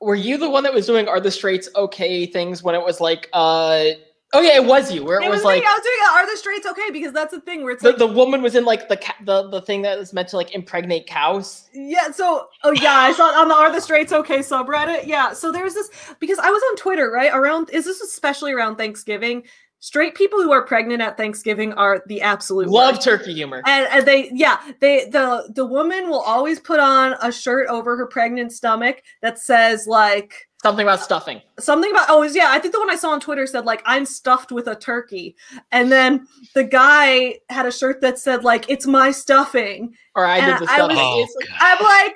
[0.00, 3.00] Were you the one that was doing "Are the Straights Okay" things when it was
[3.00, 3.86] like, uh,
[4.32, 5.66] oh yeah, it was you, where it, It was, was like me.
[5.68, 6.10] I was doing it.
[6.12, 6.90] Are the straights okay?
[6.90, 9.16] Because that's the thing where it's the, like the woman was in like the ca-
[9.24, 11.68] the the thing that was meant to like impregnate cows.
[11.72, 15.06] Yeah, so oh yeah, I saw it on the Are the Straights Okay subreddit.
[15.06, 15.90] Yeah, so there's this
[16.20, 17.32] because I was on Twitter, right?
[17.32, 19.44] Around is this especially around Thanksgiving?
[19.82, 23.02] Straight people who are pregnant at Thanksgiving are the absolute Love worst.
[23.02, 23.62] turkey humor.
[23.64, 27.96] And, and they yeah, they the the woman will always put on a shirt over
[27.96, 31.40] her pregnant stomach that says like Something about stuffing.
[31.58, 34.04] something about oh yeah i think the one i saw on twitter said like i'm
[34.04, 35.34] stuffed with a turkey
[35.72, 40.36] and then the guy had a shirt that said like it's my stuffing Or I
[40.38, 40.96] And did the I stuffing.
[40.96, 42.14] was- Oh, like- I'm like,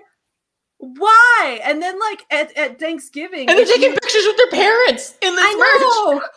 [0.79, 1.61] why?
[1.65, 5.15] And then like at, at Thanksgiving, and they're if you- taking pictures with their parents
[5.23, 5.81] in this merch.
[5.81, 6.23] Know.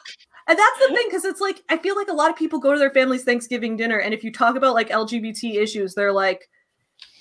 [0.49, 2.71] And that's the thing, because it's like I feel like a lot of people go
[2.71, 6.47] to their family's Thanksgiving dinner, and if you talk about like LGBT issues, they're like,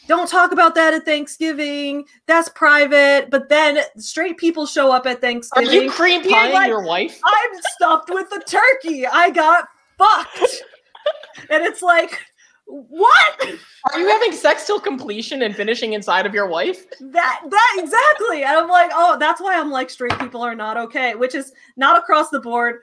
[0.06, 2.04] "Don't talk about that at Thanksgiving.
[2.26, 5.68] That's private." But then straight people show up at Thanksgiving.
[5.68, 7.20] Are you cream pieing like, your wife?
[7.24, 9.06] I'm stuffed with the turkey.
[9.06, 9.68] I got
[9.98, 10.62] fucked,
[11.50, 12.20] and it's like,
[12.66, 13.48] what?
[13.92, 16.86] Are you having sex till completion and finishing inside of your wife?
[17.00, 18.42] That that exactly.
[18.42, 21.52] And I'm like, oh, that's why I'm like straight people are not okay, which is
[21.76, 22.80] not across the board.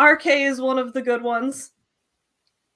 [0.00, 1.72] RK is one of the good ones.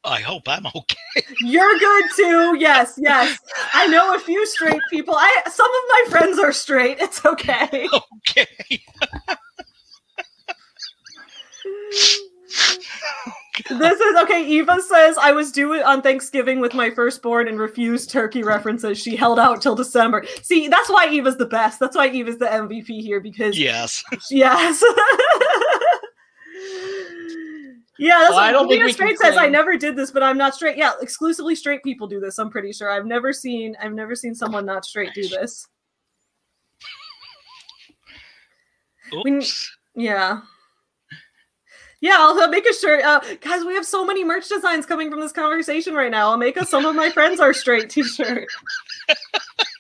[0.05, 0.97] I hope I'm okay.
[1.41, 2.57] You're good too.
[2.59, 3.39] Yes, yes.
[3.73, 5.15] I know a few straight people.
[5.17, 6.99] I some of my friends are straight.
[7.01, 7.89] It's okay.
[8.29, 8.47] Okay.
[13.69, 14.47] This is okay.
[14.47, 18.99] Eva says I was due on Thanksgiving with my firstborn and refused turkey references.
[18.99, 20.25] She held out till December.
[20.43, 21.79] See, that's why Eva's the best.
[21.79, 24.03] That's why Eva's the MVP here because Yes.
[24.31, 24.83] Yes.
[27.99, 29.37] Yeah, that's Well, I what don't think Leah we can Straight says.
[29.37, 30.77] I never did this, but I'm not straight.
[30.77, 32.39] Yeah, exclusively straight people do this.
[32.39, 32.91] I'm pretty sure.
[32.91, 33.77] I've never seen.
[33.81, 35.67] I've never seen someone not straight do this.
[39.23, 39.77] When- Oops.
[39.95, 40.41] Yeah.
[42.01, 43.05] Yeah, I'll I'll make a shirt.
[43.05, 46.31] Uh, guys, we have so many merch designs coming from this conversation right now.
[46.31, 48.49] I'll make a "Some of my friends are straight" T-shirt.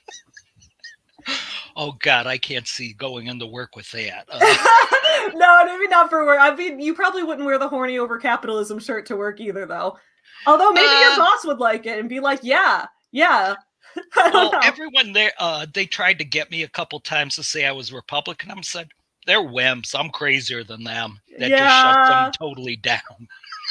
[1.83, 4.27] Oh God, I can't see going into work with that.
[5.25, 6.39] Uh, no, maybe not for work.
[6.41, 9.97] I mean, you probably wouldn't wear the horny over capitalism shirt to work either, though.
[10.47, 13.55] Although maybe your Uh, boss would like it and be like, "Yeah, yeah."
[14.17, 14.61] Well, know.
[14.65, 17.93] everyone there, uh, they tried to get me a couple times to say I was
[17.93, 18.51] Republican.
[18.51, 18.89] I'm said
[19.27, 19.95] they're wimps.
[19.97, 21.21] I'm crazier than them.
[21.39, 21.83] That just Yeah.
[21.83, 23.29] shuts them totally down.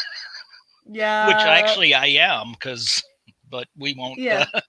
[0.90, 1.28] yeah.
[1.28, 3.04] Which actually I am, because
[3.50, 4.20] but we won't.
[4.20, 4.46] Yeah.
[4.54, 4.62] Uh,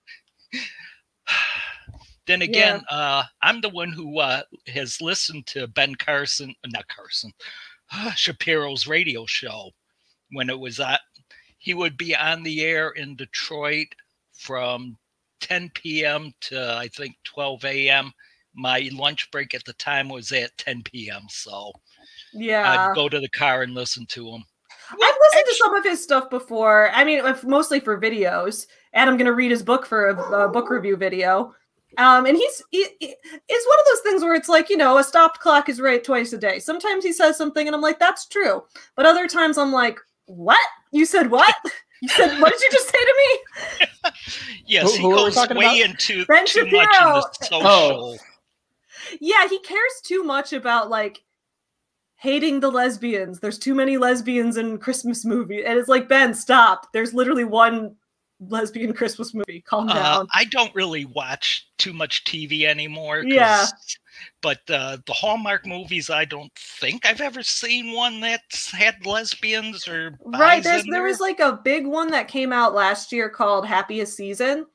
[2.27, 7.33] then again, uh, I'm the one who uh, has listened to Ben Carson, not Carson,
[8.17, 9.71] Shapiro's radio show
[10.33, 11.01] when it was at.
[11.59, 13.89] He would be on the air in Detroit
[14.33, 14.97] from
[15.41, 16.33] 10 p.m.
[16.43, 18.13] to I think 12 a.m.
[18.55, 21.23] My lunch break at the time was at 10 p.m.
[21.29, 21.73] So
[22.33, 22.89] yeah.
[22.89, 24.45] I'd go to the car and listen to him.
[24.91, 26.91] I've listened to some of his stuff before.
[26.91, 28.67] I mean, mostly for videos.
[28.93, 31.55] And I'm going to read his book for a, a book review video.
[31.99, 33.15] Um, and he's he, he-
[33.49, 36.03] it's one of those things where it's like you know a stopped clock is right
[36.03, 36.59] twice a day.
[36.59, 38.63] Sometimes he says something and I'm like that's true,
[38.97, 40.59] but other times I'm like what
[40.93, 41.55] you said what
[42.01, 43.87] you said what did you just say to me?
[44.67, 45.77] Yes, Who- he who are goes way about?
[45.77, 47.17] into Ben too much Shapiro.
[47.17, 47.61] into social.
[47.65, 48.17] Oh.
[49.21, 51.23] Yeah, he cares too much about like
[52.17, 53.41] hating the lesbians.
[53.41, 56.93] There's too many lesbians in Christmas movie, and it's like Ben, stop.
[56.93, 57.97] There's literally one
[58.49, 59.63] lesbian Christmas movie.
[59.63, 60.29] Calm Uh, down.
[60.35, 63.23] I don't really watch too much TV anymore.
[63.27, 63.67] Yeah.
[64.41, 69.89] But uh, the Hallmark movies, I don't think I've ever seen one that's had lesbians
[69.89, 73.67] or Right, there's there was like a big one that came out last year called
[73.67, 74.67] Happiest Season.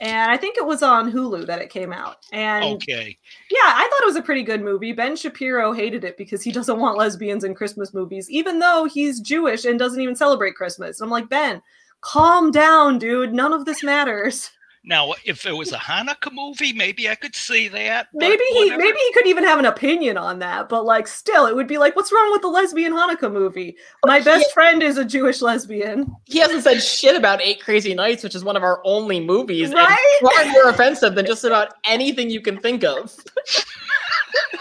[0.00, 2.18] And I think it was on Hulu that it came out.
[2.32, 3.18] And okay.
[3.50, 4.92] yeah, I thought it was a pretty good movie.
[4.92, 9.20] Ben Shapiro hated it because he doesn't want lesbians in Christmas movies, even though he's
[9.20, 11.00] Jewish and doesn't even celebrate Christmas.
[11.00, 11.60] And I'm like, Ben,
[12.00, 13.32] calm down, dude.
[13.32, 14.50] None of this matters.
[14.84, 18.08] Now, if it was a Hanukkah movie, maybe I could see that.
[18.14, 18.82] Maybe he whatever.
[18.82, 21.76] maybe he could even have an opinion on that, but like still it would be
[21.76, 23.76] like, what's wrong with the lesbian Hanukkah movie?
[24.06, 26.16] My best friend is a Jewish lesbian.
[26.24, 29.74] He hasn't said shit about Eight Crazy Nights, which is one of our only movies.
[29.74, 30.18] Right?
[30.22, 33.14] And far more offensive than just about anything you can think of.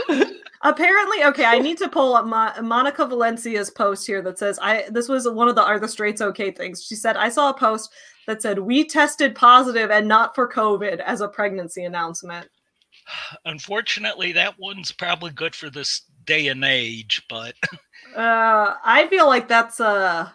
[0.62, 4.86] Apparently, okay, I need to pull up Mo- Monica Valencia's post here that says I
[4.90, 6.84] this was one of the are the straights okay things.
[6.84, 7.92] She said I saw a post
[8.26, 12.48] that said we tested positive and not for COVID as a pregnancy announcement.
[13.46, 17.56] Unfortunately, that one's probably good for this day and age, but
[18.16, 20.30] Uh I feel like that's uh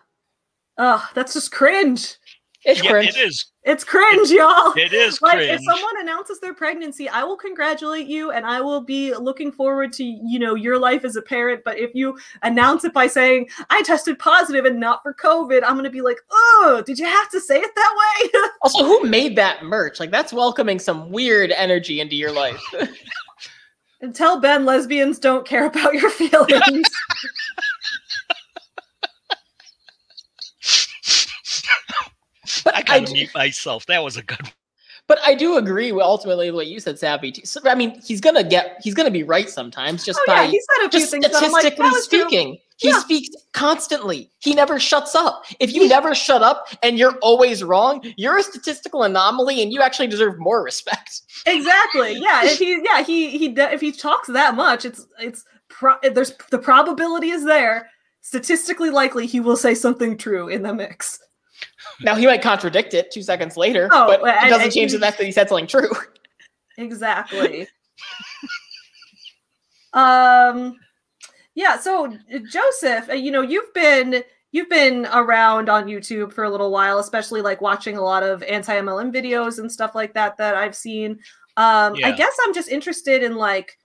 [0.79, 2.17] uh that's just cringe.
[2.65, 3.17] It's yeah, cringe.
[3.17, 3.52] it is.
[3.65, 4.73] It's cringe, y'all.
[4.77, 5.53] It is like cringe.
[5.53, 9.93] if someone announces their pregnancy i will congratulate you and i will be looking forward
[9.93, 13.49] to you know your life as a parent but if you announce it by saying
[13.71, 17.31] i tested positive and not for covid i'm gonna be like oh did you have
[17.31, 17.95] to say it that
[18.33, 19.99] way Also, who made that merch?
[19.99, 22.63] Like, that's welcoming some weird energy into your life.
[24.01, 26.89] and tell ben lesbians don't care about your feelings
[32.65, 33.87] But I I, gotta do- mute myself.
[33.87, 34.53] That was a good one.
[35.09, 37.33] but I do agree with ultimately what you said, Savvy.
[37.33, 37.45] too.
[37.45, 40.51] So, I mean, he's gonna get, he's gonna be right sometimes, just oh by yeah
[40.51, 41.43] he said a few just things that like,
[41.73, 42.01] statistically true.
[42.03, 42.59] speaking.
[42.79, 42.99] He Yeah.
[42.99, 44.29] speaks constantly.
[44.41, 45.45] He never shuts up.
[45.61, 49.81] If you never shut up and you're always wrong, you're a statistical anomaly, and you
[49.83, 51.23] actually deserve more respect.
[51.47, 55.99] exactly yeah if he yeah he he if he talks that much it's it's pro-
[56.13, 57.89] there's the probability is there
[58.21, 61.19] statistically likely he will say something true in the mix
[62.01, 64.97] Now he might contradict it two seconds later, Oh, but it doesn't and change he-
[64.97, 65.91] the fact that he said something true.
[66.79, 67.69] Exactly.
[69.93, 70.77] um
[71.55, 72.17] yeah, so
[72.51, 76.99] Joseph, uh, you know, you've been you've been around on YouTube for a little while,
[76.99, 81.13] especially like watching a lot of anti-MLM videos and stuff like that that I've seen.
[81.59, 83.77] Um I guess I'm just interested in like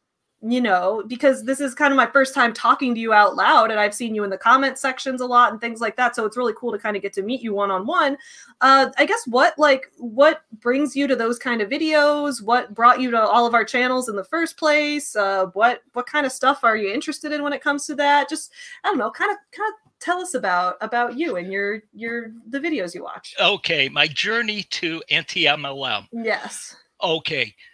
[0.41, 3.71] you know, because this is kind of my first time talking to you out loud,
[3.71, 6.15] and I've seen you in the comment sections a lot and things like that.
[6.15, 8.17] So it's really cool to kind of get to meet you one on one.
[8.61, 12.43] Uh, I guess what like what brings you to those kind of videos?
[12.43, 15.15] What brought you to all of our channels in the first place?
[15.15, 18.29] Uh, what what kind of stuff are you interested in when it comes to that?
[18.29, 18.51] Just
[18.83, 22.31] I don't know, kind of kind of tell us about about you and your your
[22.47, 23.33] the videos you watch.
[23.41, 26.07] Okay, my journey to anti-MLM.
[26.11, 26.75] Yes.
[27.03, 27.55] Okay.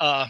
[0.00, 0.26] Uh,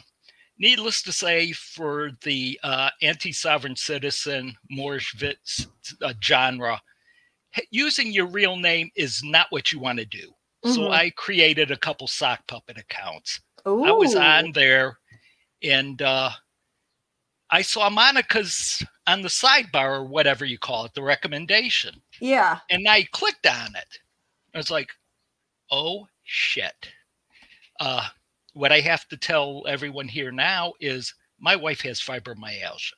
[0.61, 5.67] needless to say, for the uh, anti-sovereign citizen Moorish vits,
[6.03, 6.81] uh, genre,
[7.71, 10.33] using your real name is not what you want to do.
[10.65, 10.93] So Mhm.
[10.93, 13.41] I created a couple sock puppet accounts.
[13.67, 14.99] I was on there,
[15.63, 16.31] and uh,
[17.51, 22.61] I saw Monica's on the sidebar or whatever you call it, the recommendation, Yeah.
[22.71, 23.99] and I clicked on it.
[24.55, 24.93] I was like,
[25.71, 26.93] "Oh shit!"
[27.81, 28.09] Uh,
[28.55, 32.93] what I have to tell everyone here now is my wife has fibromyalgia.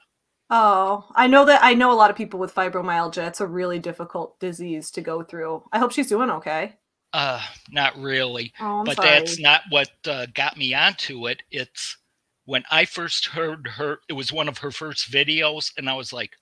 [0.50, 3.26] Oh, I know that I know a lot of people with fibromyalgia.
[3.28, 5.64] It's a really difficult disease to go through.
[5.72, 6.74] I hope she's doing okay.
[7.14, 8.52] Uh, not really.
[8.60, 9.08] Oh, but sorry.
[9.08, 11.42] that's not what uh, got me onto it.
[11.50, 11.96] It's
[12.44, 16.12] when I first heard her, it was one of her first videos, and I was
[16.12, 16.32] like,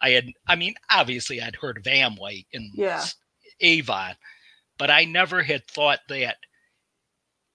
[0.00, 3.04] I had, I mean, obviously I'd heard of Amway and Yeah.
[3.60, 4.14] Avon,
[4.78, 6.36] but I never had thought that.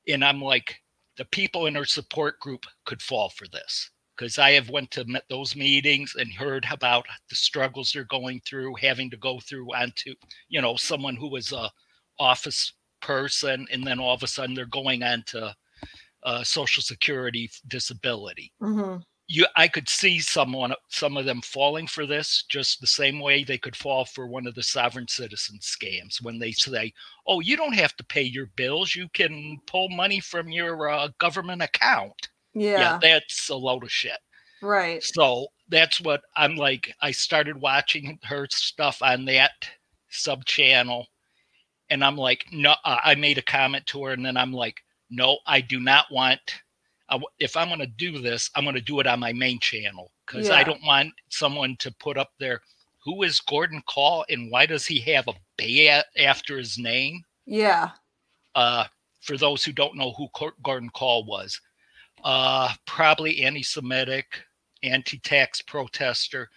[0.08, 0.82] And I'm like,
[1.18, 5.06] the people in her support group could fall for this because I have went to
[5.30, 10.14] those meetings and heard about the struggles they're going through, having to go through onto,
[10.48, 11.70] you know, someone who was a
[12.18, 15.54] office person, and then all of a sudden they're going on to
[16.24, 18.52] uh, Social Security disability.
[18.62, 19.04] Mhm.
[19.28, 23.44] You I could see someone some of them falling for this just the same way
[23.44, 26.94] they could fall for one of the sovereign citizen scams when they say,
[27.28, 31.10] "Oh, you don't have to pay your bills; you can pull money from your uh,
[31.20, 32.80] government account." Yeah.
[32.80, 34.18] yeah, that's a load of shit.
[34.62, 35.04] right.
[35.04, 36.94] So that's what I'm like.
[37.02, 39.52] I started watching her stuff on that
[40.10, 41.08] sub channel,
[41.90, 44.78] and I'm like, no, uh, I made a comment to her, and then I'm like,
[45.10, 46.40] no, I do not want.
[47.10, 49.60] I if I'm going to do this, I'm going to do it on my main
[49.60, 52.62] channel because I don't want someone to put up there.
[53.04, 57.24] Who is Gordon Call and why does he have a bay a- after his name?
[57.46, 57.92] Yeah.
[58.56, 58.86] uh,
[59.22, 61.60] for those who don't know who Cor- Gordon Kahl was,
[62.24, 64.26] uh, probably anti-Semitic,
[64.84, 66.50] anti-tax protester,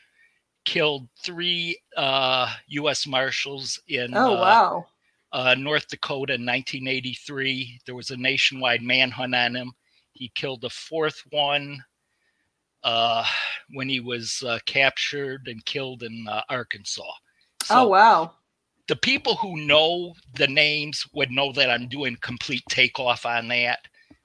[0.65, 3.07] killed three uh, U.S.
[3.07, 4.87] Marshals in Oh uh, wow.
[5.33, 7.81] uh, North Dakota in 1983.
[7.87, 9.73] There was a nationwide manhunt on him.
[10.19, 11.83] He killed the fourth one
[12.83, 13.25] uh,
[13.75, 17.03] when he was uh, captured and killed in uh, Arkansas.
[17.63, 18.33] So oh wow.
[18.89, 23.79] the people who know the names would know that I'm doing complete takeoff on that.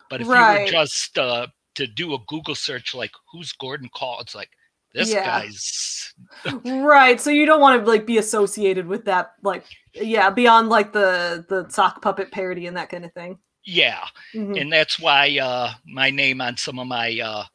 [0.09, 4.19] But if you were just uh, to do a Google search, like who's Gordon Kahl,
[4.21, 4.49] it's like
[4.93, 5.25] this Yeah.
[5.25, 6.13] guy's
[6.65, 7.19] right.
[7.21, 11.45] So you don't want to like be associated with that, like yeah, beyond like the
[11.49, 13.37] the sock puppet parody and that kind of thing.
[13.65, 14.59] Yeah, Mhm.
[14.59, 17.45] and that's why uh, my name on some of my uh,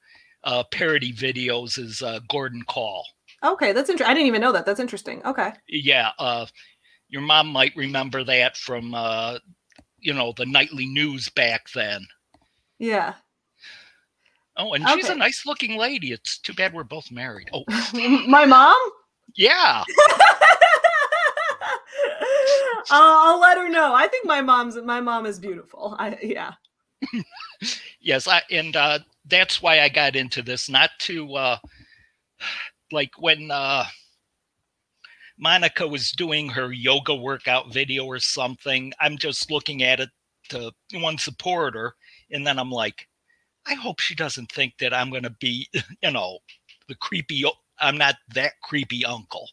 [0.45, 3.05] uh, parody videos is uh, Gordon Call.
[3.45, 4.11] Okay, that's interesting.
[4.11, 4.67] I didn't even know that.
[4.67, 5.25] That's interesting.
[5.25, 5.53] Okay.
[5.69, 6.47] Yeah, uh,
[7.09, 9.39] your mom might remember that from uh,
[9.99, 12.07] you know the nightly news back then.
[12.79, 13.15] Yeah.
[14.57, 16.11] Oh, and she's a nice looking lady.
[16.11, 17.49] It's too bad we're both married.
[17.53, 17.63] Oh,
[18.27, 18.75] My mom?
[19.37, 19.85] yeah.
[22.91, 23.95] I'll let her know.
[23.95, 25.97] I think my mom's my mom is beautiful.
[25.99, 26.53] I yeah.
[28.01, 31.59] Yes, I and uh that's why I got into this, not to uh
[32.93, 33.85] like when uh
[35.39, 40.11] Monica was doing her yoga workout video or something, I'm just looking at it
[40.49, 41.95] to one supporter,
[42.31, 43.07] and then I'm like,
[43.67, 45.69] I hope she doesn't think that I'm gonna be,
[46.03, 46.39] you know,
[46.89, 47.45] the creepy
[47.81, 49.49] I'm not that creepy uncle.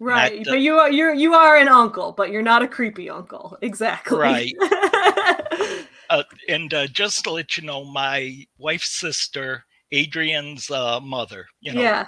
[0.00, 0.44] Right.
[0.44, 3.56] but you are you're you are an uncle, but you're not a creepy uncle.
[3.62, 4.18] Exactly.
[4.18, 4.54] Right.
[6.10, 9.62] Uh, and uh, just to let you know, my wife's sister,
[9.92, 12.06] Adrian's uh, mother, you know, yeah.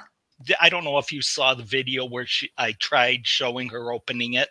[0.59, 4.35] I don't know if you saw the video where she I tried showing her opening
[4.35, 4.49] it.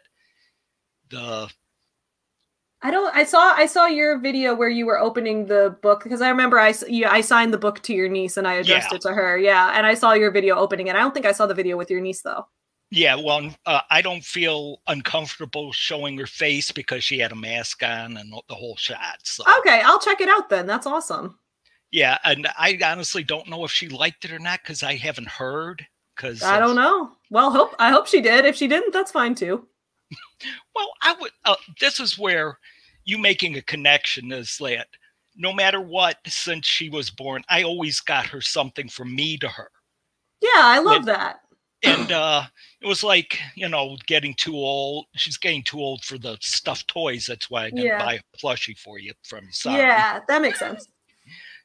[1.10, 1.50] The
[2.84, 3.14] I don't.
[3.16, 3.54] I saw.
[3.56, 6.74] I saw your video where you were opening the book because I remember I.
[6.88, 8.98] You, I signed the book to your niece and I addressed Yeah.
[8.98, 9.38] it to her.
[9.40, 10.96] Yeah, and I saw your video opening it.
[10.96, 12.46] I don't think I saw the video with your niece though.
[12.92, 17.84] Yeah, well, uh, I don't feel uncomfortable showing her face because she had a mask
[17.84, 19.20] on and the whole shot.
[19.24, 20.66] So Okay, I'll check it out then.
[20.66, 21.38] That's awesome.
[21.92, 25.28] yeah, and I honestly don't know if she liked it or not because I haven't
[25.28, 25.86] heard.
[26.16, 27.12] Because I don't know.
[27.30, 28.44] Well, hope I hope she did.
[28.46, 29.66] If she didn't, that's fine too.
[30.76, 31.32] Well, I would.
[31.46, 32.58] Uh, this is where
[33.06, 34.88] you making a connection is that
[35.36, 39.48] no matter what, since she was born, I always got her something from me to
[39.50, 39.70] her.
[40.42, 41.42] Yeah, I love It- that.
[41.84, 42.44] And uh
[42.82, 46.88] it was like you know getting too old she's getting too old for the stuffed
[46.88, 48.00] toys that's why i didn't Yeah.
[48.04, 50.88] buy a plushie for you from you sorry Yeah, that makes sense.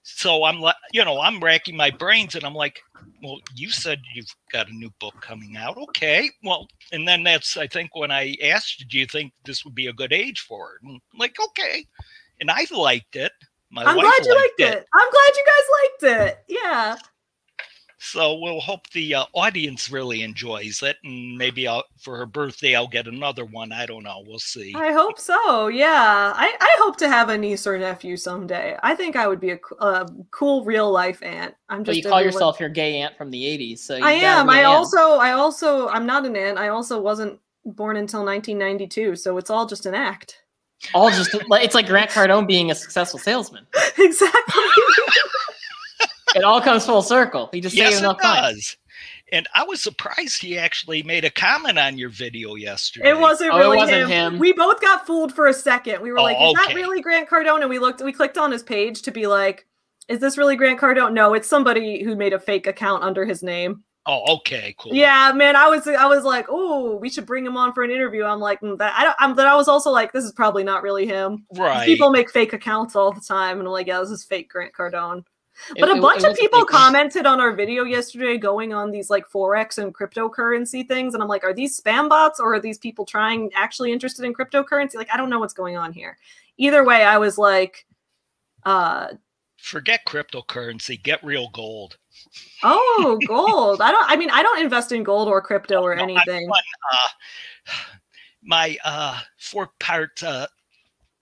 [0.02, 2.80] so i'm like you know i'm racking my brains and i'm like
[3.22, 7.56] well you said you've got a new book coming out okay well and then that's
[7.56, 10.40] i think when i asked you do you think this would be a good age
[10.40, 11.86] for it and I'm like okay
[12.40, 13.32] and i liked it
[13.70, 14.86] my I'm wife glad you liked it.
[14.94, 16.44] I'm glad you guys liked it.
[16.48, 16.96] Yeah.
[18.06, 22.74] So we'll hope the uh, audience really enjoys it, and maybe I'll, for her birthday
[22.74, 23.72] I'll get another one.
[23.72, 24.22] I don't know.
[24.26, 24.74] We'll see.
[24.76, 25.68] I hope so.
[25.68, 26.32] Yeah.
[26.36, 28.76] I, I hope to have a niece or nephew someday.
[28.82, 29.58] I think I would be a
[30.30, 31.54] cool real life aunt.
[31.70, 34.50] I'm But just you call yourself your gay aunt from the 80s, so I am.
[34.50, 36.58] I also I also I'm not an aunt.
[36.58, 40.42] I also wasn't born until 1992, so it's all just an act.
[40.92, 43.66] all just like it's like Grant Cardone being a successful salesman.
[43.98, 44.62] exactly.
[46.34, 47.48] It all comes full circle.
[47.52, 48.54] He just yes, saved it enough time.
[49.32, 53.08] And I was surprised he actually made a comment on your video yesterday.
[53.08, 54.34] It wasn't Oh, it really wasn't him.
[54.34, 54.38] him.
[54.38, 56.02] We both got fooled for a second.
[56.02, 58.02] We were Oh, like, "Is that really Grant Cardone?" And we looked.
[58.02, 59.66] We clicked on his page to be like,
[60.08, 63.42] "Is this really Grant Cardone?" No, it's somebody who made a fake account under his
[63.42, 63.82] name.
[64.06, 64.94] Oh, okay, cool.
[64.94, 67.90] Yeah, man, I was I was like, "Oh, we should bring him on for an
[67.90, 69.16] interview." I'm like, mm, that I don't.
[69.18, 71.86] I'm, but I was also like, "This is probably not really him." right.
[71.86, 74.74] People make fake accounts all the time, and I'm like, "Yeah, this is fake Grant
[74.74, 75.24] Cardone."
[75.76, 79.08] It- But a bunch it of people commented on our video yesterday going on these
[79.10, 82.78] like forex and cryptocurrency things, and I'm like, are these spam bots or are these
[82.78, 84.96] people trying actually interested in cryptocurrency?
[84.96, 86.18] Like, I don't know what's going on here.
[86.56, 87.86] Either way, I was like,
[88.64, 89.08] uh,
[89.56, 91.02] Forget cryptocurrency.
[91.02, 91.96] Get real gold.
[92.62, 93.80] Oh, gold.
[93.80, 94.10] I don't.
[94.10, 96.46] I mean, I don't invest in gold or crypto or No, I anything.
[96.48, 96.62] won,
[96.92, 97.08] uh,
[98.42, 100.22] my uh, four part.
[100.22, 100.46] Uh,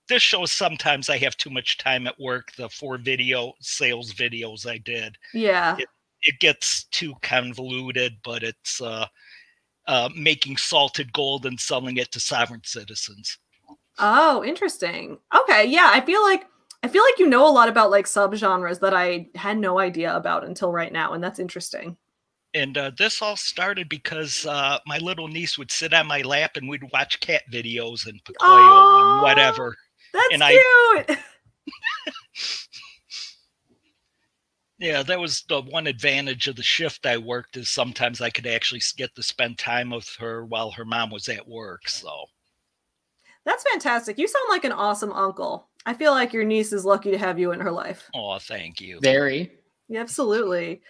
[0.08, 2.52] this shows sometimes I have too much time at work.
[2.56, 5.16] The four video sales videos I did.
[5.32, 5.76] Yeah.
[6.22, 9.06] it gets too convoluted, but it's uh,
[9.86, 13.38] uh, making salted gold and selling it to sovereign citizens.
[13.98, 15.18] Oh, interesting.
[15.34, 16.46] Okay, yeah, I feel like
[16.82, 20.14] I feel like you know a lot about like subgenres that I had no idea
[20.14, 21.96] about until right now, and that's interesting.
[22.54, 26.56] And uh, this all started because uh, my little niece would sit on my lap
[26.56, 29.12] and we'd watch cat videos and Pocoyo Aw.
[29.14, 29.74] and whatever.
[30.12, 30.52] That's And I-
[31.06, 31.18] cute.
[34.78, 38.48] Yeah, that was the one advantage of the shift I worked is sometimes I could
[38.48, 41.88] actually get to spend time with her while her mom was at work.
[41.88, 42.10] So
[43.44, 44.18] That's fantastic.
[44.18, 45.68] You sound like an awesome uncle.
[45.86, 48.08] I feel like your niece is lucky to have you in her life.
[48.14, 48.98] oh, thank you.
[49.00, 49.52] Very.
[49.88, 50.82] Yeah, absolutely.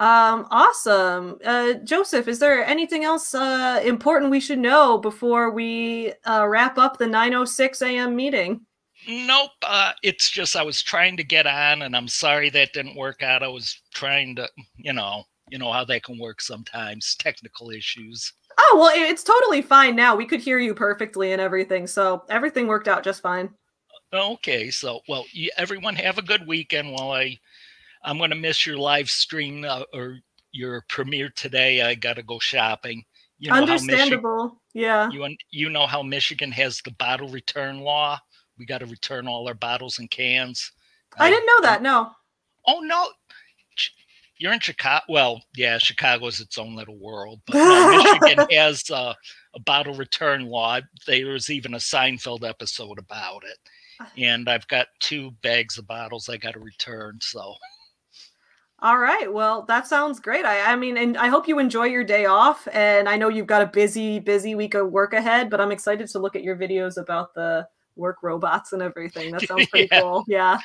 [0.00, 1.38] Um, awesome.
[1.44, 6.78] Uh, Joseph, is there anything else uh, important we should know before we uh, wrap
[6.78, 8.14] up the 9:06 a.m.
[8.14, 8.60] meeting?
[9.08, 9.50] Nope.
[9.62, 13.22] Uh, it's just I was trying to get on, and I'm sorry that didn't work
[13.22, 13.42] out.
[13.42, 18.32] I was trying to, you know, you know how that can work sometimes, technical issues.
[18.56, 20.14] Oh well, it's totally fine now.
[20.14, 23.50] We could hear you perfectly and everything, so everything worked out just fine.
[24.12, 25.24] Okay, so well,
[25.56, 26.92] everyone have a good weekend.
[26.92, 27.38] While I,
[28.02, 30.18] I'm gonna miss your live stream uh, or
[30.52, 31.82] your premiere today.
[31.82, 33.04] I gotta go shopping.
[33.38, 34.60] You know Understandable.
[34.74, 35.10] Yeah.
[35.10, 38.18] you you know how Michigan has the bottle return law.
[38.58, 40.72] We got to return all our bottles and cans.
[41.16, 41.80] I didn't know that.
[41.80, 42.10] No.
[42.66, 43.08] Oh no,
[44.38, 45.04] you're in Chicago.
[45.08, 49.14] Well, yeah, Chicago's its own little world, but no, Michigan has uh,
[49.54, 50.80] a bottle return law.
[51.06, 53.58] There was even a Seinfeld episode about it,
[54.16, 57.18] and I've got two bags of bottles I got to return.
[57.20, 57.54] So
[58.80, 59.32] All right.
[59.32, 60.44] Well, that sounds great.
[60.44, 62.68] I, I mean, and I hope you enjoy your day off.
[62.72, 66.06] And I know you've got a busy, busy week of work ahead, but I'm excited
[66.08, 69.32] to look at your videos about the work robots and everything.
[69.32, 70.00] That sounds pretty Yeah.
[70.00, 70.24] cool.
[70.28, 70.58] Yeah.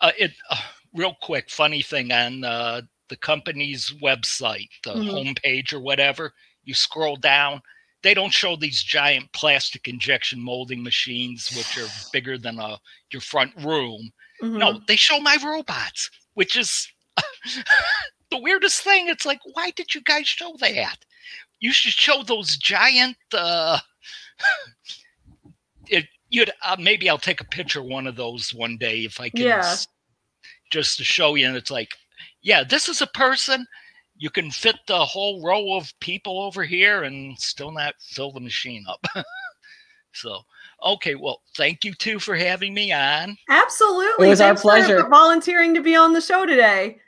[0.00, 0.60] uh, it uh,
[0.94, 5.34] real quick, funny thing on uh, the company's website, the Mhm.
[5.44, 6.32] homepage or whatever.
[6.62, 7.60] You scroll down.
[8.02, 12.78] They don't show these giant plastic injection molding machines, which are bigger than a
[13.12, 14.10] your front room.
[14.40, 14.58] Mhm.
[14.58, 16.88] No, they show my robots, which is
[18.30, 19.08] the weirdest thing.
[19.08, 20.96] It's like, why did you guys show that?
[21.60, 23.16] You should show those giant.
[23.32, 23.78] Uh,
[25.88, 29.20] it, you'd uh, maybe I'll take a picture of one of those one day if
[29.20, 29.58] I can, Yeah.
[29.58, 29.86] s-
[30.70, 31.46] just to show you.
[31.46, 31.90] And it's like,
[32.42, 33.66] yeah, this is a person.
[34.16, 38.40] You can fit the whole row of people over here and still not fill the
[38.40, 39.04] machine up.
[40.12, 40.40] so,
[40.84, 43.36] okay, well, thank you too for having me on.
[43.48, 44.26] Absolutely.
[44.26, 45.08] It was our Thanks for pleasure.
[45.08, 46.98] volunteering to be on the show today.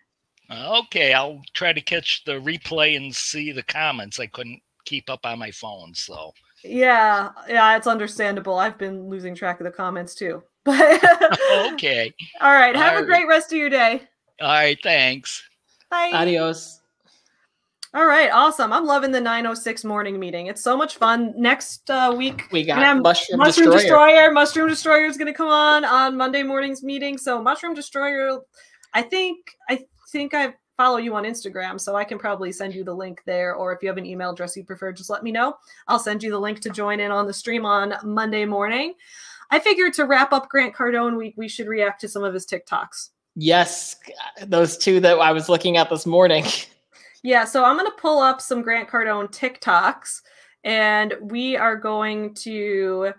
[0.50, 4.20] Okay, I'll try to catch the replay and see the comments.
[4.20, 6.32] I couldn't keep up on my phone, so
[6.64, 7.30] Yeah.
[7.48, 7.76] Yeah.
[7.76, 8.58] It's understandable.
[8.58, 10.42] I've been losing track of the comments too.
[10.64, 11.02] But
[11.72, 12.14] okay.
[12.40, 12.76] all right.
[12.76, 13.06] Have a Alright.
[13.06, 14.02] great rest of your day.
[14.40, 15.42] All right, thanks.
[15.90, 16.10] Bye.
[16.14, 16.80] Adios.
[17.94, 18.72] All right, awesome.
[18.72, 20.46] I'm loving the 906 morning meeting.
[20.46, 21.34] It's so much fun.
[21.36, 24.08] Next uh, week, We got Mushroom, Mushroom Destroyer.
[24.08, 24.32] Destroyer.
[24.32, 27.18] Mushroom Destroyer is going to come on on Monday morning's meeting.
[27.18, 28.38] So Mushroom Destroyer,
[28.94, 29.38] I think
[29.68, 33.22] I think I follow you on Instagram, so I can probably send you the link
[33.26, 33.54] there.
[33.54, 35.56] Or if you have an email address you prefer, just let me know.
[35.88, 38.94] I'll send you the link to join in on the stream on Monday morning.
[39.50, 42.46] I figured to wrap up Grant Cardone week, we should react to some of his
[42.46, 43.10] TikToks.
[43.34, 43.96] Yes,
[44.46, 46.44] those two that I was looking at this morning.
[47.24, 50.22] Yeah, so I'm going to pull up some Grant Cardone TikToks
[50.64, 53.12] and we are going to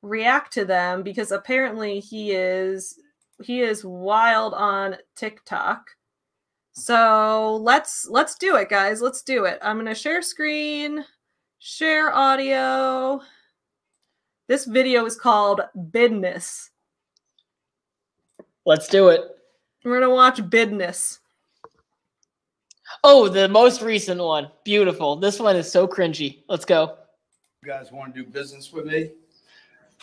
[0.00, 2.98] react to them because apparently he is
[3.42, 5.90] he is wild on TikTok.
[6.72, 9.02] So, let's let's do it guys.
[9.02, 9.58] Let's do it.
[9.62, 11.04] I'm going to share screen,
[11.58, 13.20] share audio.
[14.46, 16.70] This video is called Bidness.
[18.64, 19.22] Let's do it.
[19.84, 21.18] We're going to watch Bidness.
[23.04, 24.50] Oh, the most recent one.
[24.64, 25.16] Beautiful.
[25.16, 26.38] This one is so cringy.
[26.48, 26.96] Let's go.
[27.62, 29.10] You guys want to do business with me?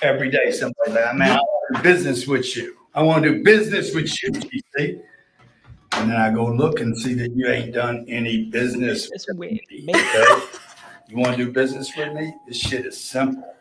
[0.02, 2.76] Every day, somebody like, man, I want to do business with you.
[2.96, 5.00] I want to do business with you, you see?
[5.94, 9.38] And then I go look and see that you ain't done any business It's with
[9.38, 9.60] weird.
[9.70, 9.86] me.
[9.90, 10.44] Okay?
[11.10, 12.34] You want to do business with me?
[12.48, 13.54] This shit is simple.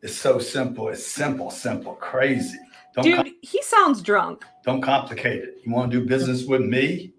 [0.00, 0.88] It's so simple.
[0.88, 2.58] It's simple, simple, crazy.
[2.94, 4.44] Don't, com- Dude, he sounds drunk.
[4.64, 5.58] don't complicate it.
[5.64, 7.12] You want to do business with me?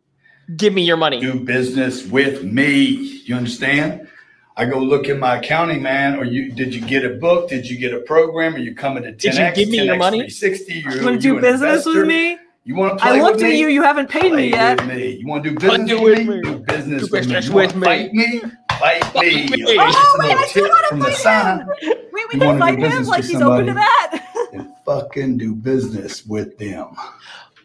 [0.58, 1.20] Give me your money.
[1.22, 2.78] do business with me.
[3.26, 4.08] You understand?
[4.56, 7.50] I go look at my accounting man, or you did you get a book?
[7.50, 8.54] Did you get a program?
[8.56, 9.18] Are you coming to 10x?
[9.20, 10.18] Did you give me your 10x money?
[10.30, 10.74] 360?
[10.74, 12.38] You're, You want to do business with me?
[12.66, 13.68] You want to play I looked at you.
[13.68, 14.80] You haven't paid Play me yet.
[14.80, 15.16] with me.
[15.18, 16.36] You want to do business with with me?
[16.36, 16.42] me.
[16.44, 17.42] Do business Do with me.
[17.42, 17.86] You with me.
[17.86, 18.42] Fight me?
[18.80, 19.48] Fight me.
[19.50, 19.66] me.
[19.68, 23.24] Oh, wait, I still from the fight sauna Wait, we You can fight him like
[23.26, 24.24] he's open to that.
[24.54, 26.96] and fucking do business with them.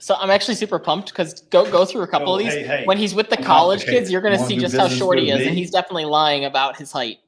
[0.01, 2.53] So I'm actually super pumped because go go through a couple Oh, of these.
[2.55, 3.95] hey, hey, when he's with the college complicated.
[4.05, 6.45] kids, you're gonna You see just how short he with is, and he's definitely lying
[6.45, 7.19] about his height.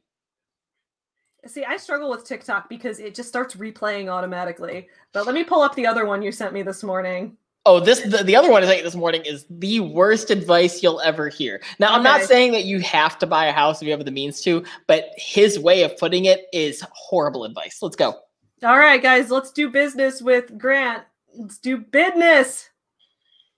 [1.47, 4.89] See, I struggle with TikTok because it just starts replaying automatically.
[5.13, 7.37] But let me pull up the other one you sent me this morning.
[7.67, 10.83] Oh, this the, the other one I sent you this morning is the worst advice
[10.83, 11.61] you'll ever hear.
[11.79, 14.11] Now, I'm not saying that you have to buy a house if you have the
[14.11, 17.79] means to, but his way of putting it is horrible advice.
[17.83, 18.15] Let's go.
[18.63, 21.05] All right, guys, let's do business with Grant.
[21.37, 22.71] Let's do business.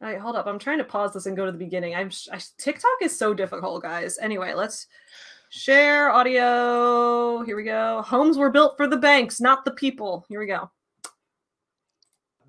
[0.00, 0.46] All right, hold up.
[0.46, 1.94] I'm trying to pause this and go to the beginning.
[1.94, 4.18] I'm I, TikTok is so difficult, guys.
[4.20, 4.88] Anyway, let's
[5.50, 7.42] share audio.
[7.44, 8.02] Here we go.
[8.02, 10.26] Homes were built for the banks, not the people.
[10.28, 10.68] Here we go.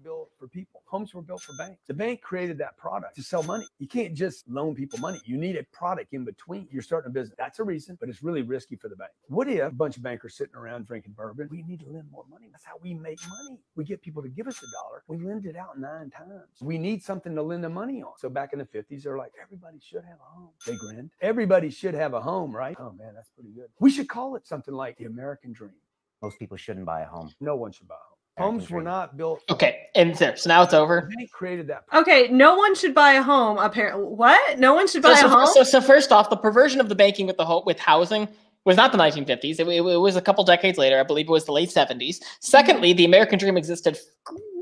[0.04, 0.73] built for people.
[0.94, 1.82] Homes were built for banks.
[1.88, 3.66] The bank created that product to sell money.
[3.80, 5.20] You can't just loan people money.
[5.26, 6.68] You need a product in between.
[6.72, 7.36] You're starting a business.
[7.36, 9.10] That's a reason, but it's really risky for the bank.
[9.26, 11.48] What if a bunch of bankers sitting around drinking bourbon?
[11.50, 12.46] We need to lend more money.
[12.52, 13.58] That's how we make money.
[13.76, 15.02] We get people to give us a dollar.
[15.08, 16.44] We lend it out nine times.
[16.62, 18.12] We need something to lend the money on.
[18.20, 20.50] So back in the 50s, they're like, everybody should have a home.
[20.68, 21.10] They grinned.
[21.22, 22.78] Everybody should have a home, right?
[22.80, 23.70] Oh man, that's pretty good.
[23.80, 25.74] We should call it something like the American dream.
[26.22, 27.34] Most people shouldn't buy a home.
[27.42, 28.13] No one should buy a home.
[28.38, 29.42] American Homes were not built.
[29.50, 30.36] Okay, and there.
[30.36, 31.08] So now it's over.
[31.10, 33.58] The bank created that Okay, no one should buy a home.
[33.60, 34.58] Apparently, what?
[34.60, 35.48] No one should So, buy a so, home.
[35.48, 38.28] so, so first off, the perversion of the banking with the ho- with housing
[38.66, 39.60] was not the 1950s.
[39.60, 41.00] It, it- it was a couple decades later.
[41.00, 42.22] I believe it was the late 70s.
[42.40, 44.00] Secondly, the American dream existed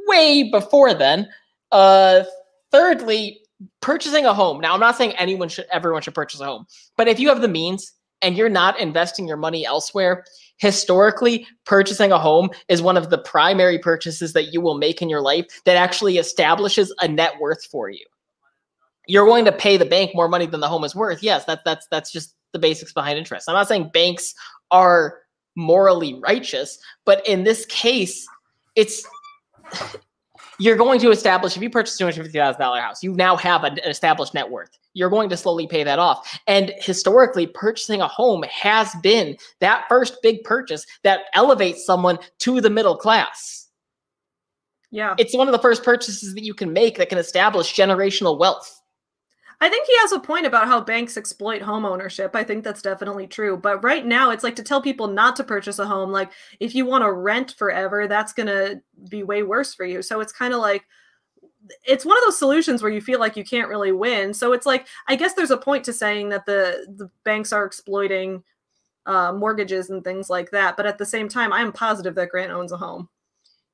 [0.08, 1.30] way before then.
[1.72, 2.24] Uh,
[2.72, 3.40] thirdly,
[3.82, 4.60] purchasing a home.
[4.60, 6.66] Now, I'm not saying anyone should, everyone should purchase a home,
[6.98, 10.26] but if you have the means and you're not investing your money elsewhere,
[10.62, 15.10] historically, purchasing a home is one of the primary purchases that you will make in
[15.10, 18.06] your life that actually establishes a net worth for you
[19.08, 21.24] you're going to pay the bank more money than the home is worth.
[21.24, 23.50] Yes, that, that's that's just the basics behind interest.
[23.50, 24.34] I'm not saying banks
[24.72, 25.20] are
[25.56, 28.26] morally righteous, but in this case,
[28.76, 29.06] it's
[30.62, 33.36] you're going to establish if you purchase two hundred fifty thousand dollar house, you now
[33.36, 34.70] have an established net worth.
[34.94, 36.40] You're going to slowly pay that off.
[36.48, 42.62] And historically, purchasing a home has been that first big purchase that elevates someone to
[42.62, 43.70] the middle class.
[44.92, 45.16] yeah.
[45.18, 48.81] It's one of the first purchases that you can make that can establish generational wealth.
[49.64, 52.36] I think he has a point about how banks exploit home ownership.
[52.36, 53.56] I think that's definitely true.
[53.56, 56.12] But right now, it's like to tell people not to purchase a home.
[56.12, 60.02] Like, if you want to rent forever, that's going to be way worse for you.
[60.02, 60.86] So it's kind of like,
[61.86, 64.34] it's one of those solutions where you feel like you can't really win.
[64.34, 67.64] So it's like, I guess there's a point to saying that the, the banks are
[67.64, 68.44] exploiting
[69.06, 70.76] uh, mortgages and things like that.
[70.76, 73.10] But at the same time, I'm positive that Grant owns a home.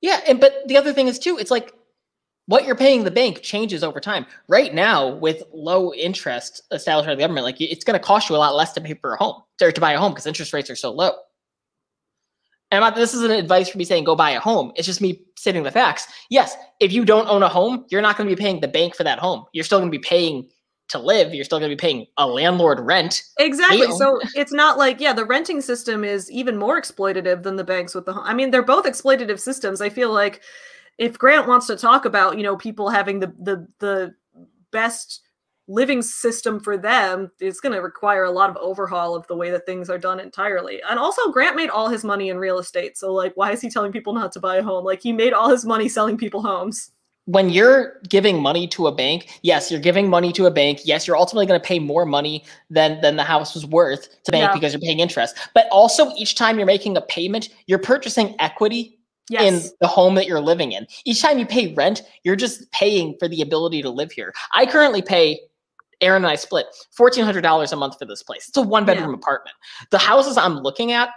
[0.02, 1.74] Yeah, and but the other thing is too, it's like
[2.48, 4.26] what you're paying the bank changes over time.
[4.48, 8.30] Right now, with low interest uh, established by the government, like it's going to cost
[8.30, 10.26] you a lot less to pay for a home or to buy a home because
[10.26, 11.12] interest rates are so low.
[12.72, 14.74] And not, this isn't advice for me saying go buy a home.
[14.76, 16.08] It's just me stating the facts.
[16.30, 18.96] Yes, if you don't own a home, you're not going to be paying the bank
[18.96, 19.46] for that home.
[19.54, 20.50] You're still going to be paying
[20.90, 21.34] to live.
[21.34, 23.24] You're still going to be paying a landlord rent.
[23.40, 23.90] Exactly.
[23.94, 27.94] So it's not like, yeah, the renting system is even more exploitative than the banks
[27.94, 28.24] with the home.
[28.26, 29.82] I mean, they're both exploitative systems.
[29.82, 30.42] I feel like
[30.98, 34.16] if Grant wants to talk about, you know, people having the the the
[34.72, 35.22] best
[35.70, 39.52] living system for them, it's going to require a lot of overhaul of the way
[39.52, 40.82] that things are done entirely.
[40.90, 42.98] And also, Grant made all his money in real estate.
[42.98, 44.86] So, like, why is he telling people not to buy a home?
[44.86, 46.92] Like, he made all his money selling people homes.
[47.26, 50.80] when you're giving money to a bank, yes, you're giving money to a bank.
[50.86, 54.32] Yes, you're ultimately going to pay more money than than the house was worth to
[54.32, 54.54] bank Yeah.
[54.54, 55.36] because you're paying interest.
[55.54, 58.97] But also, each time you're making a payment, you're purchasing equity
[59.30, 59.66] Yes.
[59.66, 60.88] in the home that you're living in.
[61.06, 64.34] Each time you pay rent, you're just paying for the ability to live here.
[64.54, 65.40] I currently pay.
[66.00, 68.48] Aaron and I split fourteen hundred dollars a month for this place.
[68.48, 69.56] It's a one bedroom apartment.
[69.90, 71.10] The houses I'm looking at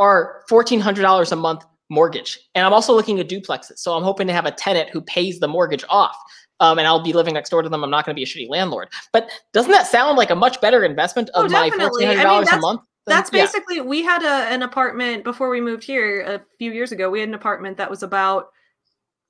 [0.00, 3.78] are fourteen hundred dollars a month mortgage, and I'm also looking at duplexes.
[3.78, 6.16] So I'm hoping to have a tenant who pays the mortgage off,
[6.58, 7.84] um, and I'll be living next door to them.
[7.84, 8.88] I'm not going to be a shitty landlord.
[9.12, 11.86] But doesn't that sound like a much better investment Oh, of my definitely.
[11.86, 12.80] fourteen I hundred mean, dollars a month?
[13.06, 13.44] That's yeah.
[13.44, 17.08] basically we had a, an apartment before we moved here a few years ago.
[17.08, 18.48] We had an apartment that was about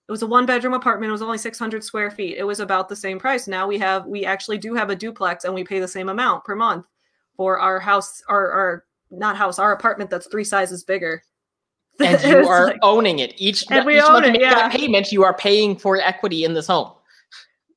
[0.09, 1.09] it was a one bedroom apartment.
[1.11, 2.36] It was only 600 square feet.
[2.39, 3.47] It was about the same price.
[3.48, 6.44] Now we have we actually do have a duplex and we pay the same amount
[6.44, 6.86] per month
[7.36, 11.23] for our house our our not house our apartment that's three sizes bigger.
[12.01, 14.69] and you are like- owning it each, And we each own it, yeah.
[14.69, 15.12] payment.
[15.12, 16.93] You are paying for equity in this home.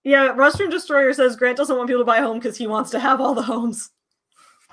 [0.04, 2.92] yeah, Mushroom Destroyer says Grant doesn't want people to buy a home because he wants
[2.92, 3.92] to have all the homes.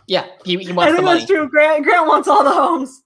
[0.07, 1.49] Yeah, he, he I wants the think that's true.
[1.49, 3.03] Grant Grant wants all the homes.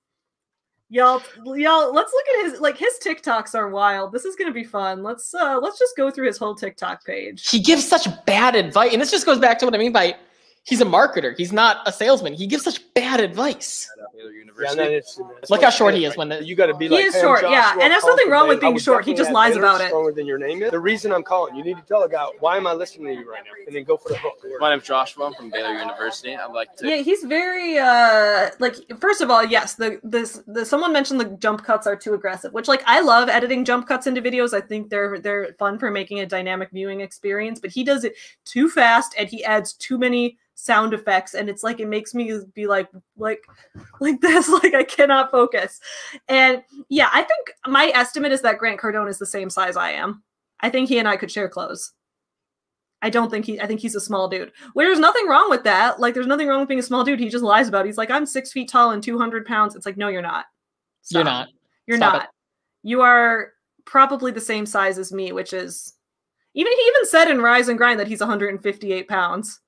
[0.93, 1.23] Y'all,
[1.55, 4.13] y'all, let's look at his like his TikToks are wild.
[4.13, 5.03] This is gonna be fun.
[5.03, 7.49] Let's uh let's just go through his whole TikTok page.
[7.49, 10.17] He gives such bad advice, and this just goes back to what I mean by
[10.65, 11.37] he's a marketer.
[11.37, 12.35] He's not a salesman.
[12.35, 13.91] He gives such bad advice.
[13.97, 16.67] Yeah, and then it's, it's Look how short he Ed, is when the- you got
[16.67, 18.79] to be He like is "Hey, I'm short, yeah, and there's nothing wrong with being
[18.79, 19.87] short, he just lies about it.
[19.89, 20.71] Stronger than your name is.
[20.71, 23.21] The reason I'm calling, you need to tell a guy why am I listening to
[23.23, 24.39] you right now, and then go for the hook.
[24.59, 25.27] My name's Joshua.
[25.27, 26.37] I'm from Baylor University.
[26.37, 26.89] I'd like to.
[26.89, 31.37] Yeah, he's very uh like first of all, yes, the this the someone mentioned the
[31.41, 34.53] jump cuts are too aggressive, which like I love editing jump cuts into videos.
[34.53, 38.15] I think they're they're fun for making a dynamic viewing experience, but he does it
[38.45, 42.39] too fast and he adds too many sound effects and it's like it makes me
[42.55, 43.43] be like like
[44.01, 45.81] like this like I cannot focus.
[46.29, 49.93] And yeah, I think my estimate is that Grant Cardone is the same size I
[49.93, 50.23] am.
[50.61, 51.93] I think he and I could share clothes.
[53.03, 53.59] I don't think he.
[53.61, 54.53] I think he's a small dude.
[54.75, 56.01] Well, there's nothing wrong with that.
[56.01, 57.19] Like, there's nothing wrong with being a small dude.
[57.19, 57.87] He just lies about.
[57.87, 57.89] it.
[57.89, 59.75] He's like, I'm six feet tall and 200 pounds.
[59.75, 60.45] It's like, no, you're not.
[61.11, 61.49] You're not.
[61.87, 62.29] You're Stop not.
[62.83, 63.53] You are
[63.87, 65.95] probably the same size as me, which is
[66.55, 69.61] even he even said in Rise and Grind that he's 158 pounds.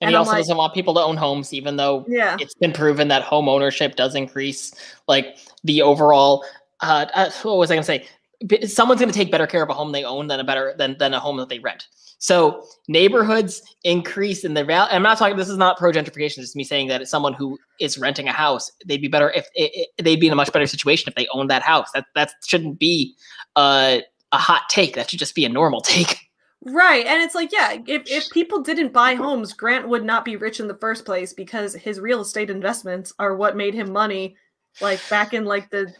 [0.00, 2.36] And, And he I'm also like- doesn't want people to own homes, even though Yeah.
[2.40, 4.74] it's been proven that home ownership does increase
[5.08, 6.44] like the overall.
[6.80, 8.66] Uh, uh, what was I going to say?
[8.66, 10.96] Someone's going to take better care of a home they own than a better than
[10.98, 11.86] than a home that they rent.
[12.18, 14.92] So neighborhoods increase in the value.
[14.92, 15.36] I'm not talking.
[15.36, 16.38] This is not pro gentrification.
[16.38, 18.70] It's me saying that it's someone who is renting a house.
[18.84, 21.26] They'd be better if i i they'd be in a much better situation if they
[21.32, 21.90] owned that house.
[21.94, 23.14] That that shouldn't be
[23.56, 23.98] uh,
[24.32, 24.94] a hot take.
[24.96, 26.18] That should just be a normal take.
[26.64, 27.04] Right.
[27.06, 30.60] And it's like, yeah, if, if people didn't buy homes, Grant would not be rich
[30.60, 34.36] in the first place because his real estate investments are what made him money
[34.80, 35.92] like back in like the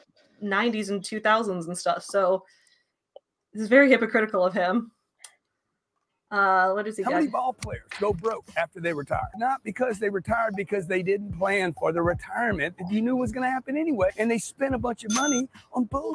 [0.42, 2.02] 90s and 2000s and stuff.
[2.02, 2.44] So
[3.52, 4.90] this is very hypocritical of him.
[6.30, 7.16] Uh, what does he How got?
[7.16, 9.28] many ball players go broke after they retire?
[9.36, 13.44] Not because they retired because they didn't plan for the retirement you knew was going
[13.44, 16.12] to happen anyway, and they spent a bunch of money on bull.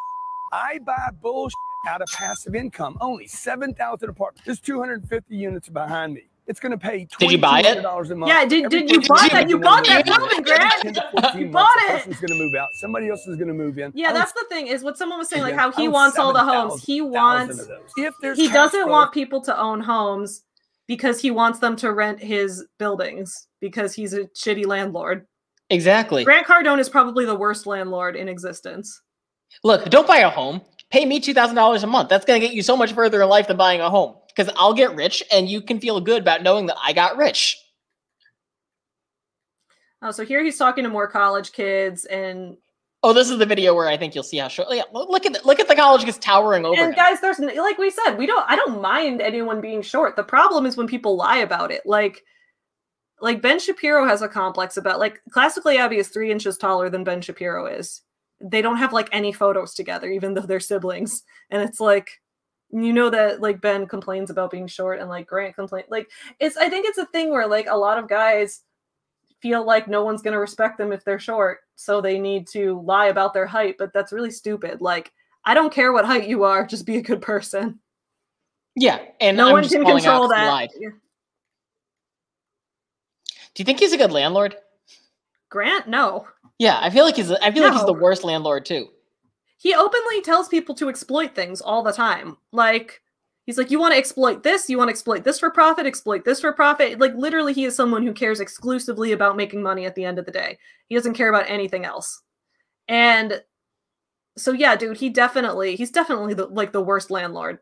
[0.52, 1.54] I buy bullshit
[1.88, 3.28] out of passive income only.
[3.28, 4.46] Seven thousand apartments.
[4.46, 6.24] There's 250 units behind me.
[6.48, 7.06] It's going to pay.
[7.20, 7.78] Did you buy it?
[7.84, 8.30] $2,200 a month.
[8.30, 9.50] Yeah, did- did you buy is that?
[9.50, 10.18] You bought that in.
[10.18, 10.82] building, Grant.
[10.82, 11.88] 10 to 14 You bought it.
[11.90, 12.70] person's going to move out.
[12.82, 13.92] Somebody else is going to move in.
[13.94, 16.34] Yeah, that's the thing is what someone was saying, like how he own wants all
[16.34, 16.82] the homes.
[16.82, 17.68] 7,000 He wants.
[17.98, 20.42] If there's he doesn't flow- want people to own homes
[20.88, 25.28] because he wants them to rent his buildings because he's a shitty landlord.
[25.70, 26.24] Exactly.
[26.24, 29.04] Grant Cardone is probably the worst landlord in existence.
[29.64, 30.62] Look, don't buy a home.
[30.92, 32.10] Pay me two thousand dollars a month.
[32.10, 34.16] That's gonna get you so much further in life than buying a home.
[34.28, 37.58] Because I'll get rich, and you can feel good about knowing that I got rich.
[40.02, 42.56] Oh, so here he's talking to more college kids and
[43.02, 44.68] Oh, this is the video where I think you'll see how short.
[44.72, 46.76] Yeah, look at the, look at the college gets towering over.
[46.82, 46.96] and him.
[46.96, 48.44] guys, there's like we said, we don't.
[48.50, 50.18] I don't mind anyone being short.
[50.18, 51.86] The problem is when people lie about it.
[51.86, 52.26] Like,
[53.22, 57.06] like Ben Shapiro has a complex about like classically Abby is three inches taller than
[57.06, 58.02] Ben Shapiro is.
[58.42, 61.24] They don't have like any photos together, even though they're siblings.
[61.50, 62.22] And it's like,
[62.72, 66.10] you know that like Ben complains about being short and like Grant complain like
[66.40, 66.58] it's.
[66.58, 68.62] I think it's a thing where like a lot of guys
[69.42, 73.08] feel like no one's gonna respect them if they're short, so they need to lie
[73.08, 73.76] about their height.
[73.78, 74.82] But that's really stupid.
[74.82, 75.12] Like.
[75.46, 77.80] I don't care what height you are, just be a good person.
[78.76, 80.48] yeah, and no I'm one can control that.
[80.48, 80.70] lied.
[80.78, 80.92] Do
[83.58, 84.58] you think he's a good landlord?
[85.50, 86.28] Grant, no.
[86.60, 87.32] Yeah, I feel like he's.
[87.32, 88.90] I feel like he's the worst landlord too.
[89.58, 92.38] He openly tells people to exploit things all the time.
[92.52, 93.02] Like
[93.46, 96.24] he's like, you want to exploit this, you want to exploit this for profit, exploit
[96.26, 97.00] this for profit.
[97.00, 100.26] Like literally, he is someone who cares exclusively about making money at the end of
[100.26, 100.58] the day.
[100.88, 102.22] He doesn't care about anything else.
[102.90, 103.42] And
[104.38, 107.60] so yeah, dude, he definitely he's definitely the, like the worst landlord.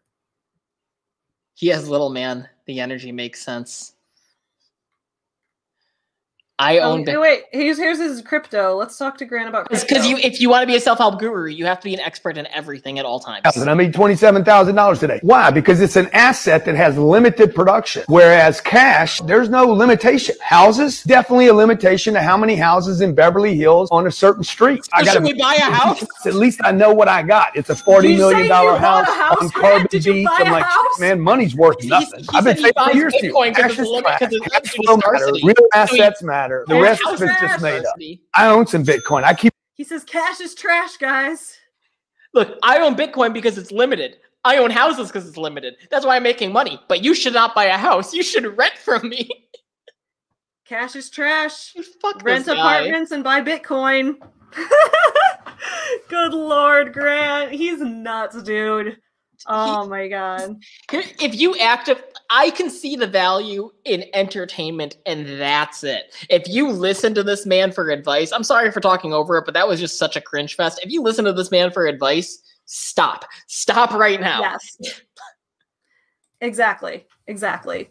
[1.53, 2.49] He has little man.
[2.65, 3.94] The energy makes sense.
[6.60, 7.06] I Oh, own.
[7.06, 7.22] Bitcoin.
[7.22, 8.76] wait, here's here's his crypto.
[8.76, 9.94] Let's talk to Grant about It's crypto.
[9.94, 12.00] because you, if you want to be a self-help guru, you have to be an
[12.00, 13.42] expert in everything at all times.
[13.56, 15.20] I made $27,000 today.
[15.22, 15.52] Why?
[15.52, 18.04] Because it's an asset that has limited production.
[18.08, 20.36] Whereas cash, there's no limitation.
[20.42, 24.84] Houses, definitely a limitation to how many houses in Beverly Hills on a certain street.
[24.98, 26.04] So should we buy a house?
[26.26, 27.56] At least I know what I got.
[27.56, 30.06] It's a forty You million say dollar you bought house, a house, on Carbon Did
[30.06, 30.26] you Beach.
[30.28, 31.00] buy I'm like, house?
[31.00, 32.22] man, money's worth He's- nothing.
[32.22, 33.32] he I've been said he saying for buys years to you.
[33.34, 34.20] Bitcoin 'cause Cash is limit- trash.
[34.22, 35.26] 'cause it's Cash limited flow matter.
[35.44, 36.47] Real So he- assets matter.
[36.68, 37.95] The rest house of it's just made up.
[38.36, 39.24] I own some Bitcoin.
[39.24, 41.57] I keep he says cash is trash, guys.
[42.34, 44.18] Look, I own Bitcoin because it's limited.
[44.44, 45.76] I own houses because it's limited.
[45.91, 46.80] That's why I'm making money.
[46.88, 48.14] But you should not buy a house.
[48.14, 49.30] You should rent from me.
[50.65, 51.74] Cash is trash.
[52.02, 52.78] Fuck Rent this guy.
[52.78, 54.15] apartments and buy Bitcoin.
[56.10, 57.52] Good lord, Grant.
[57.52, 58.98] He's nuts, dude.
[59.46, 60.58] Oh my god.
[60.92, 66.16] If you active, I can see the value in entertainment, and that's it.
[66.30, 69.54] If you listen to this man for advice, I'm sorry for talking over it, but
[69.54, 70.80] that was just such a cringe fest.
[70.84, 73.26] If you listen to this man for advice, stop.
[73.48, 74.42] Stop right now.
[74.42, 75.02] Yes.
[76.40, 77.04] Exactly.
[77.28, 77.90] Exactly.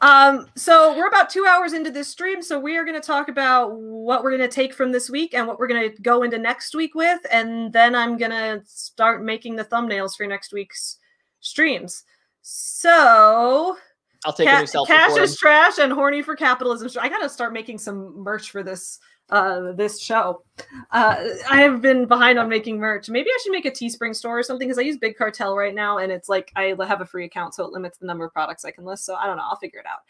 [0.00, 3.28] Um, so we're about two hours into this stream, so we are going to talk
[3.28, 6.22] about what we're going to take from this week and what we're going to go
[6.22, 10.52] into next week with, and then I'm going to start making the thumbnails for next
[10.54, 10.98] week's
[11.40, 12.04] streams.
[12.42, 13.76] So
[14.24, 16.90] I'll take a Ca- new selfie cash is trash and horny for capitalism.
[17.00, 18.98] I gotta start making some merch for this
[19.30, 20.42] uh this show.
[20.90, 23.08] Uh I have been behind on making merch.
[23.08, 25.74] Maybe I should make a Teespring store or something because I use Big Cartel right
[25.74, 28.32] now and it's like I have a free account so it limits the number of
[28.32, 29.04] products I can list.
[29.04, 29.44] So I don't know.
[29.44, 30.00] I'll figure it out.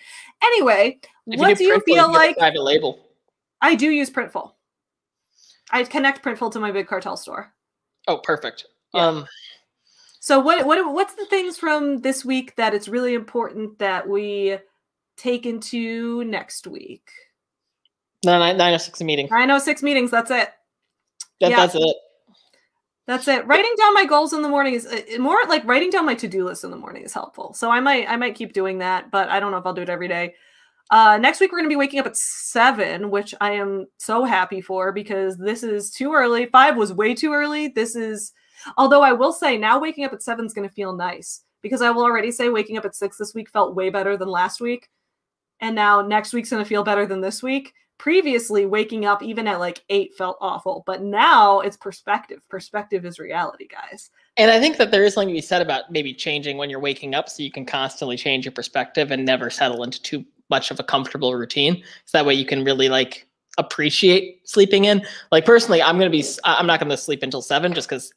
[0.42, 2.36] Anyway, If what do you feel a like?
[2.36, 3.06] private label?
[3.60, 4.52] I do use Printful.
[5.70, 7.52] I connect Printful to my Big Cartel store.
[8.06, 8.66] Oh, perfect.
[8.94, 9.06] Yeah.
[9.06, 9.26] Um,
[10.20, 14.58] So what what what's the things from this week that it's really important that we
[15.16, 17.10] take into next week?
[18.24, 19.28] Nine nine nine oh six meeting.
[19.30, 20.10] I know six meetings.
[20.10, 20.50] That's it.
[21.40, 21.56] That, yeah.
[21.56, 21.96] That's it.
[23.06, 23.46] That's it.
[23.46, 26.44] Writing down my goals in the morning is uh, more like writing down my to-do
[26.44, 27.54] list in the morning is helpful.
[27.54, 29.82] So I might I might keep doing that, but I don't know if I'll do
[29.82, 30.34] it every day.
[30.90, 34.24] Uh, next week we're going to be waking up at seven, which I am so
[34.24, 36.46] happy for because this is too early.
[36.46, 37.68] Five was way too early.
[37.68, 38.32] This is,
[38.76, 41.82] although I will say now waking up at seven is going to feel nice because
[41.82, 44.60] I will already say waking up at six this week felt way better than last
[44.60, 44.88] week,
[45.60, 47.72] and now next week's going to feel better than this week.
[47.98, 52.40] Previously, waking up even at like eight felt awful, but now it's perspective.
[52.48, 54.10] Perspective is reality, guys.
[54.36, 56.78] And I think that there is something to be said about maybe changing when you're
[56.78, 60.70] waking up so you can constantly change your perspective and never settle into too much
[60.70, 61.82] of a comfortable routine.
[62.04, 63.26] So that way you can really like
[63.58, 65.04] appreciate sleeping in.
[65.32, 68.12] Like personally, I'm going to be, i'm not going to sleep until seven just because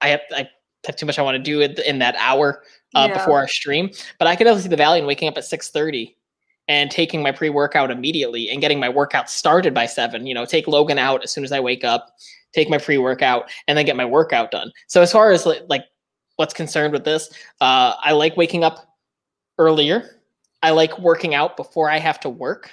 [0.00, 0.48] I have, I
[0.84, 2.64] have too much I want to do in, in that hour
[2.96, 3.18] uh, Yeah.
[3.18, 3.90] before our stream.
[4.18, 6.14] But I could definitely see the value in waking up at 6.30
[6.68, 10.66] and taking my pre-workout immediately and getting my workout started by seven, you know, take
[10.66, 12.10] Logan out as soon as I wake up,
[12.52, 14.72] take my pre-workout and then get my workout done.
[14.88, 15.84] So as far as li- like
[16.36, 17.30] what's concerned with this,
[17.60, 18.96] uh, I like waking up
[19.58, 20.20] earlier.
[20.62, 22.72] I like working out before I have to work.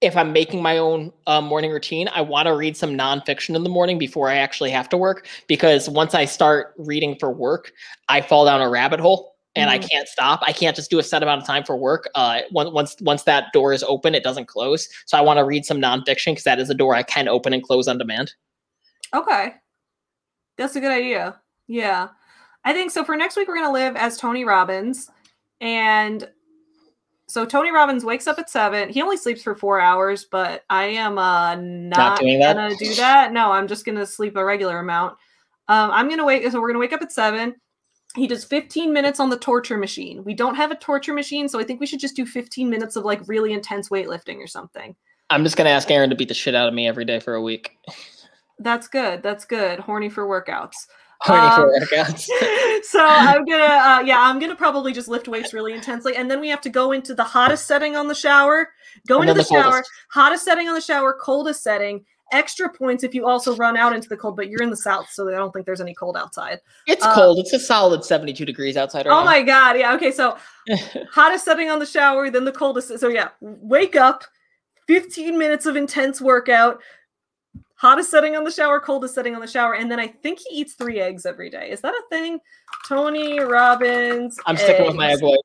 [0.00, 3.64] If I'm making my own uh, morning routine, I want to read some nonfiction in
[3.64, 7.72] the morning before I actually have to work because once I start reading for work,
[8.08, 9.90] I fall down a rabbit hole and I Mhm.
[9.90, 10.40] can't stop.
[10.46, 12.08] I can't just do a set amount of time for work.
[12.14, 14.88] Uh, once once once that door is open, it doesn't close.
[15.06, 17.52] So I want to read some nonfiction because that is a door I can open
[17.52, 18.32] and close on demand.
[19.14, 19.54] Okay.
[20.56, 21.40] That's a good idea.
[21.66, 22.08] Yeah.
[22.64, 23.04] I think so.
[23.04, 25.10] For next week, we're going to live as Tony Robbins.
[25.60, 26.28] And
[27.26, 28.88] so Tony Robbins wakes up at seven.
[28.88, 32.94] He only sleeps for four hours, but I am uh, not, doing going to do
[32.96, 33.32] that.
[33.32, 35.16] No, I'm just going to sleep a regular amount.
[35.68, 36.42] Um, I'm to wake.
[36.50, 37.54] So we're going to wake up at seven.
[38.16, 40.24] He does 15 minutes on the torture machine.
[40.24, 42.96] We don't have a torture machine, so I think we should just do 15 minutes
[42.96, 44.96] of like really intense weightlifting or something.
[45.30, 47.34] I'm just gonna ask Aaron to beat the shit out of me every day for
[47.34, 47.76] a week.
[48.58, 49.22] That's good.
[49.22, 49.78] That's good.
[49.80, 50.74] Horny for workouts.
[51.20, 52.28] Horny for Um, workouts.
[52.84, 56.40] so I'm gonna, uh, yeah, I'm gonna probably just lift weights really intensely, and then
[56.40, 58.70] we have to go into the hottest setting on the shower,
[59.06, 62.04] go And into the, the shower, hottest setting on the shower, coldest setting.
[62.32, 65.08] Extra points if you also run out into the cold, but you're in the south,
[65.10, 66.60] so I don't think there's any cold outside.
[66.86, 67.38] It's uh, cold.
[67.38, 69.24] It's a solid 72 degrees outside right Oh now.
[69.24, 69.94] my god, yeah.
[69.94, 70.36] Okay, so
[71.10, 72.98] hottest setting on the shower, then the coldest.
[72.98, 74.24] So yeah, wake up,
[74.86, 76.80] 15 minutes of intense workout,
[77.74, 80.60] hottest setting on the shower, coldest setting on the shower, and then I think he
[80.60, 81.70] eats three eggs every day.
[81.70, 82.38] Is that a thing?
[82.88, 84.36] Tony Robbins.
[84.46, 85.40] I'm sticking with my egg white.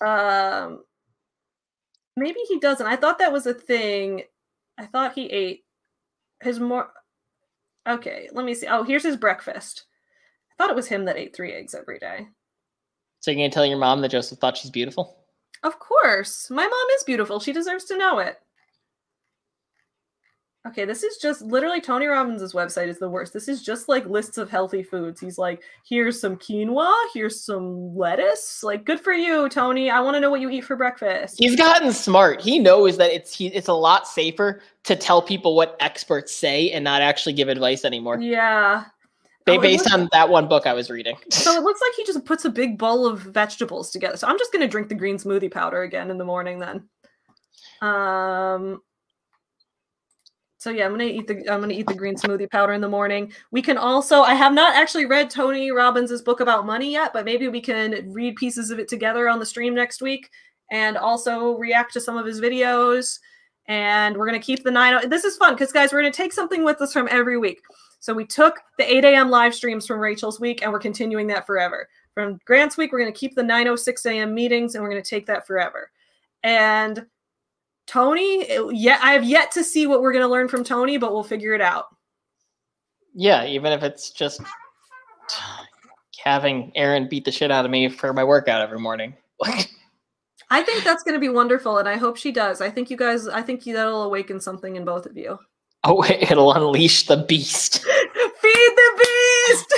[0.00, 0.84] Um,
[2.16, 2.86] maybe he doesn't.
[2.86, 4.22] I thought that was a thing.
[4.78, 5.64] I thought he ate
[6.42, 6.90] his more.
[7.88, 8.66] Okay, let me see.
[8.66, 9.84] Oh, here's his breakfast.
[10.50, 12.28] I thought it was him that ate three eggs every day.
[13.20, 15.18] So you're gonna tell your mom that Joseph thought she's beautiful?
[15.62, 16.50] Of course.
[16.50, 17.40] My mom is beautiful.
[17.40, 18.40] She deserves to know it.
[20.66, 23.32] Okay, this is just literally Tony Robbins' website is the worst.
[23.32, 25.20] This is just like lists of healthy foods.
[25.20, 28.64] He's like, here's some quinoa, here's some lettuce.
[28.64, 29.90] Like, good for you, Tony.
[29.90, 31.36] I want to know what you eat for breakfast.
[31.38, 32.40] He's gotten smart.
[32.40, 36.70] He knows that it's he, it's a lot safer to tell people what experts say
[36.72, 38.18] and not actually give advice anymore.
[38.20, 38.84] Yeah.
[39.46, 41.16] Oh, based looks- on that one book I was reading.
[41.30, 44.16] So it looks like he just puts a big bowl of vegetables together.
[44.16, 46.88] So I'm just gonna drink the green smoothie powder again in the morning then.
[47.82, 48.80] Um
[50.66, 52.88] so yeah, I'm gonna eat the I'm gonna eat the green smoothie powder in the
[52.88, 53.32] morning.
[53.52, 57.24] We can also I have not actually read Tony Robbins' book about money yet, but
[57.24, 60.28] maybe we can read pieces of it together on the stream next week
[60.72, 63.20] and also react to some of his videos.
[63.68, 64.94] And we're gonna keep the nine.
[64.94, 67.60] Oh, this is fun because guys, we're gonna take something with us from every week.
[68.00, 69.30] So we took the 8 a.m.
[69.30, 71.88] live streams from Rachel's week and we're continuing that forever.
[72.12, 74.34] From Grant's week, we're to keep the 9:06 a.m.
[74.34, 75.92] meetings and we're to take that forever.
[76.42, 77.06] And
[77.86, 81.12] Tony, yeah, I have yet to see what we're going to learn from Tony, but
[81.12, 81.86] we'll figure it out.
[83.14, 84.40] Yeah, even if it's just
[86.22, 89.14] having Aaron beat the shit out of me for my workout every morning.
[90.50, 92.60] I think that's going to be wonderful, and I hope she does.
[92.60, 95.38] I think you guys, I think that'll awaken something in both of you.
[95.84, 97.84] Oh, it'll unleash the beast.
[97.84, 99.04] Feed the
[99.48, 99.74] beast.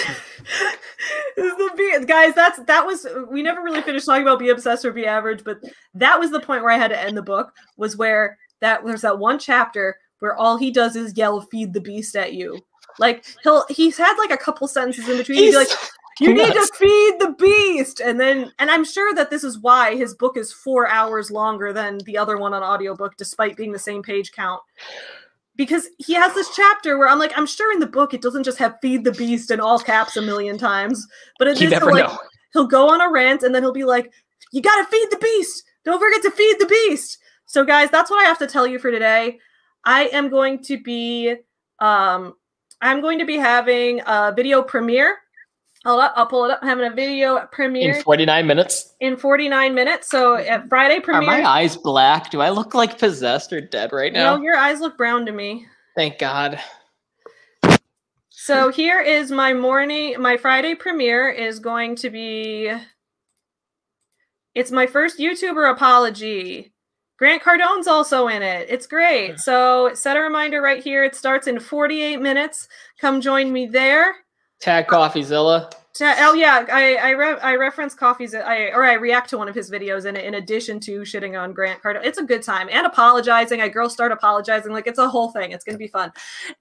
[1.42, 2.34] The beast, guys.
[2.34, 3.06] That's that was.
[3.30, 5.58] We never really finished talking about be obsessed or be average, but
[5.94, 7.52] that was the point where I had to end the book.
[7.76, 11.80] Was where that there's that one chapter where all he does is yell "feed the
[11.80, 12.58] beast" at you.
[12.98, 15.38] Like he'll he's had like a couple sentences in between.
[15.38, 15.68] He'd be like,
[16.20, 19.94] you need to feed the beast and then and i'm sure that this is why
[19.94, 23.78] his book is four hours longer than the other one on audiobook despite being the
[23.78, 24.60] same page count
[25.58, 28.44] because he has this chapter where i'm like i'm sure in the book it doesn't
[28.44, 31.06] just have feed the beast in all caps a million times
[31.38, 32.18] but it You never like know.
[32.54, 34.10] he'll go on a rant and then he'll be like
[34.52, 35.64] you gotta feed the beast.
[35.84, 37.18] Don't forget to feed the beast.
[37.44, 39.38] So guys that's what i have to tell you for today.
[39.84, 41.34] I am going to be
[41.80, 42.34] um
[42.80, 45.16] i'm going to be having a video premiere
[45.84, 46.58] Hold up, I'll pull it up.
[46.62, 48.94] I'm having a video premiere In 49 minutes.
[49.00, 50.08] in 49 minutes.
[50.08, 51.22] So at Friday premiere.
[51.30, 52.30] Are my eyes black?
[52.30, 54.36] Do I look like possessed or dead right now?
[54.36, 55.66] No, your eyes look brown to me.
[55.96, 56.60] Thank God.
[58.30, 62.72] So here is my morning, my Friday premiere is going to be.
[64.54, 66.72] It's my first YouTuber apology.
[67.18, 68.66] Grant Cardone's also in it.
[68.70, 69.38] It's great.
[69.40, 71.04] So set a reminder right here.
[71.04, 72.68] It starts in 48 minutes.
[73.00, 74.14] Come join me there.
[74.60, 75.72] Tag CoffeeZilla.
[75.94, 78.32] Ta- Oh yeah, I I, re- I reference coffees.
[78.32, 81.52] I or I react to one of his videos in in addition to shitting on
[81.52, 82.04] Grant Cardone.
[82.04, 83.60] It's a good time and apologizing.
[83.60, 85.50] I girls start apologizing like it's a whole thing.
[85.50, 86.12] It's gonna be fun.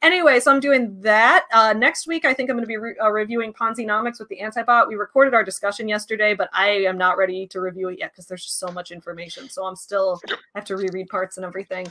[0.02, 2.26] Anyway, so I'm doing that uh, next week.
[2.26, 4.88] I think I'm gonna be re- uh, reviewing Ponzinomics with the Antibot.
[4.88, 8.26] We recorded our discussion yesterday, but I am not ready to review it yet because
[8.26, 9.50] there's just so much information.
[9.50, 11.86] So I'm still I have to reread parts and everything.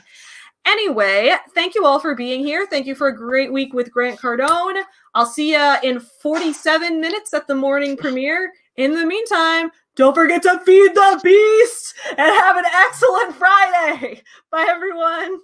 [0.66, 2.66] Anyway, thank you all for being here.
[2.66, 4.82] Thank you for a great week with Grant Cardone.
[5.14, 8.52] I'll see you in 47 minutes at the morning premiere.
[8.76, 14.22] In the meantime, don't forget to feed the beast and have an excellent Friday.
[14.50, 15.38] Bye, everyone.